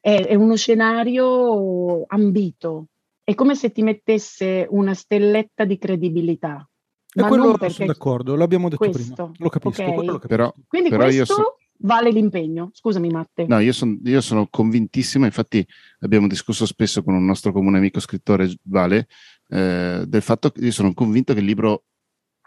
è, 0.00 0.26
è 0.26 0.34
uno 0.34 0.56
scenario 0.56 2.04
ambito. 2.06 2.86
È 3.24 3.34
come 3.34 3.54
se 3.54 3.70
ti 3.70 3.82
mettesse 3.82 4.66
una 4.70 4.94
stelletta 4.94 5.64
di 5.64 5.78
credibilità. 5.78 6.66
E 7.14 7.20
Ma 7.20 7.28
quello 7.28 7.56
non 7.56 7.70
sono 7.70 7.86
d'accordo, 7.86 8.34
l'abbiamo 8.34 8.68
detto 8.68 8.84
questo, 8.88 9.14
prima. 9.14 9.32
Lo 9.36 9.48
capisco, 9.50 9.82
ok? 9.82 9.94
quello 9.94 10.12
lo 10.12 10.18
capisco. 10.18 10.28
Però, 10.28 10.54
Quindi 10.66 10.88
però 10.88 11.04
io 11.04 11.24
questo 11.24 11.34
so- 11.34 11.56
vale 11.82 12.10
l'impegno. 12.10 12.70
Scusami 12.72 13.08
Matte. 13.08 13.46
No, 13.46 13.58
io, 13.58 13.72
son- 13.72 14.00
io 14.04 14.20
sono 14.20 14.48
convintissimo, 14.48 15.24
infatti 15.24 15.66
abbiamo 16.00 16.26
discusso 16.26 16.66
spesso 16.66 17.02
con 17.02 17.14
un 17.14 17.24
nostro 17.24 17.52
comune 17.52 17.78
amico 17.78 18.00
scrittore, 18.00 18.54
Vale, 18.62 19.08
eh, 19.48 20.04
del 20.06 20.22
fatto 20.22 20.50
che 20.50 20.64
io 20.64 20.72
sono 20.72 20.92
convinto 20.94 21.32
che 21.34 21.40
il 21.40 21.46
libro 21.46 21.84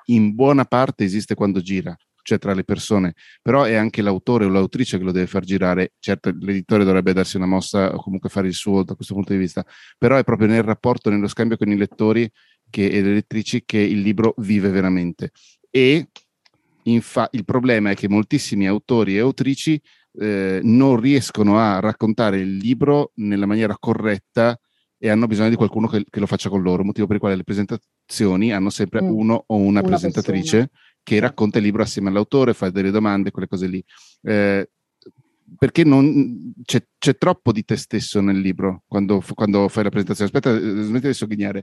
in 0.06 0.36
buona 0.36 0.66
parte 0.66 1.04
esiste 1.04 1.36
quando 1.36 1.62
gira, 1.62 1.96
cioè 2.22 2.38
tra 2.38 2.54
le 2.54 2.64
persone, 2.64 3.14
però 3.42 3.64
è 3.64 3.76
anche 3.76 4.02
l'autore 4.02 4.46
o 4.46 4.50
l'autrice 4.50 4.98
che 4.98 5.04
lo 5.04 5.12
deve 5.12 5.28
far 5.28 5.44
girare. 5.44 5.94
Certo, 6.00 6.32
l'editore 6.40 6.84
dovrebbe 6.84 7.14
darsi 7.14 7.38
una 7.38 7.46
mossa 7.48 7.94
o 7.94 8.02
comunque 8.02 8.30
fare 8.30 8.48
il 8.48 8.54
suo 8.54 8.84
da 8.84 8.96
questo 8.96 9.14
punto 9.14 9.34
di 9.34 9.40
vista, 9.40 9.66
però 9.98 10.18
è 10.18 10.24
proprio 10.24 10.48
nel 10.48 10.64
rapporto, 10.64 11.10
nello 11.10 11.28
scambio 11.28 11.58
con 11.58 11.70
i 11.70 11.78
lettori 11.78 12.30
che- 12.70 12.88
e 12.88 13.02
le 13.02 13.14
lettrici 13.14 13.64
che 13.66 13.80
il 13.80 14.02
libro 14.02 14.34
vive 14.38 14.70
veramente. 14.70 15.32
E 15.70 16.10
infa- 16.88 17.30
il 17.32 17.46
problema 17.46 17.92
è 17.92 17.96
che 17.96 18.10
moltissimi 18.10 18.68
autori 18.68 19.16
e 19.16 19.20
autrici 19.20 19.80
eh, 20.20 20.60
non 20.64 21.00
riescono 21.00 21.60
a 21.60 21.80
raccontare 21.80 22.40
il 22.40 22.56
libro 22.58 23.12
nella 23.16 23.46
maniera 23.46 23.76
corretta 23.78 24.58
e 24.98 25.10
hanno 25.10 25.28
bisogno 25.28 25.50
di 25.50 25.56
qualcuno 25.56 25.88
che, 25.88 26.06
che 26.10 26.20
lo 26.20 26.26
faccia 26.26 26.50
con 26.50 26.62
loro, 26.62 26.84
motivo 26.84 27.06
per 27.06 27.16
il 27.18 27.22
quale 27.22 27.36
le 27.36 27.44
presentazioni 27.44 28.54
hanno 28.54 28.70
sempre 28.70 29.02
Mm. 29.02 29.10
uno 29.10 29.44
o 29.48 29.56
una, 29.58 29.80
Una 29.80 29.82
presentatrice 29.82 30.58
persona. 30.58 30.70
che 31.04 31.20
racconta 31.20 31.58
il 31.58 31.66
libro 31.66 31.84
assieme 31.84 32.10
all'autore, 32.10 32.54
fa 32.54 32.70
delle 32.70 32.92
domande, 32.92 33.32
quelle 33.32 33.48
cose 33.48 33.68
lì. 33.68 33.84
Eh, 34.24 34.70
perché 35.58 35.84
non, 35.84 36.54
c'è, 36.64 36.84
c'è 36.98 37.18
troppo 37.18 37.52
di 37.52 37.64
te 37.64 37.76
stesso 37.76 38.20
nel 38.20 38.40
libro 38.40 38.84
quando, 38.88 39.22
quando 39.36 39.68
fai 39.68 39.84
la 39.84 39.90
presentazione. 39.90 40.32
Aspetta, 40.34 40.56
eh, 40.56 40.82
smetti 40.84 41.08
di 41.08 41.14
sogghignare. 41.14 41.62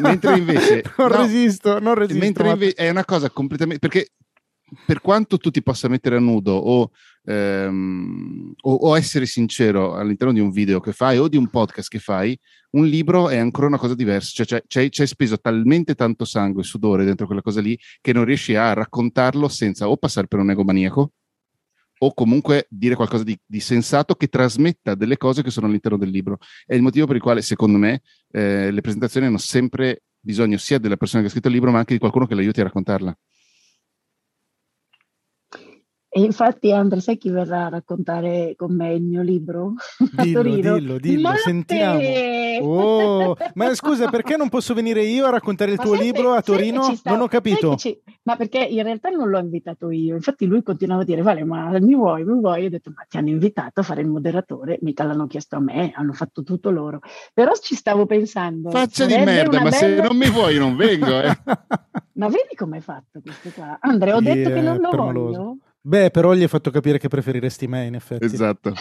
Mentre 0.00 0.36
invece... 0.38 0.82
non 0.98 1.08
no, 1.10 1.22
resisto, 1.22 1.80
non 1.80 1.94
resisto. 1.94 2.22
mentre 2.22 2.50
invece 2.50 2.74
è 2.74 2.88
una 2.90 3.04
cosa 3.04 3.28
completamente 3.30 3.80
perché 3.80 4.10
per 4.84 5.00
quanto 5.00 5.38
tu 5.38 5.50
ti 5.50 5.62
possa 5.62 5.88
mettere 5.88 6.16
a 6.16 6.20
nudo 6.20 6.52
o, 6.52 6.90
ehm, 7.24 8.54
o, 8.62 8.72
o 8.72 8.96
essere 8.96 9.26
sincero 9.26 9.94
all'interno 9.94 10.32
di 10.32 10.40
un 10.40 10.50
video 10.50 10.80
che 10.80 10.92
fai 10.92 11.18
o 11.18 11.28
di 11.28 11.36
un 11.36 11.48
podcast 11.48 11.88
che 11.88 11.98
fai, 11.98 12.38
un 12.70 12.86
libro 12.86 13.28
è 13.28 13.36
ancora 13.36 13.66
una 13.66 13.78
cosa 13.78 13.94
diversa. 13.94 14.30
Cioè, 14.32 14.46
c'è, 14.46 14.62
c'è, 14.66 14.88
c'è 14.88 15.06
speso 15.06 15.38
talmente 15.38 15.94
tanto 15.94 16.24
sangue 16.24 16.62
e 16.62 16.64
sudore 16.64 17.04
dentro 17.04 17.26
quella 17.26 17.42
cosa 17.42 17.60
lì 17.60 17.78
che 18.00 18.12
non 18.12 18.24
riesci 18.24 18.54
a 18.54 18.72
raccontarlo 18.72 19.48
senza 19.48 19.88
o 19.88 19.96
passare 19.96 20.26
per 20.26 20.40
un 20.40 20.50
egomaniaco 20.50 21.12
o 21.98 22.12
comunque 22.12 22.66
dire 22.68 22.94
qualcosa 22.94 23.24
di, 23.24 23.38
di 23.46 23.60
sensato 23.60 24.14
che 24.16 24.26
trasmetta 24.26 24.94
delle 24.94 25.16
cose 25.16 25.42
che 25.42 25.50
sono 25.50 25.66
all'interno 25.66 25.96
del 25.96 26.10
libro. 26.10 26.38
È 26.66 26.74
il 26.74 26.82
motivo 26.82 27.06
per 27.06 27.16
il 27.16 27.22
quale, 27.22 27.40
secondo 27.40 27.78
me, 27.78 28.02
eh, 28.32 28.70
le 28.70 28.80
presentazioni 28.80 29.26
hanno 29.26 29.38
sempre 29.38 30.02
bisogno 30.20 30.58
sia 30.58 30.78
della 30.78 30.96
persona 30.96 31.22
che 31.22 31.28
ha 31.28 31.30
scritto 31.30 31.48
il 31.48 31.54
libro, 31.54 31.70
ma 31.70 31.78
anche 31.78 31.94
di 31.94 32.00
qualcuno 32.00 32.26
che 32.26 32.34
l'aiuti 32.34 32.60
a 32.60 32.64
raccontarla. 32.64 33.16
E 36.16 36.20
infatti, 36.20 36.72
Andre, 36.72 37.00
sai 37.00 37.18
chi 37.18 37.28
verrà 37.28 37.66
a 37.66 37.68
raccontare 37.68 38.54
con 38.56 38.74
me 38.74 38.94
il 38.94 39.02
mio 39.02 39.20
libro? 39.20 39.74
A 40.16 40.22
Dillo, 40.22 40.40
Torino? 40.42 40.78
dillo, 40.78 40.98
dillo, 40.98 41.28
Matte! 41.28 41.40
sentiamo. 41.40 42.00
Oh, 42.62 43.36
ma 43.52 43.74
scusa, 43.74 44.08
perché 44.08 44.38
non 44.38 44.48
posso 44.48 44.72
venire 44.72 45.02
io 45.02 45.26
a 45.26 45.30
raccontare 45.30 45.72
il 45.72 45.76
Ma 45.76 45.82
tuo 45.82 45.94
sai 45.94 46.04
libro 46.04 46.30
che- 46.32 46.38
a 46.38 46.40
Torino? 46.40 46.94
sta- 46.94 47.10
Non 47.10 47.20
ho 47.20 47.28
capito. 47.28 47.76
ci- 47.76 48.00
ma 48.22 48.34
perché 48.36 48.60
in 48.64 48.82
realtà 48.82 49.10
non 49.10 49.28
l'ho 49.28 49.38
invitato 49.38 49.90
io, 49.90 50.14
infatti 50.14 50.46
lui 50.46 50.62
continuava 50.62 51.02
a 51.02 51.04
dire, 51.04 51.20
vale, 51.20 51.44
ma 51.44 51.68
mi 51.80 51.94
vuoi, 51.94 52.24
mi 52.24 52.40
vuoi? 52.40 52.60
Io 52.62 52.68
ho 52.68 52.70
detto, 52.70 52.90
ma 52.96 53.04
ti 53.06 53.18
hanno 53.18 53.28
invitato 53.28 53.80
a 53.80 53.82
fare 53.82 54.00
il 54.00 54.08
moderatore, 54.08 54.78
mica 54.80 55.04
l'hanno 55.04 55.26
chiesto 55.26 55.56
a 55.56 55.60
me, 55.60 55.92
hanno 55.94 56.14
fatto 56.14 56.42
tutto 56.42 56.70
loro. 56.70 57.00
Però 57.34 57.52
ci 57.60 57.74
stavo 57.74 58.06
pensando. 58.06 58.70
Faccia 58.70 59.04
di 59.04 59.18
merda, 59.18 59.60
ma 59.60 59.70
se 59.70 59.86
bella- 59.86 60.04
non 60.04 60.16
mi 60.16 60.30
vuoi 60.30 60.56
non 60.56 60.76
vengo. 60.76 61.20
Eh. 61.20 61.36
Ma 62.16 62.28
vedi 62.28 62.54
com'è 62.56 62.80
fatto 62.80 63.20
questo 63.20 63.50
qua? 63.54 63.76
Andre, 63.82 64.14
ho 64.14 64.18
Sì, 64.20 64.24
detto 64.24 64.48
che 64.48 64.60
non 64.62 64.78
lo 64.78 64.88
permaloso. 64.88 65.38
voglio. 65.38 65.56
Beh, 65.86 66.10
però 66.10 66.34
gli 66.34 66.42
hai 66.42 66.48
fatto 66.48 66.72
capire 66.72 66.98
che 66.98 67.06
preferiresti 67.06 67.68
me, 67.68 67.86
in 67.86 67.94
effetti. 67.94 68.24
esatto. 68.24 68.74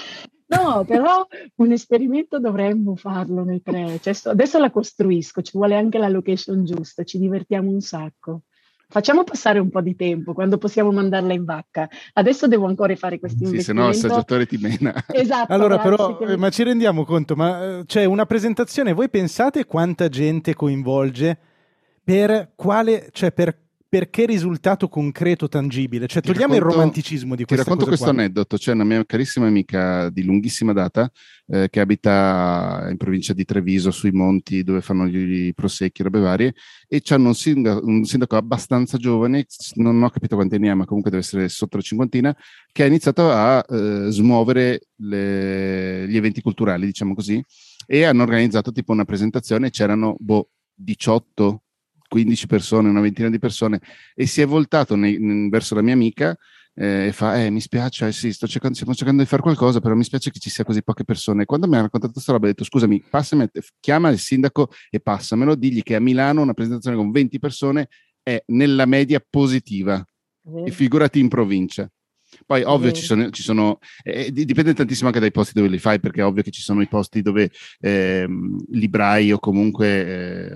No, 0.47 0.83
però 0.85 1.27
un 1.57 1.71
esperimento 1.71 2.39
dovremmo 2.39 2.95
farlo 2.95 3.43
noi 3.43 3.61
tre. 3.61 3.99
Cioè, 4.01 4.15
adesso 4.31 4.57
la 4.57 4.71
costruisco, 4.71 5.43
ci 5.43 5.51
vuole 5.55 5.75
anche 5.75 5.99
la 5.99 6.07
location 6.07 6.65
giusta, 6.65 7.03
ci 7.03 7.19
divertiamo 7.19 7.69
un 7.69 7.81
sacco. 7.81 8.41
Facciamo 8.87 9.23
passare 9.23 9.59
un 9.59 9.69
po' 9.69 9.81
di 9.81 9.95
tempo 9.95 10.33
quando 10.33 10.57
possiamo 10.57 10.91
mandarla 10.91 11.33
in 11.33 11.45
vacca. 11.45 11.87
Adesso 12.13 12.47
devo 12.47 12.65
ancora 12.65 12.95
fare 12.95 13.19
questi 13.19 13.45
sì, 13.45 13.61
se 13.61 13.73
no 13.73 13.89
il 13.89 13.95
saggiatore 13.95 14.47
ti 14.47 14.57
mena. 14.57 14.93
Esatto. 15.13 15.53
Allora, 15.53 15.77
però, 15.77 16.17
che... 16.17 16.37
ma 16.37 16.49
ci 16.49 16.63
rendiamo 16.63 17.05
conto, 17.05 17.35
ma 17.35 17.81
c'è 17.81 17.83
cioè, 17.85 18.05
una 18.05 18.25
presentazione, 18.25 18.93
voi 18.93 19.09
pensate 19.09 19.65
quanta 19.65 20.09
gente 20.09 20.55
coinvolge 20.55 21.37
per 22.03 22.53
quale, 22.55 23.09
cioè 23.11 23.31
per 23.31 23.64
perché 23.97 24.25
risultato 24.25 24.89
concreto, 24.89 25.47
tangibile? 25.47 26.05
Cioè, 26.07 26.21
togliamo 26.21 26.53
racconto, 26.53 26.67
il 26.67 26.73
romanticismo 26.73 27.33
di 27.33 27.45
questa 27.45 27.63
Ti 27.63 27.69
racconto 27.69 27.87
questo 27.87 28.11
qua. 28.11 28.13
aneddoto. 28.13 28.57
C'è 28.57 28.73
una 28.73 28.83
mia 28.83 29.05
carissima 29.05 29.47
amica 29.47 30.09
di 30.09 30.23
lunghissima 30.23 30.73
data 30.73 31.09
eh, 31.47 31.69
che 31.69 31.79
abita 31.79 32.87
in 32.89 32.97
provincia 32.97 33.31
di 33.31 33.45
Treviso, 33.45 33.91
sui 33.91 34.11
monti 34.11 34.63
dove 34.63 34.81
fanno 34.81 35.07
gli 35.07 35.53
prosecchi, 35.53 36.03
robe 36.03 36.19
varie, 36.19 36.55
e 36.89 36.99
c'hanno 37.01 37.29
un 37.29 37.35
sindaco, 37.35 37.85
un 37.85 38.03
sindaco 38.03 38.35
abbastanza 38.35 38.97
giovane, 38.97 39.45
non 39.75 40.03
ho 40.03 40.09
capito 40.09 40.35
quanti 40.35 40.55
anni 40.55 40.67
ha, 40.67 40.75
ma 40.75 40.83
comunque 40.83 41.09
deve 41.09 41.23
essere 41.23 41.47
sotto 41.47 41.77
la 41.77 41.83
cinquantina, 41.83 42.35
che 42.73 42.83
ha 42.83 42.87
iniziato 42.87 43.31
a 43.31 43.65
eh, 43.65 44.07
smuovere 44.09 44.87
le, 44.97 46.05
gli 46.09 46.17
eventi 46.17 46.41
culturali, 46.41 46.85
diciamo 46.85 47.13
così, 47.13 47.41
e 47.87 48.03
hanno 48.03 48.23
organizzato 48.23 48.73
tipo 48.73 48.91
una 48.91 49.05
presentazione, 49.05 49.69
c'erano 49.69 50.17
boh, 50.19 50.49
18 50.73 51.61
15 52.07 52.47
persone, 52.47 52.89
una 52.89 53.01
ventina 53.01 53.29
di 53.29 53.39
persone, 53.39 53.81
e 54.13 54.25
si 54.25 54.41
è 54.41 54.45
voltato 54.45 54.95
nei, 54.95 55.49
verso 55.49 55.75
la 55.75 55.81
mia 55.81 55.93
amica 55.93 56.37
eh, 56.73 57.07
e 57.07 57.11
fa: 57.13 57.41
eh, 57.41 57.49
Mi 57.49 57.61
spiace, 57.61 58.07
eh, 58.07 58.11
sì, 58.11 58.33
sto 58.33 58.47
cercando, 58.47 58.75
stiamo 58.75 58.93
cercando 58.93 59.21
di 59.21 59.27
fare 59.27 59.41
qualcosa, 59.41 59.79
però 59.79 59.95
mi 59.95 60.03
spiace 60.03 60.29
che 60.29 60.39
ci 60.39 60.49
sia 60.49 60.63
così 60.63 60.83
poche 60.83 61.03
persone. 61.03 61.45
Quando 61.45 61.67
mi 61.67 61.77
ha 61.77 61.81
raccontato 61.81 62.13
questa 62.13 62.33
roba, 62.33 62.45
ho 62.45 62.49
detto: 62.49 62.63
Scusami, 62.63 63.03
passami, 63.09 63.49
chiama 63.79 64.09
il 64.09 64.19
sindaco 64.19 64.69
e 64.89 64.99
passamelo, 64.99 65.55
digli 65.55 65.81
che 65.81 65.95
a 65.95 65.99
Milano 65.99 66.41
una 66.41 66.53
presentazione 66.53 66.97
con 66.97 67.11
20 67.11 67.39
persone 67.39 67.87
è 68.21 68.43
nella 68.47 68.85
media 68.85 69.23
positiva. 69.27 70.05
E 70.63 70.69
figurati 70.69 71.19
in 71.19 71.27
provincia. 71.27 71.89
Poi 72.45 72.63
ovvio 72.63 72.91
ci 72.91 73.03
sono, 73.03 73.29
ci 73.29 73.43
sono 73.43 73.79
eh, 74.03 74.31
dipende 74.31 74.73
tantissimo 74.73 75.07
anche 75.07 75.19
dai 75.19 75.31
posti 75.31 75.53
dove 75.53 75.67
li 75.67 75.79
fai, 75.79 75.99
perché 75.99 76.21
è 76.21 76.25
ovvio 76.25 76.43
che 76.43 76.51
ci 76.51 76.61
sono 76.61 76.81
i 76.81 76.87
posti 76.87 77.21
dove 77.21 77.51
eh, 77.79 78.27
librai 78.71 79.31
o 79.31 79.39
comunque 79.39 79.87
eh, 79.87 80.49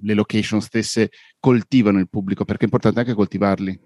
le 0.00 0.14
location 0.14 0.60
stesse 0.60 1.10
coltivano 1.38 1.98
il 1.98 2.08
pubblico, 2.08 2.44
perché 2.44 2.62
è 2.62 2.64
importante 2.64 3.00
anche 3.00 3.14
coltivarli. 3.14 3.78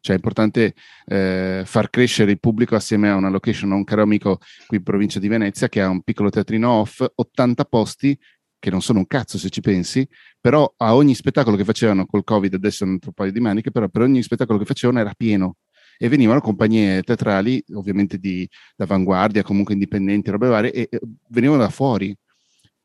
Cioè 0.00 0.14
è 0.14 0.18
importante 0.18 0.74
eh, 1.06 1.62
far 1.64 1.90
crescere 1.90 2.30
il 2.30 2.38
pubblico 2.38 2.76
assieme 2.76 3.10
a 3.10 3.16
una 3.16 3.30
location. 3.30 3.72
Ho 3.72 3.76
un 3.76 3.84
caro 3.84 4.02
amico 4.02 4.38
qui 4.66 4.76
in 4.76 4.82
provincia 4.84 5.18
di 5.18 5.26
Venezia 5.28 5.68
che 5.68 5.82
ha 5.82 5.88
un 5.88 6.02
piccolo 6.02 6.30
teatrino 6.30 6.70
off, 6.70 7.04
80 7.14 7.64
posti 7.64 8.16
che 8.58 8.70
non 8.70 8.82
sono 8.82 8.98
un 8.98 9.06
cazzo 9.06 9.38
se 9.38 9.50
ci 9.50 9.60
pensi, 9.60 10.06
però 10.40 10.72
a 10.76 10.94
ogni 10.94 11.14
spettacolo 11.14 11.56
che 11.56 11.64
facevano 11.64 12.06
col 12.06 12.24
Covid, 12.24 12.54
adesso 12.54 12.84
è 12.84 12.86
un 12.86 12.94
altro 12.94 13.12
paio 13.12 13.30
di 13.30 13.40
maniche, 13.40 13.70
però 13.70 13.88
per 13.88 14.02
ogni 14.02 14.22
spettacolo 14.22 14.58
che 14.58 14.64
facevano 14.64 14.98
era 14.98 15.12
pieno 15.16 15.56
e 15.98 16.08
venivano 16.08 16.40
compagnie 16.40 17.02
teatrali, 17.02 17.62
ovviamente 17.74 18.18
di, 18.18 18.48
d'avanguardia, 18.76 19.42
comunque 19.42 19.74
indipendenti, 19.74 20.30
robe 20.30 20.48
varie, 20.48 20.72
e, 20.72 20.88
e 20.90 21.00
venivano 21.28 21.60
da 21.60 21.68
fuori. 21.68 22.16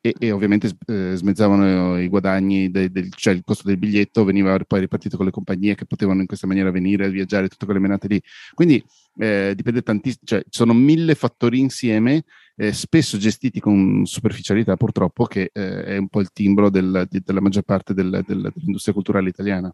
E, 0.05 0.13
e 0.19 0.31
ovviamente 0.31 0.69
eh, 0.87 1.13
smezzavano 1.15 1.97
i 1.97 2.09
guadagni, 2.09 2.69
de, 2.69 2.91
de, 2.91 3.07
cioè 3.15 3.33
il 3.33 3.41
costo 3.45 3.69
del 3.69 3.77
biglietto 3.77 4.25
veniva 4.25 4.59
poi 4.67 4.81
ripartito 4.81 5.15
con 5.15 5.25
le 5.25 5.31
compagnie 5.31 5.75
che 5.75 5.85
potevano 5.85 6.19
in 6.19 6.27
questa 6.27 6.45
maniera 6.45 6.71
venire 6.71 7.05
a 7.05 7.07
viaggiare, 7.07 7.47
tutte 7.47 7.63
quelle 7.63 7.79
menate 7.79 8.09
lì. 8.09 8.21
Quindi 8.53 8.83
eh, 9.17 9.53
dipende 9.55 9.81
tantissimo, 9.81 10.23
cioè 10.25 10.43
sono 10.49 10.73
mille 10.73 11.15
fattori 11.15 11.59
insieme, 11.59 12.25
eh, 12.57 12.73
spesso 12.73 13.17
gestiti 13.17 13.61
con 13.61 14.05
superficialità 14.05 14.75
purtroppo, 14.75 15.23
che 15.23 15.51
eh, 15.53 15.83
è 15.85 15.95
un 15.95 16.09
po' 16.09 16.19
il 16.19 16.31
timbro 16.33 16.69
del, 16.69 17.07
di, 17.09 17.21
della 17.23 17.39
maggior 17.39 17.63
parte 17.63 17.93
del, 17.93 18.23
del, 18.27 18.51
dell'industria 18.53 18.93
culturale 18.93 19.29
italiana. 19.29 19.73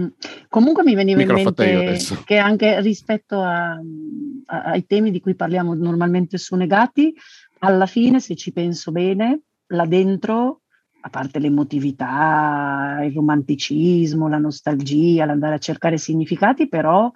Mm. 0.00 0.06
Comunque 0.48 0.84
mi 0.84 0.94
veniva 0.94 1.18
Mica 1.18 1.36
in 1.36 1.44
mente 1.44 1.98
che 2.24 2.36
anche 2.36 2.80
rispetto 2.80 3.40
a, 3.40 3.72
a, 3.72 4.62
ai 4.62 4.86
temi 4.86 5.10
di 5.10 5.20
cui 5.20 5.34
parliamo 5.34 5.74
normalmente 5.74 6.38
su 6.38 6.54
negati, 6.54 7.14
alla 7.60 7.86
fine, 7.86 8.20
se 8.20 8.36
ci 8.36 8.52
penso 8.52 8.92
bene, 8.92 9.40
là 9.68 9.86
dentro, 9.86 10.62
a 11.00 11.10
parte 11.10 11.38
l'emotività, 11.38 13.00
il 13.02 13.12
romanticismo, 13.12 14.28
la 14.28 14.38
nostalgia, 14.38 15.24
l'andare 15.24 15.56
a 15.56 15.58
cercare 15.58 15.98
significati, 15.98 16.68
però 16.68 17.10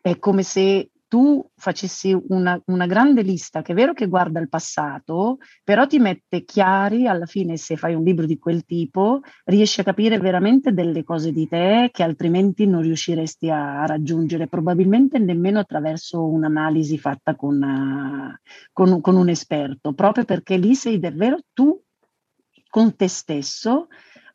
è 0.00 0.18
come 0.18 0.42
se 0.42 0.90
tu 1.08 1.44
facessi 1.56 2.16
una, 2.28 2.60
una, 2.66 2.86
grande 2.86 3.22
lista 3.22 3.62
che 3.62 3.72
è 3.72 3.74
vero 3.74 3.94
che 3.94 4.06
guarda 4.06 4.40
il 4.40 4.48
passato, 4.48 5.38
però 5.64 5.86
ti 5.86 5.98
mette 5.98 6.44
chiari 6.44 7.06
alla 7.06 7.24
fine 7.24 7.56
se 7.56 7.76
fai 7.76 7.94
un 7.94 8.04
libro 8.04 8.26
di 8.26 8.38
quel 8.38 8.64
tipo, 8.64 9.20
riesci 9.44 9.80
a 9.80 9.84
capire 9.84 10.18
veramente 10.18 10.72
delle 10.72 11.02
cose 11.04 11.32
di 11.32 11.48
te 11.48 11.88
che 11.92 12.02
altrimenti 12.02 12.66
non 12.66 12.82
riusciresti 12.82 13.48
a, 13.50 13.86
raggiungere, 13.86 14.48
probabilmente 14.48 15.18
nemmeno 15.18 15.58
attraverso 15.58 16.26
un'analisi 16.26 16.98
fatta 16.98 17.34
con, 17.34 17.60
uh, 17.62 18.36
con, 18.72 19.00
con 19.00 19.16
un 19.16 19.30
esperto, 19.30 19.94
proprio 19.94 20.24
perché 20.24 20.58
lì 20.58 20.74
sei 20.74 20.98
davvero 20.98 21.38
tu 21.54 21.80
con 22.68 22.94
te 22.96 23.08
stesso 23.08 23.88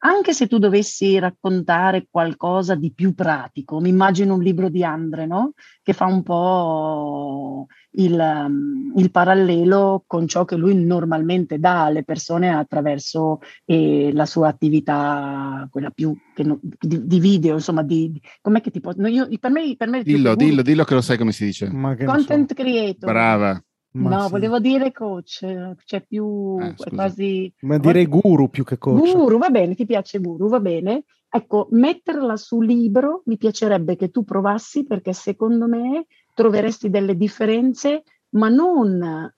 anche 0.05 0.33
se 0.33 0.47
tu 0.47 0.57
dovessi 0.57 1.17
raccontare 1.17 2.07
qualcosa 2.09 2.75
di 2.75 2.91
più 2.91 3.13
pratico, 3.13 3.79
mi 3.79 3.89
immagino 3.89 4.33
un 4.33 4.41
libro 4.41 4.69
di 4.69 4.83
Andre, 4.83 5.25
no? 5.25 5.53
che 5.81 5.93
fa 5.93 6.05
un 6.05 6.23
po' 6.23 7.67
il, 7.91 8.13
um, 8.13 8.93
il, 8.97 9.11
parallelo 9.11 10.03
con 10.05 10.27
ciò 10.27 10.43
che 10.43 10.55
lui 10.55 10.75
normalmente 10.75 11.57
dà 11.57 11.85
alle 11.85 12.03
persone 12.03 12.53
attraverso 12.53 13.39
eh, 13.65 14.11
la 14.13 14.25
sua 14.25 14.49
attività, 14.49 15.67
quella 15.71 15.89
più 15.89 16.13
no, 16.37 16.59
di, 16.61 17.05
di, 17.05 17.19
video, 17.19 17.55
insomma, 17.55 17.81
di, 17.81 18.11
di, 18.11 18.21
com'è 18.41 18.59
che 18.59 18.71
ti 18.71 18.81
può... 18.81 18.91
No, 18.97 19.07
io, 19.07 19.27
per 19.39 19.51
me, 19.51 19.75
per 19.77 19.87
me 19.87 20.03
dillo, 20.03 20.35
dillo, 20.35 20.61
dillo 20.61 20.83
che 20.83 20.95
lo 20.95 21.01
sai 21.01 21.17
come 21.17 21.31
si 21.31 21.45
dice. 21.45 21.69
Content 21.69 22.49
so. 22.49 22.55
creator. 22.55 23.09
Brava. 23.09 23.63
Ma 23.93 24.09
no, 24.09 24.25
sì. 24.25 24.31
volevo 24.31 24.59
dire 24.59 24.91
coach, 24.91 25.75
c'è 25.85 26.03
più 26.05 26.57
eh, 26.59 26.73
quasi... 26.89 27.53
Ma 27.61 27.77
direi 27.77 28.07
guru 28.07 28.49
più 28.49 28.63
che 28.63 28.77
coach. 28.77 29.13
Guru, 29.13 29.37
va 29.37 29.49
bene, 29.49 29.75
ti 29.75 29.85
piace 29.85 30.19
guru, 30.19 30.47
va 30.47 30.59
bene. 30.59 31.03
Ecco, 31.29 31.67
metterla 31.71 32.35
su 32.35 32.61
libro 32.61 33.21
mi 33.25 33.37
piacerebbe 33.37 33.95
che 33.95 34.09
tu 34.09 34.23
provassi 34.23 34.85
perché 34.85 35.13
secondo 35.13 35.67
me 35.67 36.07
troveresti 36.33 36.89
delle 36.89 37.15
differenze, 37.15 38.03
ma 38.29 38.49
non 38.49 39.31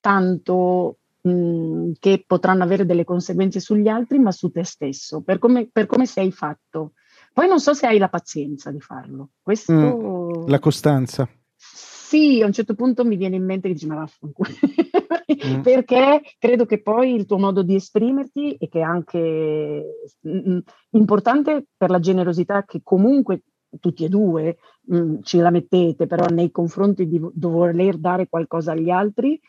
tanto 0.00 0.98
mh, 1.20 1.92
che 2.00 2.24
potranno 2.26 2.64
avere 2.64 2.84
delle 2.84 3.04
conseguenze 3.04 3.60
sugli 3.60 3.86
altri, 3.88 4.18
ma 4.18 4.32
su 4.32 4.50
te 4.50 4.64
stesso, 4.64 5.22
per 5.22 5.38
come, 5.38 5.68
per 5.70 5.86
come 5.86 6.06
sei 6.06 6.32
fatto. 6.32 6.94
Poi 7.32 7.46
non 7.46 7.60
so 7.60 7.72
se 7.72 7.86
hai 7.86 7.98
la 7.98 8.08
pazienza 8.08 8.72
di 8.72 8.80
farlo. 8.80 9.30
Questo... 9.40 9.72
Mm, 9.72 10.48
la 10.48 10.58
costanza 10.58 11.28
sì, 12.12 12.42
a 12.42 12.46
un 12.46 12.52
certo 12.52 12.74
punto 12.74 13.06
mi 13.06 13.16
viene 13.16 13.36
in 13.36 13.44
mente 13.46 13.68
che 13.68 13.72
dici 13.72 13.86
ma 13.86 13.94
vaffanculo, 13.94 14.50
mm. 15.46 15.60
perché 15.64 16.20
credo 16.38 16.66
che 16.66 16.82
poi 16.82 17.14
il 17.14 17.24
tuo 17.24 17.38
modo 17.38 17.62
di 17.62 17.74
esprimerti 17.74 18.52
e 18.56 18.68
che 18.68 18.80
è 18.80 18.82
anche 18.82 20.08
mh, 20.20 20.58
importante 20.90 21.68
per 21.74 21.88
la 21.88 22.00
generosità 22.00 22.66
che 22.66 22.80
comunque 22.82 23.44
tutti 23.80 24.04
e 24.04 24.10
due 24.10 24.58
mh, 24.82 25.20
ci 25.22 25.38
la 25.38 25.48
mettete, 25.48 26.06
però 26.06 26.26
nei 26.26 26.50
confronti 26.50 27.08
di 27.08 27.18
voler 27.18 27.96
dare 27.96 28.28
qualcosa 28.28 28.72
agli 28.72 28.90
altri 28.90 29.40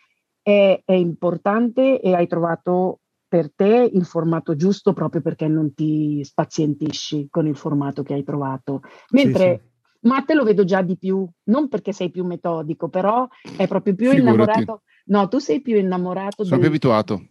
è, 0.41 0.81
è 0.85 0.93
importante 0.93 1.99
e 1.99 2.15
hai 2.15 2.27
trovato 2.27 2.99
per 3.27 3.51
te 3.53 3.89
il 3.91 4.05
formato 4.05 4.55
giusto 4.55 4.93
proprio 4.93 5.19
perché 5.19 5.49
non 5.49 5.73
ti 5.73 6.23
spazientisci 6.23 7.27
con 7.29 7.45
il 7.45 7.57
formato 7.57 8.03
che 8.03 8.13
hai 8.13 8.23
trovato. 8.23 8.83
Mentre 9.09 9.57
sì, 9.57 9.65
sì 9.65 9.71
ma 10.03 10.21
te 10.21 10.33
lo 10.33 10.43
vedo 10.43 10.63
già 10.63 10.81
di 10.81 10.97
più, 10.97 11.27
non 11.45 11.67
perché 11.67 11.93
sei 11.93 12.09
più 12.09 12.25
metodico, 12.25 12.89
però 12.89 13.27
è 13.57 13.67
proprio 13.67 13.95
più 13.95 14.09
Figurati. 14.09 14.35
innamorato. 14.35 14.81
No, 15.05 15.27
tu 15.27 15.39
sei 15.39 15.61
più 15.61 15.77
innamorato. 15.77 16.43
Sono 16.43 16.49
del... 16.49 16.59
più 16.59 16.67
abituato. 16.69 17.27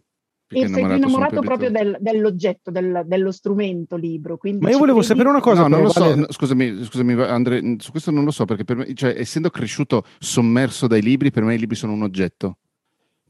E 0.47 0.67
sei 0.67 0.85
più 0.85 0.95
innamorato 0.95 1.41
proprio 1.41 1.71
del, 1.71 1.97
dell'oggetto, 1.99 2.69
del, 2.69 3.03
dello 3.05 3.31
strumento 3.31 3.95
libro. 3.95 4.37
Ma 4.59 4.69
io 4.69 4.77
volevo 4.77 4.99
credi... 4.99 5.13
sapere 5.13 5.29
una 5.29 5.39
cosa. 5.39 5.63
No, 5.63 5.67
non 5.69 5.81
lo 5.83 5.89
so, 5.89 6.15
no, 6.15 6.25
scusami, 6.29 6.83
scusami 6.83 7.13
Andre, 7.23 7.75
su 7.79 7.89
questo 7.89 8.11
non 8.11 8.23
lo 8.23 8.31
so, 8.31 8.45
perché 8.45 8.63
per 8.63 8.77
me, 8.77 8.93
cioè, 8.93 9.15
essendo 9.17 9.49
cresciuto 9.49 10.03
sommerso 10.19 10.85
dai 10.85 11.01
libri, 11.01 11.31
per 11.31 11.43
me 11.43 11.55
i 11.55 11.59
libri 11.59 11.75
sono 11.75 11.93
un 11.93 12.03
oggetto. 12.03 12.57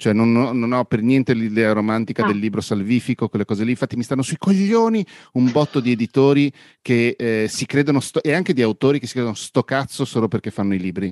Cioè, 0.04 0.12
non 0.12 0.36
ho, 0.36 0.51
non 0.51 0.74
ho, 0.74 0.84
per 0.84 1.01
niente 1.01 1.34
l'idea 1.34 1.72
romantica 1.72 2.26
ah. 2.26 2.28
del 2.28 2.38
libro 2.38 2.60
salvifico, 2.60 3.30
quelle 3.30 3.45
cose 3.45 3.64
lì. 3.64 3.70
Infatti, 3.70 3.95
mi 3.95 4.04
stanno 4.04 4.22
sui 4.22 4.36
coglioni 4.38 5.06
un 5.34 5.49
botto 5.49 5.80
di 5.80 5.93
editori 5.93 6.51
che 6.82 7.16
eh, 7.18 7.47
si 7.47 7.66
credono, 7.66 8.01
sto- 8.01 8.22
e 8.22 8.34
anche 8.34 8.54
di 8.54 8.62
autori 8.62 8.99
che 8.99 9.08
si 9.08 9.14
credono 9.14 9.34
sto 9.34 9.64
cazzo 9.64 10.04
solo 10.04 10.28
perché 10.28 10.51
fanno 10.51 10.74
i 10.74 10.80
libri 10.80 11.10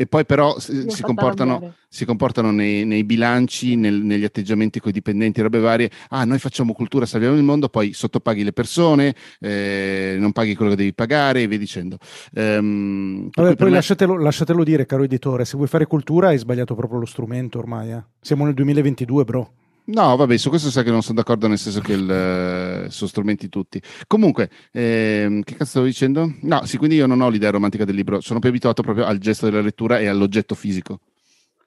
e 0.00 0.06
poi 0.06 0.24
però 0.24 0.58
si, 0.58 0.86
si 0.88 1.02
comportano, 1.02 1.74
si 1.86 2.06
comportano 2.06 2.50
nei, 2.50 2.86
nei 2.86 3.04
bilanci, 3.04 3.76
nel, 3.76 3.96
negli 3.96 4.24
atteggiamenti 4.24 4.80
con 4.80 4.88
i 4.88 4.92
dipendenti, 4.94 5.42
robe 5.42 5.58
varie. 5.58 5.90
Ah, 6.08 6.24
noi 6.24 6.38
facciamo 6.38 6.72
cultura, 6.72 7.04
salviamo 7.04 7.36
il 7.36 7.42
mondo, 7.42 7.68
poi 7.68 7.92
sottopaghi 7.92 8.42
le 8.42 8.54
persone, 8.54 9.14
eh, 9.40 10.16
non 10.18 10.32
paghi 10.32 10.54
quello 10.54 10.70
che 10.70 10.78
devi 10.78 10.94
pagare 10.94 11.42
e 11.42 11.48
via 11.48 11.58
dicendo. 11.58 11.98
Um, 12.32 13.28
Vabbè, 13.30 13.56
poi 13.56 13.68
me... 13.68 13.74
lasciatelo, 13.74 14.16
lasciatelo, 14.16 14.64
dire, 14.64 14.86
caro 14.86 15.02
editore, 15.02 15.44
se 15.44 15.56
vuoi 15.56 15.68
fare 15.68 15.84
cultura 15.84 16.28
hai 16.28 16.38
sbagliato 16.38 16.74
proprio 16.74 17.00
lo 17.00 17.06
strumento 17.06 17.58
ormai. 17.58 17.92
Eh. 17.92 18.02
Siamo 18.22 18.46
nel 18.46 18.54
2022, 18.54 19.24
bro. 19.24 19.52
No, 19.92 20.14
vabbè, 20.16 20.36
su 20.36 20.50
questo 20.50 20.70
sai 20.70 20.84
che 20.84 20.90
non 20.90 21.02
sono 21.02 21.16
d'accordo, 21.16 21.48
nel 21.48 21.58
senso 21.58 21.80
che 21.80 21.92
il, 21.92 22.08
eh, 22.08 22.90
sono 22.90 23.08
strumenti 23.08 23.48
tutti. 23.48 23.80
Comunque, 24.06 24.48
ehm, 24.72 25.42
che 25.42 25.54
cazzo 25.54 25.70
stavo 25.70 25.86
dicendo? 25.86 26.32
No, 26.42 26.64
sì, 26.64 26.76
quindi 26.76 26.96
io 26.96 27.06
non 27.06 27.20
ho 27.20 27.28
l'idea 27.28 27.50
romantica 27.50 27.84
del 27.84 27.94
libro, 27.94 28.20
sono 28.20 28.38
più 28.38 28.48
abituato 28.48 28.82
proprio 28.82 29.04
al 29.04 29.18
gesto 29.18 29.46
della 29.46 29.60
lettura 29.60 29.98
e 29.98 30.06
all'oggetto 30.06 30.54
fisico. 30.54 31.00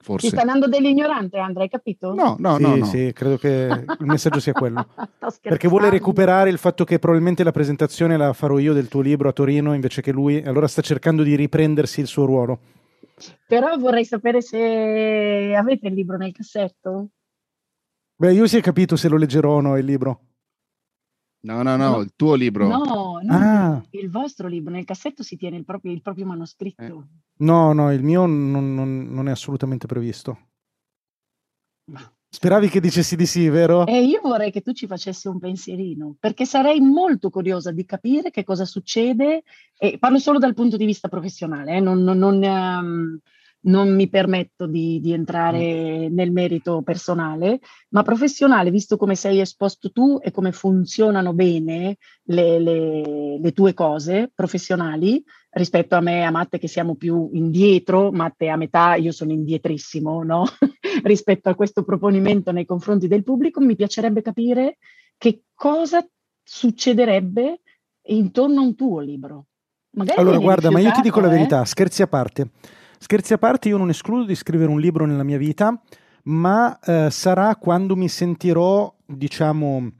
Forse. 0.00 0.28
Ti 0.28 0.32
stai 0.36 0.46
andando 0.46 0.68
dell'ignorante, 0.68 1.38
Andrea, 1.38 1.64
hai 1.64 1.70
capito? 1.70 2.12
No, 2.12 2.36
no, 2.38 2.56
sì, 2.56 2.62
no, 2.62 2.76
no. 2.76 2.84
Sì, 2.84 3.10
credo 3.14 3.38
che 3.38 3.84
il 3.98 4.06
messaggio 4.06 4.38
sia 4.38 4.52
quello. 4.52 4.86
Perché 5.40 5.66
vuole 5.66 5.88
recuperare 5.88 6.50
il 6.50 6.58
fatto 6.58 6.84
che 6.84 6.98
probabilmente 6.98 7.42
la 7.42 7.52
presentazione 7.52 8.18
la 8.18 8.34
farò 8.34 8.58
io 8.58 8.74
del 8.74 8.88
tuo 8.88 9.00
libro 9.00 9.30
a 9.30 9.32
Torino 9.32 9.72
invece 9.72 10.02
che 10.02 10.12
lui, 10.12 10.42
allora 10.44 10.68
sta 10.68 10.82
cercando 10.82 11.22
di 11.22 11.34
riprendersi 11.36 12.00
il 12.00 12.06
suo 12.06 12.26
ruolo. 12.26 12.58
Però 13.46 13.74
vorrei 13.78 14.04
sapere 14.04 14.42
se 14.42 15.54
avete 15.56 15.88
il 15.88 15.94
libro 15.94 16.18
nel 16.18 16.32
cassetto. 16.32 17.08
Beh, 18.16 18.32
io 18.32 18.46
si 18.46 18.56
è 18.56 18.60
capito 18.62 18.96
se 18.96 19.08
lo 19.08 19.16
leggerò 19.16 19.56
o 19.56 19.60
no 19.60 19.76
il 19.76 19.84
libro. 19.84 20.20
No, 21.44 21.62
no, 21.62 21.76
no, 21.76 21.90
No. 21.90 22.00
il 22.00 22.12
tuo 22.16 22.34
libro. 22.36 22.66
No, 22.68 23.18
no, 23.22 23.34
Ah. 23.34 23.82
il 23.90 24.08
vostro 24.10 24.48
libro. 24.48 24.72
Nel 24.72 24.84
cassetto 24.84 25.22
si 25.22 25.36
tiene 25.36 25.56
il 25.58 25.64
proprio, 25.64 25.92
il 25.92 26.00
proprio 26.00 26.24
manoscritto. 26.24 26.82
Eh. 26.82 26.94
No, 27.44 27.72
no, 27.72 27.92
il 27.92 28.02
mio 28.02 28.24
non, 28.24 28.74
non- 28.74 29.06
non 29.10 29.28
è 29.28 29.30
assolutamente 29.30 29.86
previsto. 29.86 30.38
Ma- 31.90 32.08
Speravi 32.34 32.68
che 32.68 32.80
dicessi 32.80 33.14
di 33.14 33.26
sì, 33.26 33.48
vero? 33.48 33.86
E 33.86 34.02
io 34.02 34.20
vorrei 34.20 34.50
che 34.50 34.60
tu 34.62 34.72
ci 34.72 34.88
facessi 34.88 35.28
un 35.28 35.38
pensierino, 35.38 36.16
perché 36.18 36.44
sarei 36.46 36.80
molto 36.80 37.30
curiosa 37.30 37.70
di 37.70 37.84
capire 37.84 38.30
che 38.32 38.42
cosa 38.42 38.64
succede, 38.64 39.44
e 39.78 39.98
parlo 39.98 40.18
solo 40.18 40.38
dal 40.40 40.52
punto 40.54 40.76
di 40.76 40.84
vista 40.84 41.06
professionale, 41.08 41.76
eh, 41.76 41.80
non, 41.80 42.02
non- 42.02 42.18
non, 42.18 42.42
ehm, 42.42 43.18
non 43.64 43.94
mi 43.94 44.08
permetto 44.08 44.66
di, 44.66 45.00
di 45.00 45.12
entrare 45.12 46.08
nel 46.08 46.32
merito 46.32 46.82
personale, 46.82 47.60
ma 47.90 48.02
professionale, 48.02 48.70
visto 48.70 48.96
come 48.96 49.14
sei 49.14 49.40
esposto 49.40 49.90
tu 49.90 50.18
e 50.20 50.30
come 50.30 50.52
funzionano 50.52 51.32
bene 51.32 51.96
le, 52.24 52.58
le- 52.58 53.38
le 53.38 53.52
tue 53.52 53.74
cose 53.74 54.30
professionali 54.34 55.22
rispetto 55.50 55.94
a 55.94 56.00
me 56.00 56.18
e 56.18 56.22
a 56.22 56.30
Matte 56.30 56.58
che 56.58 56.68
siamo 56.68 56.96
più 56.96 57.30
indietro, 57.32 58.10
Matte 58.10 58.48
a 58.48 58.56
metà, 58.56 58.96
io 58.96 59.12
sono 59.12 59.32
indietrissimo, 59.32 60.22
no? 60.22 60.44
rispetto 61.04 61.48
a 61.48 61.54
questo 61.54 61.84
proponimento 61.84 62.50
nei 62.50 62.66
confronti 62.66 63.06
del 63.06 63.22
pubblico, 63.22 63.60
mi 63.60 63.76
piacerebbe 63.76 64.20
capire 64.20 64.78
che 65.16 65.42
cosa 65.54 66.04
succederebbe 66.42 67.60
intorno 68.06 68.60
a 68.60 68.64
un 68.64 68.74
tuo 68.74 69.00
libro. 69.00 69.46
Magari 69.90 70.20
Allora, 70.20 70.38
guarda, 70.38 70.70
ma 70.70 70.80
io 70.80 70.90
ti 70.90 71.00
dico 71.00 71.20
la 71.20 71.28
eh? 71.28 71.30
verità, 71.30 71.64
scherzi 71.64 72.02
a 72.02 72.08
parte. 72.08 72.50
Scherzi 73.04 73.34
a 73.34 73.38
parte, 73.38 73.68
io 73.68 73.76
non 73.76 73.90
escludo 73.90 74.24
di 74.24 74.34
scrivere 74.34 74.70
un 74.70 74.80
libro 74.80 75.04
nella 75.04 75.24
mia 75.24 75.36
vita, 75.36 75.78
ma 76.22 76.78
eh, 76.80 77.10
sarà 77.10 77.54
quando 77.56 77.96
mi 77.96 78.08
sentirò, 78.08 78.90
diciamo, 79.04 79.90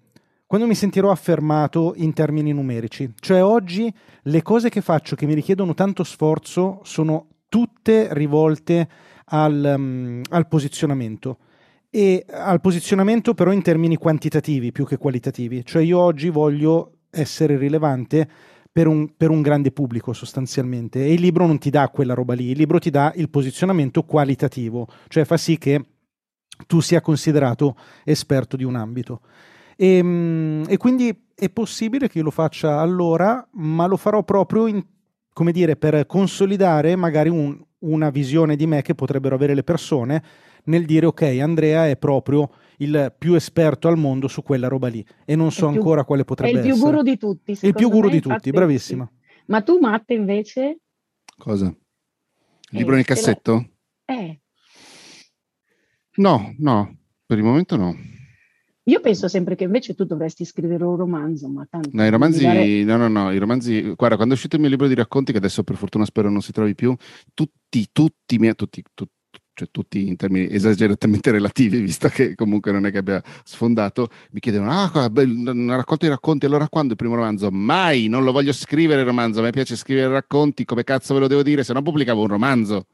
quando 0.47 0.67
mi 0.67 0.75
sentirò 0.75 1.11
affermato 1.11 1.93
in 1.97 2.15
termini 2.15 2.55
numerici. 2.55 3.13
Cioè 3.21 3.45
oggi 3.45 3.93
le 4.23 4.41
cose 4.41 4.71
che 4.71 4.81
faccio 4.81 5.17
che 5.17 5.27
mi 5.27 5.35
richiedono 5.35 5.75
tanto 5.75 6.03
sforzo 6.03 6.81
sono 6.83 7.27
tutte 7.51 8.09
rivolte 8.15 8.89
al, 9.27 9.75
mm, 9.77 10.23
al 10.31 10.49
posizionamento 10.49 11.37
e 11.91 12.25
al 12.27 12.63
posizionamento 12.63 13.35
però 13.35 13.53
in 13.53 13.61
termini 13.61 13.97
quantitativi 13.97 14.73
più 14.73 14.87
che 14.87 14.97
qualitativi. 14.97 15.63
Cioè 15.63 15.83
io 15.83 15.99
oggi 15.99 16.31
voglio 16.31 17.01
essere 17.11 17.59
rilevante 17.59 18.29
per 18.75 18.89
un, 18.89 19.15
per 19.17 19.31
un 19.31 19.41
grande 19.41 19.71
pubblico 19.71 20.13
sostanzialmente 20.13 21.05
e 21.05 21.13
il 21.13 21.21
libro 21.21 21.47
non 21.47 21.59
ti 21.59 21.71
dà 21.71 21.89
quella 21.91 22.13
roba 22.13 22.35
lì, 22.35 22.51
il 22.51 22.57
libro 22.57 22.81
ti 22.81 22.91
dà 22.91 23.13
il 23.15 23.31
posizionamento 23.31 24.03
qualitativo, 24.03 24.89
cioè 25.07 25.25
fa 25.25 25.37
sì 25.37 25.59
che 25.59 25.85
tu 26.67 26.81
sia 26.81 27.01
considerato 27.01 27.77
esperto 28.03 28.57
di 28.57 28.65
un 28.65 28.75
ambito. 28.75 29.21
E, 29.77 30.03
mm, 30.03 30.65
e 30.67 30.77
quindi 30.77 31.27
è 31.37 31.49
possibile 31.51 32.09
che 32.09 32.19
io 32.19 32.25
lo 32.25 32.33
faccia 32.33 32.81
allora, 32.81 33.47
ma 33.53 33.87
lo 33.87 33.97
farò 33.97 34.25
proprio 34.25 34.67
in- 34.67 34.85
come 35.33 35.53
dire, 35.53 35.77
per 35.77 36.05
consolidare 36.07 36.97
magari 36.97 37.29
un- 37.29 37.57
una 37.85 38.11
visione 38.11 38.57
di 38.57 38.67
me 38.67 38.83
che 38.83 38.97
potrebbero 38.97 39.37
avere 39.37 39.55
le 39.55 39.63
persone 39.63 40.21
nel 40.65 40.85
dire 40.85 41.07
ok, 41.07 41.23
Andrea 41.41 41.87
è 41.87 41.97
proprio 41.97 42.51
il 42.79 43.15
più 43.19 43.35
esperto 43.35 43.89
al 43.89 43.97
mondo 43.99 44.29
su 44.29 44.43
quella 44.43 44.69
roba 44.69 44.89
lì 44.89 45.05
e 45.25 45.37
non 45.37 45.51
so 45.53 45.69
più- 45.69 45.79
ancora 45.79 46.05
quale 46.05 46.23
È 46.23 46.25
potrebbe 46.25 46.59
il 46.59 46.63
più 46.65 46.73
essere. 46.73 46.91
guru 46.91 47.03
di 47.03 47.17
tutti. 47.19 47.59
il 47.63 47.75
più 47.75 47.91
guru 47.91 48.07
me, 48.07 48.13
di 48.13 48.21
tutti, 48.21 48.51
bravissima. 48.51 49.09
sì. 49.11 49.43
Ma 49.47 49.63
tu, 49.63 49.79
Matte, 49.79 50.15
invece? 50.15 50.79
Cosa? 51.37 51.67
Il 51.67 52.79
libro 52.79 52.93
Eh, 52.95 52.97
nel 52.97 53.05
ce 53.05 53.15
l'ho- 53.15 53.21
cassetto? 53.21 53.69
Eh, 54.07 54.41
No, 56.17 56.55
no, 56.59 56.97
per 57.27 57.39
il 57.39 57.45
momento 57.45 57.77
no. 57.77 57.97
io 58.85 59.01
penso 59.01 59.27
sempre 59.29 59.57
che 59.57 59.65
invece 59.65 59.95
tu 59.95 60.05
dovresti 60.05 60.45
scrivere 60.45 60.85
un 60.85 60.95
romanzo, 60.97 61.49
ma 61.49 61.67
tanto... 61.69 61.89
No, 61.93 62.05
i 62.05 62.11
romanzi, 62.11 62.43
dare- 62.43 62.85
no, 62.85 62.97
no, 62.97 63.09
no, 63.09 63.33
i 63.33 63.39
romanzi, 63.39 63.81
guarda, 63.97 64.15
quando 64.17 64.35
è 64.35 64.37
uscito 64.37 64.55
il 64.57 64.61
mio 64.63 64.71
libro 64.71 64.87
di 64.87 64.95
racconti, 64.95 65.33
che 65.33 65.39
adesso 65.39 65.65
per 65.65 65.77
fortuna 65.77 66.05
spero 66.05 66.31
non 66.31 66.41
si 66.43 66.53
trovi 66.53 66.75
più, 66.77 66.95
tutti, 67.33 67.89
tutti, 67.91 68.55
tutti, 68.55 68.83
tu- 68.95 69.09
cioè 69.55 69.69
tutti 69.71 70.07
in 70.09 70.17
termini 70.17 70.53
esageratamente 70.53 71.31
relativi, 71.33 71.81
visto 71.81 72.09
che 72.09 72.35
comunque 72.35 72.73
non 72.73 72.87
è 72.87 72.91
che 72.91 72.99
abbia 72.99 73.23
sfondato, 73.45 74.09
mi 74.33 74.41
chiedevano, 74.41 74.73
ah, 74.73 75.11
una 75.15 75.77
raccolta 75.77 76.07
di 76.07 76.13
racconti, 76.13 76.47
allora 76.47 76.69
quando 76.69 76.93
il 76.93 76.99
primo 76.99 77.15
romanzo? 77.15 77.51
Mai, 77.51 78.09
non 78.09 78.25
lo 78.25 78.33
voglio 78.33 78.53
scrivere 78.53 79.01
il 79.01 79.07
romanzo, 79.07 79.41
a 79.41 79.43
me 79.43 79.51
piace 79.51 79.77
scrivere 79.77 80.09
racconti, 80.09 80.65
come 80.65 80.85
cazzo 80.85 81.15
ve 81.15 81.21
lo 81.21 81.27
devo 81.29 81.43
dire, 81.43 81.65
se 81.65 81.73
no 81.73 81.83
pubblicavo 81.83 82.21
un 82.21 82.29
romanzo. 82.29 82.87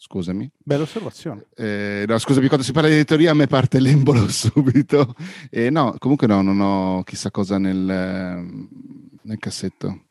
Scusami. 0.00 0.48
Bella 0.56 0.84
osservazione. 0.84 1.46
Eh, 1.56 2.04
no, 2.06 2.16
scusami, 2.18 2.46
quando 2.46 2.64
si 2.64 2.70
parla 2.70 2.88
di 2.88 2.94
editoria 2.94 3.32
a 3.32 3.34
me 3.34 3.48
parte 3.48 3.80
l'embolo 3.80 4.26
subito. 4.30 5.16
Eh, 5.50 5.70
no, 5.70 5.96
comunque 5.98 6.28
no, 6.28 6.40
non 6.40 6.60
ho 6.60 7.02
chissà 7.02 7.32
cosa 7.32 7.58
nel, 7.58 7.90
ehm, 7.90 8.68
nel 9.22 9.38
cassetto. 9.38 10.04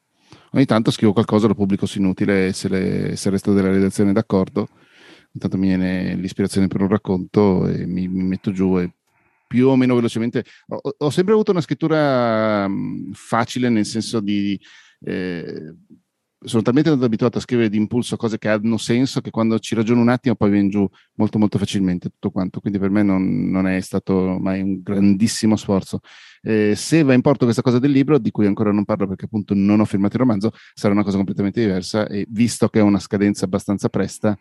Ogni 0.51 0.65
tanto 0.65 0.91
scrivo 0.91 1.13
qualcosa, 1.13 1.47
lo 1.47 1.55
pubblico 1.55 1.85
su 1.85 1.99
inutile, 1.99 2.51
se, 2.51 2.67
le- 2.67 3.15
se 3.15 3.27
il 3.29 3.33
resto 3.33 3.53
della 3.53 3.69
redazione 3.69 4.09
è 4.09 4.13
d'accordo. 4.13 4.67
Intanto 5.38 5.57
mi 5.59 5.67
viene 5.67 6.15
l'ispirazione 6.15 6.65
per 6.65 6.81
un 6.81 6.88
racconto 6.88 7.67
e 7.67 7.85
mi, 7.85 8.07
mi 8.07 8.23
metto 8.23 8.51
giù 8.51 8.79
e 8.79 8.91
più 9.45 9.67
o 9.67 9.75
meno 9.75 9.93
velocemente. 9.93 10.43
Ho, 10.69 10.81
ho 10.97 11.09
sempre 11.11 11.33
avuto 11.33 11.51
una 11.51 11.61
scrittura 11.61 12.67
mm, 12.67 13.11
facile, 13.13 13.69
nel 13.69 13.85
senso 13.85 14.19
di... 14.19 14.59
eh, 15.05 15.75
sono 16.39 16.61
talmente 16.61 16.89
abituato 16.89 17.39
a 17.39 17.41
scrivere 17.41 17.67
di 17.69 17.77
impulso 17.77 18.15
cose 18.15 18.38
che 18.38 18.47
hanno 18.47 18.77
senso 18.77 19.21
che 19.21 19.31
quando 19.31 19.57
ci 19.57 19.73
ragiono 19.73 20.01
un 20.01 20.09
attimo 20.09 20.35
poi 20.35 20.51
viene 20.51 20.69
giù 20.69 20.88
molto 21.15 21.39
molto 21.39 21.57
facilmente 21.57 22.09
tutto 22.09 22.29
quanto, 22.29 22.59
quindi 22.59 22.77
per 22.77 22.91
me 22.91 23.01
non, 23.01 23.49
non 23.49 23.67
è 23.67 23.79
stato 23.79 24.38
mai 24.39 24.61
un 24.61 24.81
grandissimo 24.81 25.55
sforzo. 25.55 25.99
Eh, 26.41 26.75
se 26.75 27.03
va 27.03 27.13
in 27.13 27.21
porto 27.21 27.45
questa 27.45 27.63
cosa 27.63 27.79
del 27.79 27.91
libro, 27.91 28.19
di 28.19 28.31
cui 28.31 28.45
ancora 28.45 28.71
non 28.71 28.85
parlo 28.85 29.07
perché 29.07 29.25
appunto 29.25 29.53
non 29.55 29.79
ho 29.79 29.85
firmato 29.85 30.13
il 30.15 30.21
romanzo, 30.21 30.51
sarà 30.73 30.93
una 30.93 31.03
cosa 31.03 31.17
completamente 31.17 31.59
diversa 31.59 32.07
e 32.07 32.25
visto 32.29 32.69
che 32.69 32.79
è 32.79 32.83
una 32.83 32.99
scadenza 32.99 33.45
abbastanza 33.45 33.89
presta, 33.89 34.38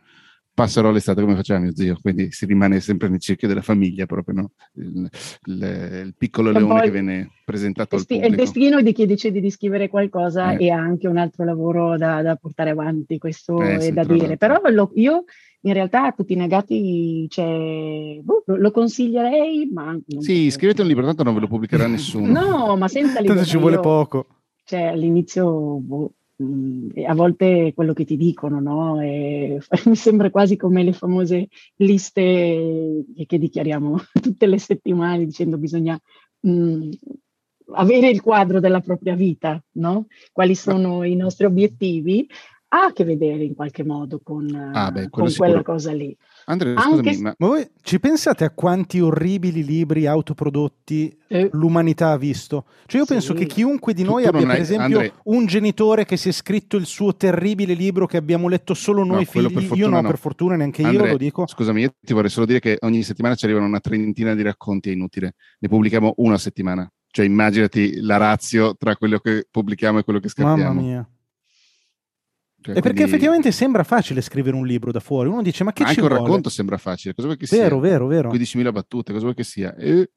passerò 0.57 0.91
l'estate 0.91 1.21
come 1.21 1.35
faceva 1.37 1.59
mio 1.59 1.77
zio, 1.77 1.99
quindi 2.01 2.33
si 2.33 2.47
rimane 2.47 2.81
sempre 2.81 3.09
nel 3.11 3.21
cerchio 3.21 3.47
della 3.47 3.61
famiglia 3.61 4.07
proprio, 4.07 4.35
no? 4.37 4.51
il, 4.77 5.07
il- 5.49 6.03
il 6.07 6.15
piccolo 6.17 6.51
È 6.51 6.55
un 6.57 6.61
po' 6.63 6.67
leone 6.69 6.83
che 6.83 6.91
viene 6.91 7.31
presentato 7.45 7.95
al 7.97 8.01
Desti- 8.01 8.25
è 8.25 8.27
il 8.27 8.35
destino 8.37 8.81
di 8.81 8.93
chi 8.95 9.05
decide 9.05 9.41
di 9.41 9.51
scrivere 9.51 9.89
qualcosa 9.91 10.53
Eh. 10.57 10.65
e 10.65 10.71
ha 10.71 10.79
anche 10.79 11.09
un 11.09 11.19
altro 11.19 11.45
lavoro 11.45 11.99
da, 11.99 12.23
da 12.23 12.37
portare 12.37 12.71
avanti, 12.71 13.19
questo 13.19 13.61
Eh, 13.61 13.77
è 13.77 13.93
da 13.93 14.03
dire. 14.05 14.17
l'altro. 14.29 14.37
Però 14.39 14.61
lo- 14.71 14.91
io 14.95 15.25
in 15.61 15.73
realtà 15.75 16.07
a 16.07 16.13
tutti 16.13 16.33
i 16.33 16.37
negati 16.37 17.27
cioè, 17.29 18.19
boh, 18.23 18.45
lo, 18.47 18.71
consiglierei, 18.71 19.69
ma... 19.75 19.93
non 20.07 20.23
Sì, 20.23 20.51
scrivete 20.51 20.81
un 20.81 20.89
libro, 20.89 21.05
tanto 21.05 21.23
non 21.23 21.35
ve 21.35 21.41
lo 21.41 21.49
pubblicherà 21.49 21.87
nessuno. 21.87 22.33
No, 22.33 22.77
ma 22.79 22.89
senza 22.89 23.15
Tanto 23.17 23.29
libertà. 23.33 23.45
ci 23.51 23.59
vuole 23.59 23.75
Io- 23.75 23.81
poco. 23.83 24.27
cioè 24.65 24.83
all'inizio 24.85 25.51
boh, 25.81 26.13
mh, 26.37 27.05
a 27.07 27.15
volte 27.15 27.73
quello 27.75 27.93
che 27.93 28.05
ti 28.05 28.17
dicono, 28.17 28.61
no? 28.61 29.01
E 29.01 29.59
mi 29.87 29.97
sembra 29.97 30.31
quasi 30.31 30.57
come 30.57 30.83
le 30.83 30.93
famose 30.93 31.49
liste 31.77 33.05
che 33.27 33.39
dichiariamo 33.39 33.97
tutte 34.21 34.47
le 34.47 34.59
settimane 34.59 35.25
dicendo 35.25 35.59
bisogna 35.59 35.99
mh, 36.41 36.91
avere 37.75 38.11
il 38.11 38.21
quadro 38.21 38.61
della 38.61 38.81
propria 38.81 39.15
vita, 39.15 39.63
no? 39.73 40.07
Quali 40.33 40.55
sono 40.55 41.03
i 41.05 41.17
nostri 41.17 41.47
obiettivi? 41.47 42.29
Ha 42.69 42.87
a 42.87 42.93
che 42.93 43.05
vedere 43.05 43.45
in 43.45 43.55
qualche 43.55 43.85
modo 43.85 44.21
con, 44.23 44.53
Ah, 44.55 44.91
beh, 44.91 45.09
con 45.09 45.29
sicuro. 45.29 45.49
quella 45.49 45.63
cosa 45.63 45.93
lì. 45.93 46.15
Andrea, 46.49 46.75
Anche 46.77 46.89
scusami, 46.91 47.15
se- 47.15 47.23
ma 47.23 47.35
Ma 47.39 47.47
voi 47.49 47.69
ci 47.83 47.99
pensate 47.99 48.45
a 48.45 48.51
quanti 48.51 49.01
orribili 49.01 49.65
libri 49.65 50.07
autoprodotti 50.07 51.17
Eh, 51.29 51.49
l'umanità 51.55 52.11
ha 52.13 52.17
visto? 52.17 52.67
Cioè 52.87 53.01
io 53.01 53.07
Sì. 53.07 53.13
penso 53.15 53.35
che 53.35 53.47
chiunque 53.47 53.93
di 53.95 54.05
noi 54.05 54.23
tu 54.23 54.29
abbia 54.29 54.41
per 54.43 54.51
hai- 54.51 54.61
esempio 54.61 54.99
Andre- 55.01 55.13
un 55.25 55.47
genitore 55.47 56.05
che 56.05 56.17
si 56.17 56.29
è 56.29 56.33
scritto 56.33 56.77
il 56.77 56.87
suo 56.87 57.17
terribile 57.17 57.75
libro 57.75 58.07
che 58.07 58.17
abbiamo 58.17 58.47
letto 58.49 58.75
solo 58.75 59.03
noi 59.05 59.25
No, 59.25 59.31
figli. 59.31 59.73
io 59.77 59.89
no, 59.89 60.01
no. 60.01 60.09
per 60.09 60.19
fortuna 60.19 60.55
neanche 60.55 60.83
io 60.83 60.89
Andre, 60.89 61.11
lo 61.11 61.17
dico. 61.17 61.47
Scusami, 61.49 61.81
io 61.83 61.95
ti 62.01 62.13
vorrei 62.13 62.31
solo 62.31 62.47
dire 62.47 62.61
che 62.61 62.77
ogni 62.83 63.03
settimana 63.03 63.35
ci 63.35 63.45
arrivano 63.45 63.67
una 63.67 63.81
trentina 63.81 64.35
di 64.37 64.43
racconti, 64.43 64.91
è 64.91 64.93
inutile. 64.93 65.35
Ne 65.59 65.69
pubblichiamo 65.69 66.15
una 66.19 66.39
settimana. 66.39 66.89
Cioè 67.11 67.25
immaginati 67.25 68.01
la 68.03 68.19
razio 68.19 68.77
tra 68.77 68.95
quello 68.95 69.19
che 69.19 69.47
pubblichiamo 69.51 69.99
e 69.99 70.05
quello 70.05 70.21
che 70.21 70.31
Mamma 70.37 70.55
scappiamo. 70.57 70.81
mia. 70.81 71.09
Cioè, 72.67 72.77
e 72.77 72.81
perché 72.81 72.97
quindi... 72.97 73.13
effettivamente 73.13 73.53
sembra 73.53 73.85
facile 73.85 74.21
scrivere 74.21 74.57
un 74.57 74.67
libro 74.67 74.91
da 74.91 74.99
fuori. 74.99 75.29
Uno 75.29 75.43
dice: 75.43 75.63
Ma 75.63 75.73
che 75.73 75.85
ma 75.85 75.91
ci 75.91 75.95
anche 75.95 76.09
vuole? 76.09 76.21
un 76.21 76.27
racconto 76.27 76.49
sembra 76.49 76.77
facile. 76.79 77.15
Cosa 77.15 77.29
vuoi 77.29 77.39
che 77.39 77.47
vero, 77.49 77.79
sia? 77.79 77.89
Vero, 77.91 78.07
vero, 78.09 78.33
15.000 78.33 78.73
battute, 78.73 79.13
cosa 79.13 79.25
vuoi 79.25 79.37
che 79.37 79.45
sia? 79.45 79.75
E... 79.77 80.11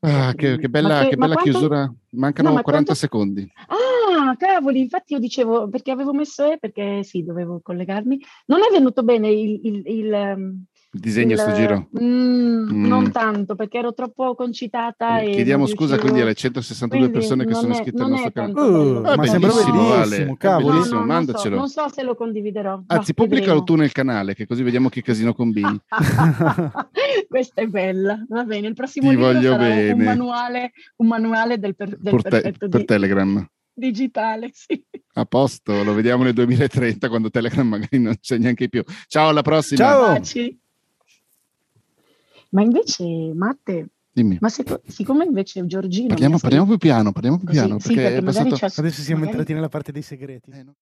Ah, 0.00 0.32
che, 0.36 0.58
che, 0.58 0.68
bella, 0.68 1.02
che, 1.02 1.08
che 1.08 1.16
bella 1.16 1.34
chiusura. 1.34 1.92
Mancano 2.10 2.50
no, 2.50 2.62
40 2.62 2.70
quanto... 2.70 2.94
secondi. 2.94 3.50
Ah, 3.66 4.36
cavoli, 4.36 4.78
infatti 4.78 5.14
io 5.14 5.18
dicevo 5.18 5.68
perché 5.68 5.90
avevo 5.90 6.12
messo 6.12 6.52
E 6.52 6.58
perché 6.58 7.02
sì, 7.02 7.24
dovevo 7.24 7.60
collegarmi. 7.60 8.20
Non 8.46 8.60
è 8.60 8.70
venuto 8.70 9.02
bene 9.02 9.28
il, 9.28 9.60
il, 9.64 9.82
il, 9.86 10.12
ehm, 10.12 10.64
il 10.72 10.77
disegno 10.90 11.32
il, 11.32 11.38
sto 11.38 11.52
giro? 11.52 11.88
Mm, 12.00 12.72
mm. 12.72 12.86
Non 12.86 13.10
tanto, 13.12 13.54
perché 13.54 13.78
ero 13.78 13.92
troppo 13.92 14.34
concitata. 14.34 15.20
Eh, 15.20 15.30
chiediamo 15.30 15.66
scusa 15.66 15.94
riuscivo... 15.94 16.02
quindi 16.02 16.20
alle 16.20 16.34
162 16.34 16.98
quindi 16.98 17.18
persone 17.18 17.46
che 17.46 17.54
sono 17.54 17.72
iscritte 17.72 18.02
al 18.02 18.10
nostro 18.10 18.30
canale. 18.32 18.60
Uh, 18.60 19.00
ma 19.00 19.26
sembra 19.26 19.50
bellissimo, 19.50 19.88
vale. 19.88 20.34
cavoli. 20.38 20.78
No, 20.78 20.98
no, 20.98 21.04
mandacelo. 21.04 21.56
Non 21.56 21.68
so, 21.68 21.80
non 21.80 21.88
so, 21.88 21.94
se 21.94 22.02
lo 22.02 22.14
condividerò. 22.14 22.82
Anzi, 22.86 23.14
pubblicalo 23.14 23.62
tu 23.62 23.74
nel 23.74 23.92
canale, 23.92 24.34
che 24.34 24.46
così 24.46 24.62
vediamo 24.62 24.88
che 24.88 25.02
casino 25.02 25.34
combini. 25.34 25.80
Questa 27.28 27.60
è 27.60 27.66
bella, 27.66 28.24
va 28.28 28.44
bene. 28.44 28.68
Il 28.68 28.74
prossimo 28.74 29.10
Ti 29.10 29.16
voglio 29.16 29.56
bene. 29.56 29.92
Un 29.92 30.02
manuale, 30.02 30.72
un 30.96 31.06
manuale 31.06 31.58
del, 31.58 31.74
per, 31.74 31.96
del 31.96 32.20
per, 32.22 32.40
te, 32.42 32.68
per 32.68 32.84
Telegram 32.84 33.46
digitale, 33.78 34.50
sì. 34.52 34.84
A 35.14 35.24
posto, 35.24 35.82
lo 35.82 35.94
vediamo 35.94 36.24
nel 36.24 36.34
2030 36.34 37.08
quando 37.08 37.30
Telegram 37.30 37.66
magari 37.66 37.98
non 38.00 38.16
c'è 38.20 38.36
neanche 38.38 38.68
più. 38.68 38.82
Ciao, 39.06 39.28
alla 39.28 39.42
prossima. 39.42 39.78
Ciao. 39.78 40.12
Baci. 40.12 40.58
Ma 42.50 42.62
invece, 42.62 43.04
Matte, 43.34 43.88
Dimmi. 44.10 44.38
ma 44.40 44.48
se, 44.48 44.64
siccome 44.86 45.24
invece 45.24 45.64
Giorgino... 45.66 46.08
Parliamo, 46.08 46.38
parliamo 46.38 46.66
più 46.66 46.78
piano, 46.78 47.12
parliamo 47.12 47.38
più 47.38 47.48
piano. 47.48 47.78
Sì, 47.78 47.94
perché, 47.94 48.22
perché 48.22 48.48
passato... 48.48 48.80
Adesso 48.80 49.02
siamo 49.02 49.20
magari... 49.20 49.38
entrati 49.38 49.52
nella 49.54 49.68
parte 49.68 49.92
dei 49.92 50.02
segreti. 50.02 50.50
Eh, 50.50 50.62
no. 50.62 50.74